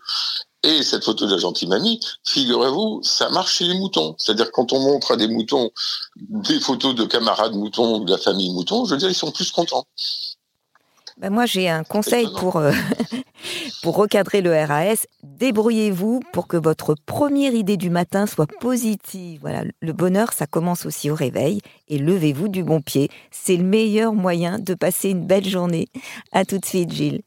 Et 0.63 0.83
cette 0.83 1.05
photo 1.05 1.27
de 1.27 1.33
la 1.33 1.39
gentille 1.39 1.69
mamie, 1.69 2.01
figurez-vous, 2.27 3.01
ça 3.03 3.31
marche 3.31 3.57
chez 3.57 3.65
les 3.65 3.79
moutons. 3.79 4.15
C'est-à-dire 4.19 4.53
quand 4.53 4.73
on 4.73 4.81
montre 4.81 5.13
à 5.13 5.17
des 5.17 5.27
moutons 5.27 5.71
des 6.17 6.61
photos 6.61 6.95
de 6.95 7.05
camarades 7.05 7.55
moutons, 7.55 8.01
de 8.01 8.11
la 8.11 8.19
famille 8.19 8.53
mouton, 8.53 8.85
je 8.85 8.93
veux 8.93 8.99
dire, 8.99 9.09
ils 9.09 9.15
sont 9.15 9.31
plus 9.31 9.51
contents. 9.53 9.87
Ben 11.21 11.31
moi, 11.31 11.45
j'ai 11.45 11.69
un 11.69 11.85
conseil 11.85 12.29
pour, 12.39 12.57
euh, 12.57 12.73
pour 13.83 13.97
recadrer 13.97 14.41
le 14.41 14.53
RAS. 14.55 15.07
Débrouillez-vous 15.23 16.21
pour 16.33 16.47
que 16.47 16.57
votre 16.57 16.95
première 16.95 17.55
idée 17.55 17.77
du 17.77 17.91
matin 17.91 18.27
soit 18.27 18.47
positive. 18.47 19.41
Voilà, 19.43 19.65
le 19.81 19.93
bonheur, 19.93 20.33
ça 20.33 20.47
commence 20.47 20.87
aussi 20.87 21.11
au 21.11 21.15
réveil. 21.15 21.61
Et 21.89 21.99
levez-vous 21.99 22.49
du 22.49 22.65
bon 22.65 22.81
pied. 22.81 23.11
C'est 23.31 23.57
le 23.57 23.65
meilleur 23.65 24.15
moyen 24.15 24.59
de 24.59 24.73
passer 24.73 25.11
une 25.11 25.27
belle 25.27 25.47
journée. 25.47 25.89
À 26.33 26.47
tout 26.47 26.59
de 26.59 26.65
suite, 26.65 26.91
Gilles. 26.91 27.21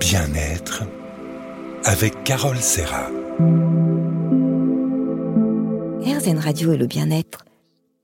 Bien-être 0.00 0.84
avec 1.84 2.24
Carole 2.24 2.56
Serra. 2.56 3.10
RZN 6.00 6.38
Radio 6.38 6.72
et 6.72 6.78
le 6.78 6.86
bien-être, 6.86 7.44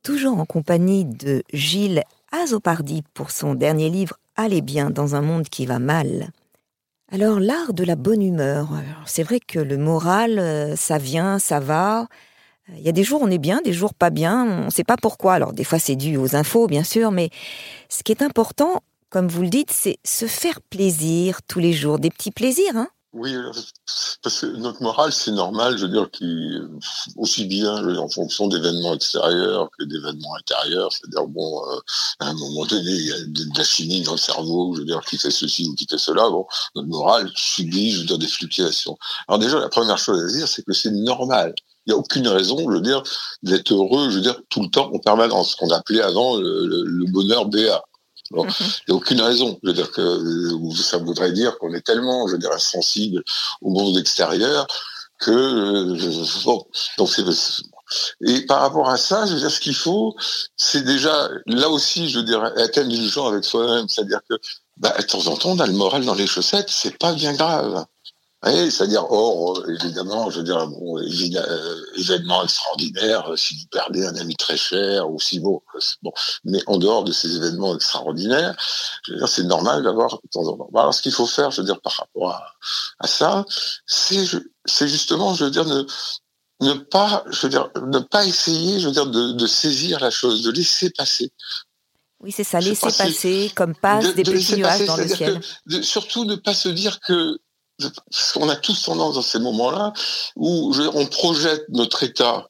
toujours 0.02 0.38
en 0.38 0.44
compagnie 0.44 1.06
de 1.06 1.42
Gilles 1.54 2.02
Azopardi 2.32 3.02
pour 3.14 3.30
son 3.30 3.54
dernier 3.54 3.88
livre 3.88 4.18
Allez 4.36 4.60
bien 4.60 4.90
dans 4.90 5.14
un 5.14 5.22
monde 5.22 5.48
qui 5.48 5.64
va 5.64 5.78
mal. 5.78 6.28
Alors 7.10 7.40
l'art 7.40 7.72
de 7.72 7.82
la 7.82 7.96
bonne 7.96 8.22
humeur, 8.22 8.68
c'est 9.06 9.22
vrai 9.22 9.40
que 9.40 9.58
le 9.58 9.78
moral, 9.78 10.38
euh, 10.38 10.76
ça 10.76 10.98
vient, 10.98 11.38
ça 11.38 11.60
va. 11.60 12.08
Il 12.76 12.82
y 12.82 12.90
a 12.90 12.92
des 12.92 13.04
jours 13.04 13.22
on 13.22 13.30
est 13.30 13.38
bien, 13.38 13.62
des 13.64 13.72
jours 13.72 13.94
pas 13.94 14.10
bien, 14.10 14.44
on 14.44 14.64
ne 14.66 14.70
sait 14.70 14.84
pas 14.84 14.98
pourquoi. 15.00 15.32
Alors 15.32 15.54
des 15.54 15.64
fois 15.64 15.78
c'est 15.78 15.96
dû 15.96 16.18
aux 16.18 16.36
infos 16.36 16.66
bien 16.66 16.84
sûr, 16.84 17.10
mais 17.10 17.30
ce 17.88 18.02
qui 18.02 18.12
est 18.12 18.22
important, 18.22 18.82
comme 19.10 19.28
vous 19.28 19.42
le 19.42 19.48
dites, 19.48 19.72
c'est 19.72 19.98
se 20.04 20.26
faire 20.26 20.60
plaisir 20.60 21.40
tous 21.46 21.58
les 21.58 21.72
jours, 21.72 21.98
des 21.98 22.10
petits 22.10 22.30
plaisirs. 22.30 22.76
Hein 22.76 22.88
oui, 23.16 23.34
parce 24.22 24.40
que 24.40 24.46
notre 24.58 24.82
morale, 24.82 25.10
c'est 25.10 25.30
normal, 25.30 25.78
je 25.78 25.86
veux 25.86 25.92
dire, 25.92 26.10
qui 26.10 26.58
aussi 27.16 27.46
bien 27.46 27.96
en 27.96 28.08
fonction 28.10 28.46
d'événements 28.46 28.92
extérieurs 28.92 29.70
que 29.78 29.84
d'événements 29.84 30.34
intérieurs. 30.36 30.92
C'est-à-dire, 30.92 31.26
bon, 31.26 31.62
euh, 31.66 31.78
à 32.20 32.28
un 32.28 32.34
moment 32.34 32.66
donné, 32.66 32.90
il 32.90 33.06
y 33.06 33.12
a 33.12 33.20
de, 33.24 33.56
la 33.56 33.64
chimie 33.64 34.02
dans 34.02 34.12
le 34.12 34.18
cerveau, 34.18 34.74
je 34.74 34.80
veux 34.80 34.84
dire, 34.84 35.00
qui 35.00 35.16
fait 35.16 35.30
ceci 35.30 35.66
ou 35.66 35.74
qui 35.74 35.86
fait 35.88 35.96
cela. 35.96 36.28
Bon, 36.28 36.46
notre 36.74 36.88
morale 36.88 37.30
subit, 37.34 37.92
je 37.92 38.00
veux 38.00 38.06
dire, 38.06 38.18
des 38.18 38.28
fluctuations. 38.28 38.98
Alors 39.28 39.38
déjà, 39.38 39.60
la 39.60 39.70
première 39.70 39.96
chose 39.96 40.22
à 40.22 40.36
dire, 40.36 40.46
c'est 40.46 40.62
que 40.62 40.74
c'est 40.74 40.90
normal. 40.90 41.54
Il 41.86 41.92
n'y 41.92 41.94
a 41.94 41.98
aucune 41.98 42.28
raison, 42.28 42.58
je 42.58 42.76
veux 42.76 42.82
dire, 42.82 43.02
d'être 43.42 43.72
heureux, 43.72 44.10
je 44.10 44.16
veux 44.16 44.22
dire, 44.22 44.38
tout 44.50 44.60
le 44.60 44.68
temps 44.68 44.90
en 44.92 44.98
permanence, 44.98 45.52
ce 45.52 45.56
qu'on 45.56 45.70
appelait 45.70 46.02
avant 46.02 46.36
le, 46.36 46.84
le 46.84 47.06
bonheur 47.10 47.46
BA. 47.46 47.82
Il 48.30 48.92
n'y 48.92 48.94
a 48.94 48.96
aucune 48.96 49.20
raison. 49.20 49.58
Je 49.62 49.68
veux 49.68 49.74
dire 49.74 49.90
que 49.90 50.00
euh, 50.00 50.74
ça 50.74 50.98
voudrait 50.98 51.32
dire 51.32 51.58
qu'on 51.58 51.72
est 51.72 51.84
tellement, 51.84 52.26
je 52.26 52.32
veux 52.32 52.38
dire, 52.38 52.52
insensible 52.52 53.22
au 53.62 53.70
monde 53.70 53.96
extérieur 53.98 54.66
que 55.18 55.30
euh, 55.30 56.32
bon. 56.44 56.66
Donc 56.98 57.10
c'est 57.10 57.24
et 58.20 58.44
par 58.46 58.60
rapport 58.60 58.90
à 58.90 58.96
ça, 58.96 59.26
je 59.26 59.34
veux 59.34 59.38
dire, 59.38 59.50
ce 59.50 59.60
qu'il 59.60 59.74
faut, 59.74 60.16
c'est 60.56 60.84
déjà 60.84 61.28
là 61.46 61.68
aussi, 61.68 62.08
je 62.08 62.18
veux 62.18 62.24
dire, 62.24 62.44
être 62.56 62.78
indulgent 62.78 63.28
avec 63.28 63.44
soi-même, 63.44 63.88
c'est-à-dire 63.88 64.20
que 64.28 64.34
bah, 64.76 64.94
de 64.98 65.04
temps 65.04 65.26
en 65.28 65.36
temps, 65.36 65.50
on 65.50 65.60
a 65.60 65.66
le 65.66 65.72
moral 65.72 66.04
dans 66.04 66.14
les 66.14 66.26
chaussettes, 66.26 66.68
c'est 66.68 66.98
pas 66.98 67.12
bien 67.12 67.32
grave. 67.32 67.84
Oui, 68.46 68.70
c'est-à-dire, 68.70 69.10
or, 69.10 69.68
évidemment, 69.68 70.30
je 70.30 70.38
veux 70.38 70.44
dire, 70.44 70.64
bon, 70.68 70.98
euh, 70.98 71.84
événement 71.96 72.44
extraordinaire, 72.44 73.32
euh, 73.32 73.36
si 73.36 73.56
vous 73.56 73.66
perdez 73.72 74.06
un 74.06 74.14
ami 74.16 74.36
très 74.36 74.56
cher, 74.56 75.10
ou 75.10 75.18
si 75.18 75.40
bon, 75.40 75.60
bon, 76.02 76.12
mais 76.44 76.60
en 76.68 76.78
dehors 76.78 77.02
de 77.02 77.10
ces 77.10 77.34
événements 77.34 77.74
extraordinaires, 77.74 78.54
je 79.02 79.12
veux 79.12 79.18
dire, 79.18 79.28
c'est 79.28 79.42
normal 79.42 79.82
d'avoir 79.82 80.20
de 80.22 80.28
temps 80.30 80.46
en 80.46 80.56
temps. 80.56 80.70
Alors, 80.76 80.94
ce 80.94 81.02
qu'il 81.02 81.12
faut 81.12 81.26
faire, 81.26 81.50
je 81.50 81.60
veux 81.60 81.66
dire, 81.66 81.80
par 81.80 81.94
rapport 81.94 82.30
à, 82.30 82.46
à 83.00 83.08
ça, 83.08 83.44
c'est, 83.86 84.24
justement, 84.86 85.34
je 85.34 85.46
veux 85.46 85.50
dire, 85.50 85.64
ne, 85.64 85.84
ne 86.60 86.74
pas, 86.74 87.24
je 87.30 87.42
veux 87.42 87.48
dire, 87.48 87.68
ne 87.84 87.98
pas 87.98 88.26
essayer, 88.26 88.78
je 88.78 88.86
veux 88.86 88.92
dire, 88.92 89.06
de, 89.06 89.32
de 89.32 89.46
saisir 89.48 89.98
la 89.98 90.10
chose, 90.10 90.42
de 90.42 90.52
laisser 90.52 90.90
passer. 90.90 91.32
Oui, 92.20 92.32
c'est 92.32 92.44
ça, 92.44 92.60
laisser 92.60 92.86
passer, 92.96 93.52
comme 93.54 93.74
passe 93.74 94.14
des 94.14 94.22
petits 94.22 94.56
nuages 94.56 94.86
dans 94.86 94.96
le 94.96 95.08
ciel. 95.08 95.40
surtout 95.82 96.24
ne 96.24 96.36
pas 96.36 96.54
se 96.54 96.68
dire 96.68 97.00
que 97.00 97.38
qu'on 98.34 98.48
a 98.48 98.56
tous 98.56 98.82
tendance 98.82 99.14
dans 99.14 99.22
ces 99.22 99.38
moments-là 99.38 99.92
où 100.36 100.72
je 100.72 100.82
on 100.82 101.06
projette 101.06 101.64
notre 101.68 102.02
état 102.02 102.48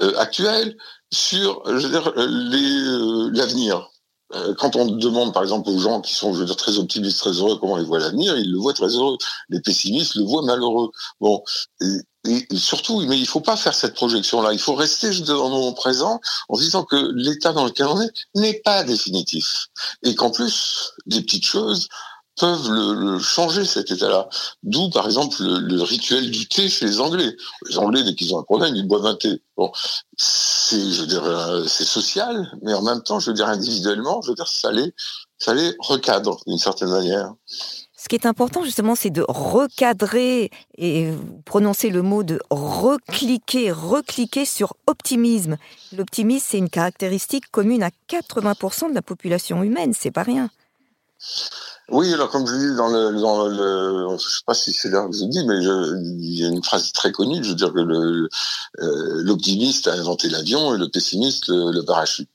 euh, 0.00 0.16
actuel 0.18 0.76
sur 1.10 1.62
veux 1.64 1.88
dire, 1.88 2.12
euh, 2.16 3.30
l'avenir. 3.32 3.90
Euh, 4.34 4.54
quand 4.58 4.74
on 4.74 4.86
demande, 4.86 5.32
par 5.32 5.44
exemple, 5.44 5.70
aux 5.70 5.78
gens 5.78 6.00
qui 6.00 6.12
sont, 6.12 6.34
je 6.34 6.40
veux 6.40 6.46
dire, 6.46 6.56
très 6.56 6.78
optimistes, 6.78 7.20
très 7.20 7.30
heureux, 7.30 7.58
comment 7.58 7.78
ils 7.78 7.84
voient 7.84 8.00
l'avenir, 8.00 8.36
ils 8.36 8.50
le 8.50 8.58
voient 8.58 8.72
très 8.72 8.88
heureux. 8.88 9.16
Les 9.48 9.60
pessimistes 9.60 10.16
le 10.16 10.24
voient 10.24 10.42
malheureux. 10.42 10.90
Bon, 11.20 11.44
et, 11.80 12.44
surtout, 12.56 13.00
mais 13.06 13.18
il 13.18 13.26
faut 13.26 13.40
pas 13.40 13.56
faire 13.56 13.74
cette 13.74 13.94
projection-là. 13.94 14.52
Il 14.52 14.58
faut 14.58 14.74
rester 14.74 15.10
dans 15.20 15.44
le 15.44 15.50
moment 15.50 15.72
présent 15.74 16.20
en 16.48 16.56
disant 16.58 16.82
que 16.84 16.96
l'état 17.14 17.52
dans 17.52 17.64
lequel 17.64 17.86
on 17.86 18.00
est 18.00 18.10
n'est 18.34 18.60
pas 18.64 18.82
définitif. 18.82 19.68
Et 20.02 20.16
qu'en 20.16 20.30
plus, 20.30 20.92
des 21.06 21.22
petites 21.22 21.44
choses, 21.44 21.88
peuvent 22.36 22.70
le, 22.70 23.18
changer 23.18 23.64
cet 23.64 23.90
état-là. 23.90 24.28
D'où, 24.62 24.90
par 24.90 25.06
exemple, 25.06 25.36
le, 25.40 25.82
rituel 25.82 26.30
du 26.30 26.48
thé 26.48 26.68
chez 26.68 26.86
les 26.86 27.00
Anglais. 27.00 27.36
Les 27.68 27.78
Anglais, 27.78 28.02
dès 28.02 28.14
qu'ils 28.14 28.34
ont 28.34 28.38
un 28.38 28.44
problème, 28.44 28.74
ils 28.76 28.86
boivent 28.86 29.06
un 29.06 29.14
thé. 29.14 29.42
Bon, 29.56 29.72
c'est, 30.16 30.90
je 30.92 31.00
veux 31.00 31.06
dire, 31.06 31.24
euh, 31.24 31.64
c'est 31.66 31.84
social, 31.84 32.50
mais 32.62 32.74
en 32.74 32.82
même 32.82 33.02
temps, 33.02 33.20
je 33.20 33.30
veux 33.30 33.40
individuellement, 33.42 34.20
je 34.22 34.30
veux 34.30 34.34
dire, 34.34 34.48
ça 34.48 34.70
les, 34.72 34.92
ça 35.38 35.54
les 35.54 35.74
recadre 35.78 36.40
d'une 36.46 36.58
certaine 36.58 36.90
manière. 36.90 37.32
Ce 38.06 38.08
qui 38.08 38.14
est 38.14 38.26
important 38.26 38.62
justement, 38.62 38.94
c'est 38.94 39.10
de 39.10 39.24
recadrer 39.26 40.52
et 40.78 41.10
prononcer 41.44 41.90
le 41.90 42.02
mot 42.02 42.22
de 42.22 42.38
recliquer, 42.50 43.72
recliquer 43.72 44.44
sur 44.44 44.74
optimisme. 44.86 45.56
L'optimisme, 45.92 46.46
c'est 46.48 46.58
une 46.58 46.70
caractéristique 46.70 47.50
commune 47.50 47.82
à 47.82 47.90
80% 48.08 48.90
de 48.90 48.94
la 48.94 49.02
population 49.02 49.60
humaine, 49.64 49.92
c'est 49.92 50.12
pas 50.12 50.22
rien. 50.22 50.50
Oui, 51.88 52.12
alors 52.12 52.30
comme 52.30 52.44
je 52.48 52.54
dis 52.54 52.76
dans 52.76 52.88
le, 52.88 53.20
dans 53.20 53.46
le, 53.46 54.18
je 54.18 54.28
sais 54.28 54.42
pas 54.44 54.54
si 54.54 54.72
c'est 54.72 54.90
là 54.90 55.06
que 55.06 55.16
je 55.16 55.24
dis, 55.24 55.44
mais 55.46 55.62
il 55.62 56.40
y 56.40 56.44
a 56.44 56.48
une 56.48 56.64
phrase 56.64 56.90
très 56.90 57.12
connue, 57.12 57.44
je 57.44 57.50
veux 57.50 57.54
dire 57.54 57.72
que 57.72 57.78
le, 57.78 58.28
euh, 58.80 59.22
l'optimiste 59.22 59.86
a 59.86 59.92
inventé 59.92 60.28
l'avion 60.28 60.74
et 60.74 60.78
le 60.78 60.88
pessimiste 60.88 61.46
le, 61.46 61.80
parachute. 61.82 62.28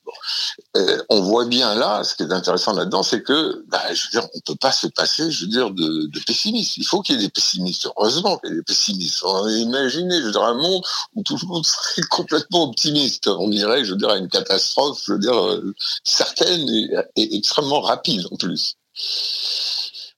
Euh, 0.78 1.04
on 1.10 1.22
voit 1.22 1.44
bien 1.44 1.76
là, 1.76 2.02
ce 2.06 2.16
qui 2.16 2.24
est 2.24 2.32
intéressant 2.32 2.72
là-dedans, 2.72 3.04
c'est 3.04 3.24
que, 3.24 3.66
bah, 3.68 3.94
je 3.94 4.06
veux 4.06 4.22
dire, 4.22 4.30
on 4.34 4.40
peut 4.40 4.56
pas 4.56 4.72
se 4.72 4.88
passer, 4.88 5.30
je 5.30 5.44
veux 5.44 5.52
dire, 5.52 5.72
de, 5.72 6.08
de 6.08 6.20
pessimistes. 6.26 6.78
Il 6.78 6.86
faut 6.86 7.02
qu'il 7.02 7.16
y 7.16 7.20
ait 7.20 7.22
des 7.22 7.30
pessimistes. 7.30 7.90
Heureusement 7.98 8.38
qu'il 8.38 8.52
y 8.52 8.54
ait 8.54 8.58
des 8.58 8.64
pessimistes. 8.64 9.22
Imaginez, 9.50 10.18
je 10.22 10.26
veux 10.28 10.32
dire, 10.32 10.44
un 10.44 10.56
monde 10.56 10.82
où 11.16 11.24
tout 11.24 11.38
le 11.42 11.48
monde 11.48 11.66
serait 11.66 12.04
complètement 12.10 12.70
optimiste. 12.70 13.28
On 13.28 13.52
irait, 13.52 13.84
je 13.84 13.92
veux 13.92 13.98
dire, 13.98 14.10
à 14.10 14.18
une 14.18 14.30
catastrophe, 14.30 15.02
je 15.06 15.12
veux 15.12 15.20
dire, 15.20 15.38
euh, 15.38 15.74
certaine 16.06 16.70
et 16.70 17.36
extrêmement 17.36 17.82
rapide 17.82 18.26
en 18.32 18.38
plus. 18.38 18.78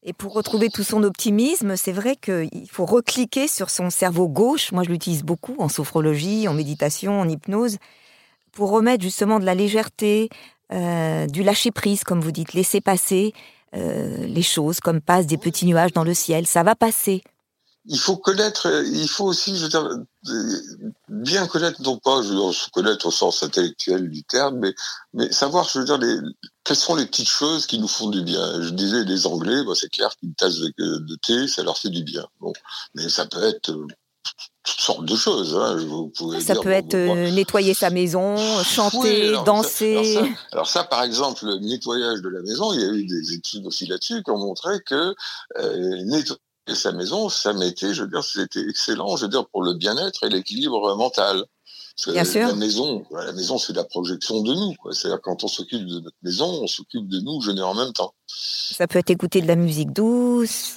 Et 0.06 0.12
pour 0.14 0.34
retrouver 0.34 0.70
tout 0.70 0.84
son 0.84 1.04
optimisme, 1.04 1.78
c'est 1.78 1.94
vrai 1.94 2.18
qu'il 2.18 2.68
faut 2.70 2.86
recliquer 2.86 3.48
sur 3.48 3.70
son 3.70 3.90
cerveau 3.90 4.28
gauche. 4.28 4.72
Moi, 4.74 4.84
je 4.84 4.90
l'utilise 4.90 5.24
beaucoup 5.24 5.56
en 5.60 5.70
sophrologie, 5.70 6.48
en 6.48 6.54
méditation, 6.54 7.22
en 7.22 7.30
hypnose, 7.30 7.78
pour 8.52 8.70
remettre 8.72 9.02
justement 9.02 9.40
de 9.40 9.46
la 9.46 9.56
légèreté, 9.56 10.30
euh, 10.74 11.26
du 11.28 11.42
lâcher 11.42 11.72
prise, 11.72 12.04
comme 12.04 12.20
vous 12.20 12.32
dites, 12.32 12.54
laisser 12.54 12.82
passer 12.82 13.34
euh, 13.76 14.28
les 14.28 14.42
choses 14.42 14.82
comme 14.82 15.00
passent 15.00 15.26
des 15.26 15.38
petits 15.38 15.66
nuages 15.66 15.94
dans 15.94 16.04
le 16.04 16.14
ciel. 16.14 16.48
Ça 16.48 16.64
va 16.64 16.76
passer 16.76 17.24
il 17.86 18.00
faut 18.00 18.16
connaître, 18.16 18.68
il 18.86 19.08
faut 19.08 19.26
aussi, 19.26 19.58
je 19.58 19.64
veux 19.64 19.70
dire, 19.70 19.90
bien 21.10 21.48
connaître, 21.48 21.82
non 21.82 21.98
pas 21.98 22.22
je 22.22 22.30
veux 22.30 22.36
dire, 22.36 22.72
connaître 22.72 23.08
au 23.08 23.12
sens 23.12 23.44
intellectuel 23.44 24.10
du 24.10 24.24
terme, 24.24 24.60
mais, 24.60 24.74
mais 25.14 25.32
savoir, 25.32 25.68
je 25.68 25.80
veux 25.80 25.86
dire, 25.86 25.98
les, 25.98 26.18
quelles 26.64 26.78
sont 26.78 26.96
les 26.96 27.06
petites 27.06 27.28
choses 27.28 27.68
qui 27.68 27.80
nous 27.80 27.88
font 27.88 28.10
du 28.10 28.22
bien. 28.22 28.62
Je 28.62 28.70
disais, 28.70 29.04
les 29.04 29.28
Anglais, 29.28 29.64
bah, 29.66 29.74
c'est 29.76 29.90
clair 29.90 30.16
qu'une 30.16 30.34
tasse 30.34 30.60
de, 30.60 30.74
de, 30.78 31.16
thé, 31.16 31.48
ça 31.48 31.64
leur 31.64 31.78
fait 31.78 31.90
du 31.90 32.04
bien. 32.04 32.26
Bon, 32.40 32.54
mais 32.96 33.10
ça 33.10 33.26
peut 33.26 33.44
être 33.44 33.72
euh, 33.72 33.86
toutes 34.64 34.80
sortes 34.80 35.06
de 35.06 35.16
choses. 35.18 35.54
Hein. 35.54 35.76
Vous 35.86 36.08
pouvez 36.08 36.40
ça 36.40 36.56
peut 36.56 36.72
être 36.72 36.94
euh, 36.94 37.32
nettoyer 37.32 37.74
sa 37.74 37.90
maison, 37.90 38.38
chanter, 38.64 39.34
danser. 39.46 40.18
alors, 40.54 40.70
ça, 40.70 40.86
par 40.86 41.04
exemple, 41.04 41.46
le 41.46 41.60
nettoyage 41.60 42.22
de 42.22 42.30
la 42.30 42.42
maison, 42.42 42.72
il 42.72 42.80
y 42.80 42.86
a 42.86 42.94
eu 42.94 43.06
des 43.06 43.34
études 43.34 43.68
aussi 43.68 43.88
là-dessus 43.88 44.24
qui 44.24 44.32
ont 44.32 44.38
montré 44.38 44.80
que 44.86 45.14
euh, 45.58 46.04
nettoyer 46.06 46.40
sa 46.68 46.92
maison, 46.92 47.30
ça 47.30 47.54
m'était, 47.54 47.94
je 47.94 48.04
veux 48.04 48.10
dire, 48.10 48.24
c'était 48.24 48.68
excellent, 48.68 49.18
je 49.18 49.24
veux 49.24 49.30
dire, 49.30 49.46
pour 49.48 49.64
le 49.64 49.74
bien-être 49.74 50.24
et 50.24 50.30
l'équilibre 50.30 50.96
mental. 50.96 51.46
Bien 52.08 52.24
sûr. 52.24 52.48
La 52.48 52.56
maison, 52.56 53.06
la 53.12 53.34
maison, 53.34 53.58
c'est 53.58 53.74
la 53.74 53.84
projection 53.84 54.42
de 54.42 54.54
nous. 54.54 54.74
C'est-à-dire 54.92 55.22
quand 55.22 55.44
on 55.44 55.48
s'occupe 55.48 55.86
de 55.86 56.00
notre 56.00 56.18
maison, 56.24 56.48
on 56.64 56.68
s'occupe 56.68 57.08
de 57.08 57.20
nous, 57.20 57.42
je 57.42 57.52
n'ai 57.52 57.62
en 57.62 57.76
même 57.76 57.94
temps. 57.94 58.14
Ça 58.26 58.88
peut 58.88 59.00
être 59.00 59.12
écouter 59.12 59.42
de 59.42 59.48
la 59.48 59.56
musique 59.56 59.94
douce. 59.94 60.76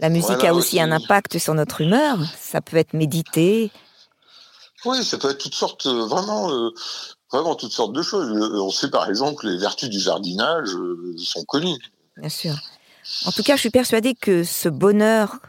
La 0.00 0.10
musique 0.10 0.44
a 0.44 0.54
aussi, 0.54 0.80
un 0.80 0.92
impact 0.92 1.38
sur 1.38 1.54
notre 1.54 1.80
humeur. 1.80 2.18
Ça 2.38 2.60
peut 2.60 2.76
être 2.76 2.94
méditer. 2.94 3.70
Oui, 4.84 5.02
ça 5.04 5.18
peut 5.18 5.30
être 5.30 5.38
toutes 5.38 5.54
sortes, 5.54 5.86
euh, 5.86 6.06
vraiment, 6.06 6.50
euh, 6.50 6.70
vraiment 7.32 7.54
toutes 7.54 7.72
sortes 7.72 7.92
de 7.92 8.02
choses. 8.02 8.28
Euh, 8.28 8.60
on 8.60 8.70
sait 8.70 8.90
par 8.90 9.08
exemple 9.08 9.46
les 9.46 9.56
vertus 9.56 9.88
du 9.88 9.98
jardinage 9.98 10.68
sont 11.18 11.44
connues. 11.44 11.78
Bien 12.16 12.28
sûr. 12.28 12.54
En 13.24 13.32
tout 13.32 13.42
cas, 13.42 13.56
je 13.56 13.60
suis 13.60 13.70
persuadée 13.70 14.14
que 14.14 14.44
ce 14.44 14.68
bonheur 14.68 15.40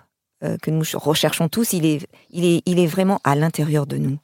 euh, 0.43 0.57
que 0.61 0.69
nous 0.69 0.83
recherchons 0.95 1.47
tous, 1.47 1.73
il 1.73 1.85
est, 1.85 2.07
il 2.29 2.45
est, 2.45 2.61
il 2.65 2.79
est 2.79 2.87
vraiment 2.87 3.19
à 3.23 3.35
l'intérieur 3.35 3.87
de 3.87 3.97
nous. 3.97 4.17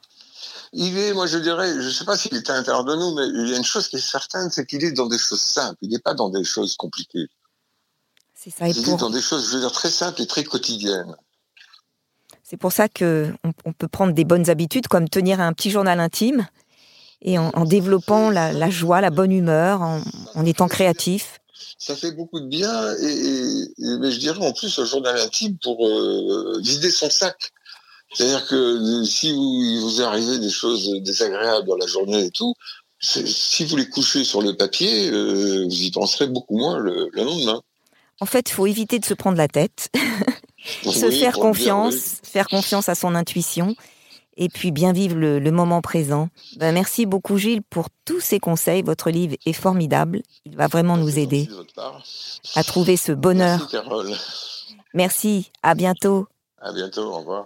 Il 0.74 0.98
est, 0.98 1.14
moi 1.14 1.26
je 1.26 1.38
dirais, 1.38 1.70
je 1.74 1.88
ne 1.88 1.90
sais 1.90 2.06
pas 2.06 2.18
s'il 2.18 2.36
est 2.36 2.50
à 2.50 2.54
l'intérieur 2.54 2.84
de 2.84 2.96
nous, 2.96 3.16
mais 3.16 3.28
il 3.28 3.50
y 3.50 3.54
a 3.54 3.58
une 3.58 3.64
chose 3.64 3.88
qui 3.88 3.98
est 3.98 4.00
certaine, 4.00 4.50
c'est 4.50 4.66
qu'il 4.66 4.84
est 4.84 4.92
dans 4.92 5.08
des 5.08 5.18
choses 5.18 5.42
simples. 5.42 5.78
Il 5.82 5.90
n'est 5.90 6.00
pas 6.00 6.14
dans 6.14 6.30
des 6.30 6.44
choses 6.44 6.76
compliquées. 6.76 7.28
C'est 8.34 8.50
ça. 8.50 8.68
il 8.68 8.78
est 8.78 8.98
dans 8.98 9.10
des 9.10 9.22
choses, 9.22 9.50
je 9.50 9.56
veux 9.56 9.60
dire, 9.62 9.72
très 9.72 9.90
simples 9.90 10.22
et 10.22 10.28
très 10.28 10.44
quotidiennes. 10.44 11.16
C'est 12.44 12.58
pour 12.58 12.72
ça 12.72 12.90
que 12.90 13.34
on, 13.64 13.72
peut 13.72 13.88
prendre 13.88 14.14
des 14.14 14.26
bonnes 14.26 14.50
habitudes, 14.50 14.88
comme 14.88 15.08
tenir 15.08 15.40
un 15.40 15.54
petit 15.54 15.72
journal 15.72 16.00
intime, 16.00 16.48
et 17.22 17.38
en, 17.38 17.66
développant 17.66 18.30
la, 18.30 18.70
joie, 18.70 19.00
la 19.00 19.12
bonne 19.12 19.32
humeur, 19.32 19.82
en 19.82 20.46
étant 20.46 20.68
créatif 20.68 21.41
ça 21.78 21.96
fait 21.96 22.12
beaucoup 22.12 22.40
de 22.40 22.48
bien 22.48 22.94
et, 22.98 23.98
mais 24.00 24.12
je 24.12 24.20
dirais 24.20 24.46
en 24.46 24.54
plus 24.54 24.78
un 24.80 24.86
journal 24.86 25.18
intime 25.20 25.58
pour 25.62 25.88
euh, 25.88 26.60
vider 26.62 26.92
son 26.92 27.10
sac. 27.10 27.52
C'est-à-dire 28.14 28.46
que 28.46 29.04
si 29.06 29.32
vous, 29.32 29.82
vous 29.82 30.02
arrivez 30.02 30.38
des 30.40 30.50
choses 30.50 30.92
désagréables 31.02 31.68
dans 31.68 31.78
la 31.78 31.88
journée 31.88 32.26
et 32.26 32.32
tout, 32.32 32.54
si 33.00 33.66
vous 33.66 33.78
les 33.78 33.90
couchez 33.90 34.24
sur 34.24 34.42
le 34.42 34.56
papier, 34.56 35.10
euh, 35.10 35.64
vous 35.66 35.82
y 35.82 35.92
penserez 35.92 36.28
beaucoup 36.28 36.58
moins 36.58 36.78
le, 36.78 37.10
lendemain. 37.14 37.62
En 38.20 38.26
fait, 38.26 38.50
il 38.50 38.54
faut 38.54 38.68
éviter 38.68 39.00
de 39.00 39.06
se 39.06 39.14
prendre 39.14 39.38
la 39.38 39.48
tête, 39.48 39.90
se 40.84 40.90
Oui, 40.90 40.94
faire 40.94 41.10
dire, 41.10 41.40
confiance, 41.40 41.94
oui. 41.96 42.30
faire 42.32 42.48
confiance 42.48 42.90
à 42.90 42.96
son 42.96 43.16
intuition 43.16 43.76
et 44.38 44.50
puis 44.50 44.72
bien 44.72 44.94
vivre 44.94 45.16
le, 45.16 45.40
le 45.40 45.52
moment 45.52 45.82
présent. 45.82 46.30
Ben, 46.58 46.74
merci 46.74 47.06
beaucoup 47.06 47.38
Gilles 47.38 47.62
pour 47.62 47.88
tous 48.06 48.20
ces 48.20 48.40
conseils. 48.40 48.82
Votre 48.82 49.10
livre 49.10 49.36
est 49.46 49.54
formidable. 49.54 50.22
Il 50.46 50.56
va 50.56 50.68
vraiment 50.68 50.98
nous 50.98 51.20
aider 51.20 51.50
à 52.56 52.64
trouver 52.64 52.98
ce 52.98 53.12
bonheur. 53.12 53.68
Merci. 54.06 54.76
Merci, 54.94 55.52
à 55.64 55.76
bientôt. 55.76 56.28
À 56.60 56.74
bientôt. 56.74 57.04
Au 57.04 57.20
revoir. 57.20 57.46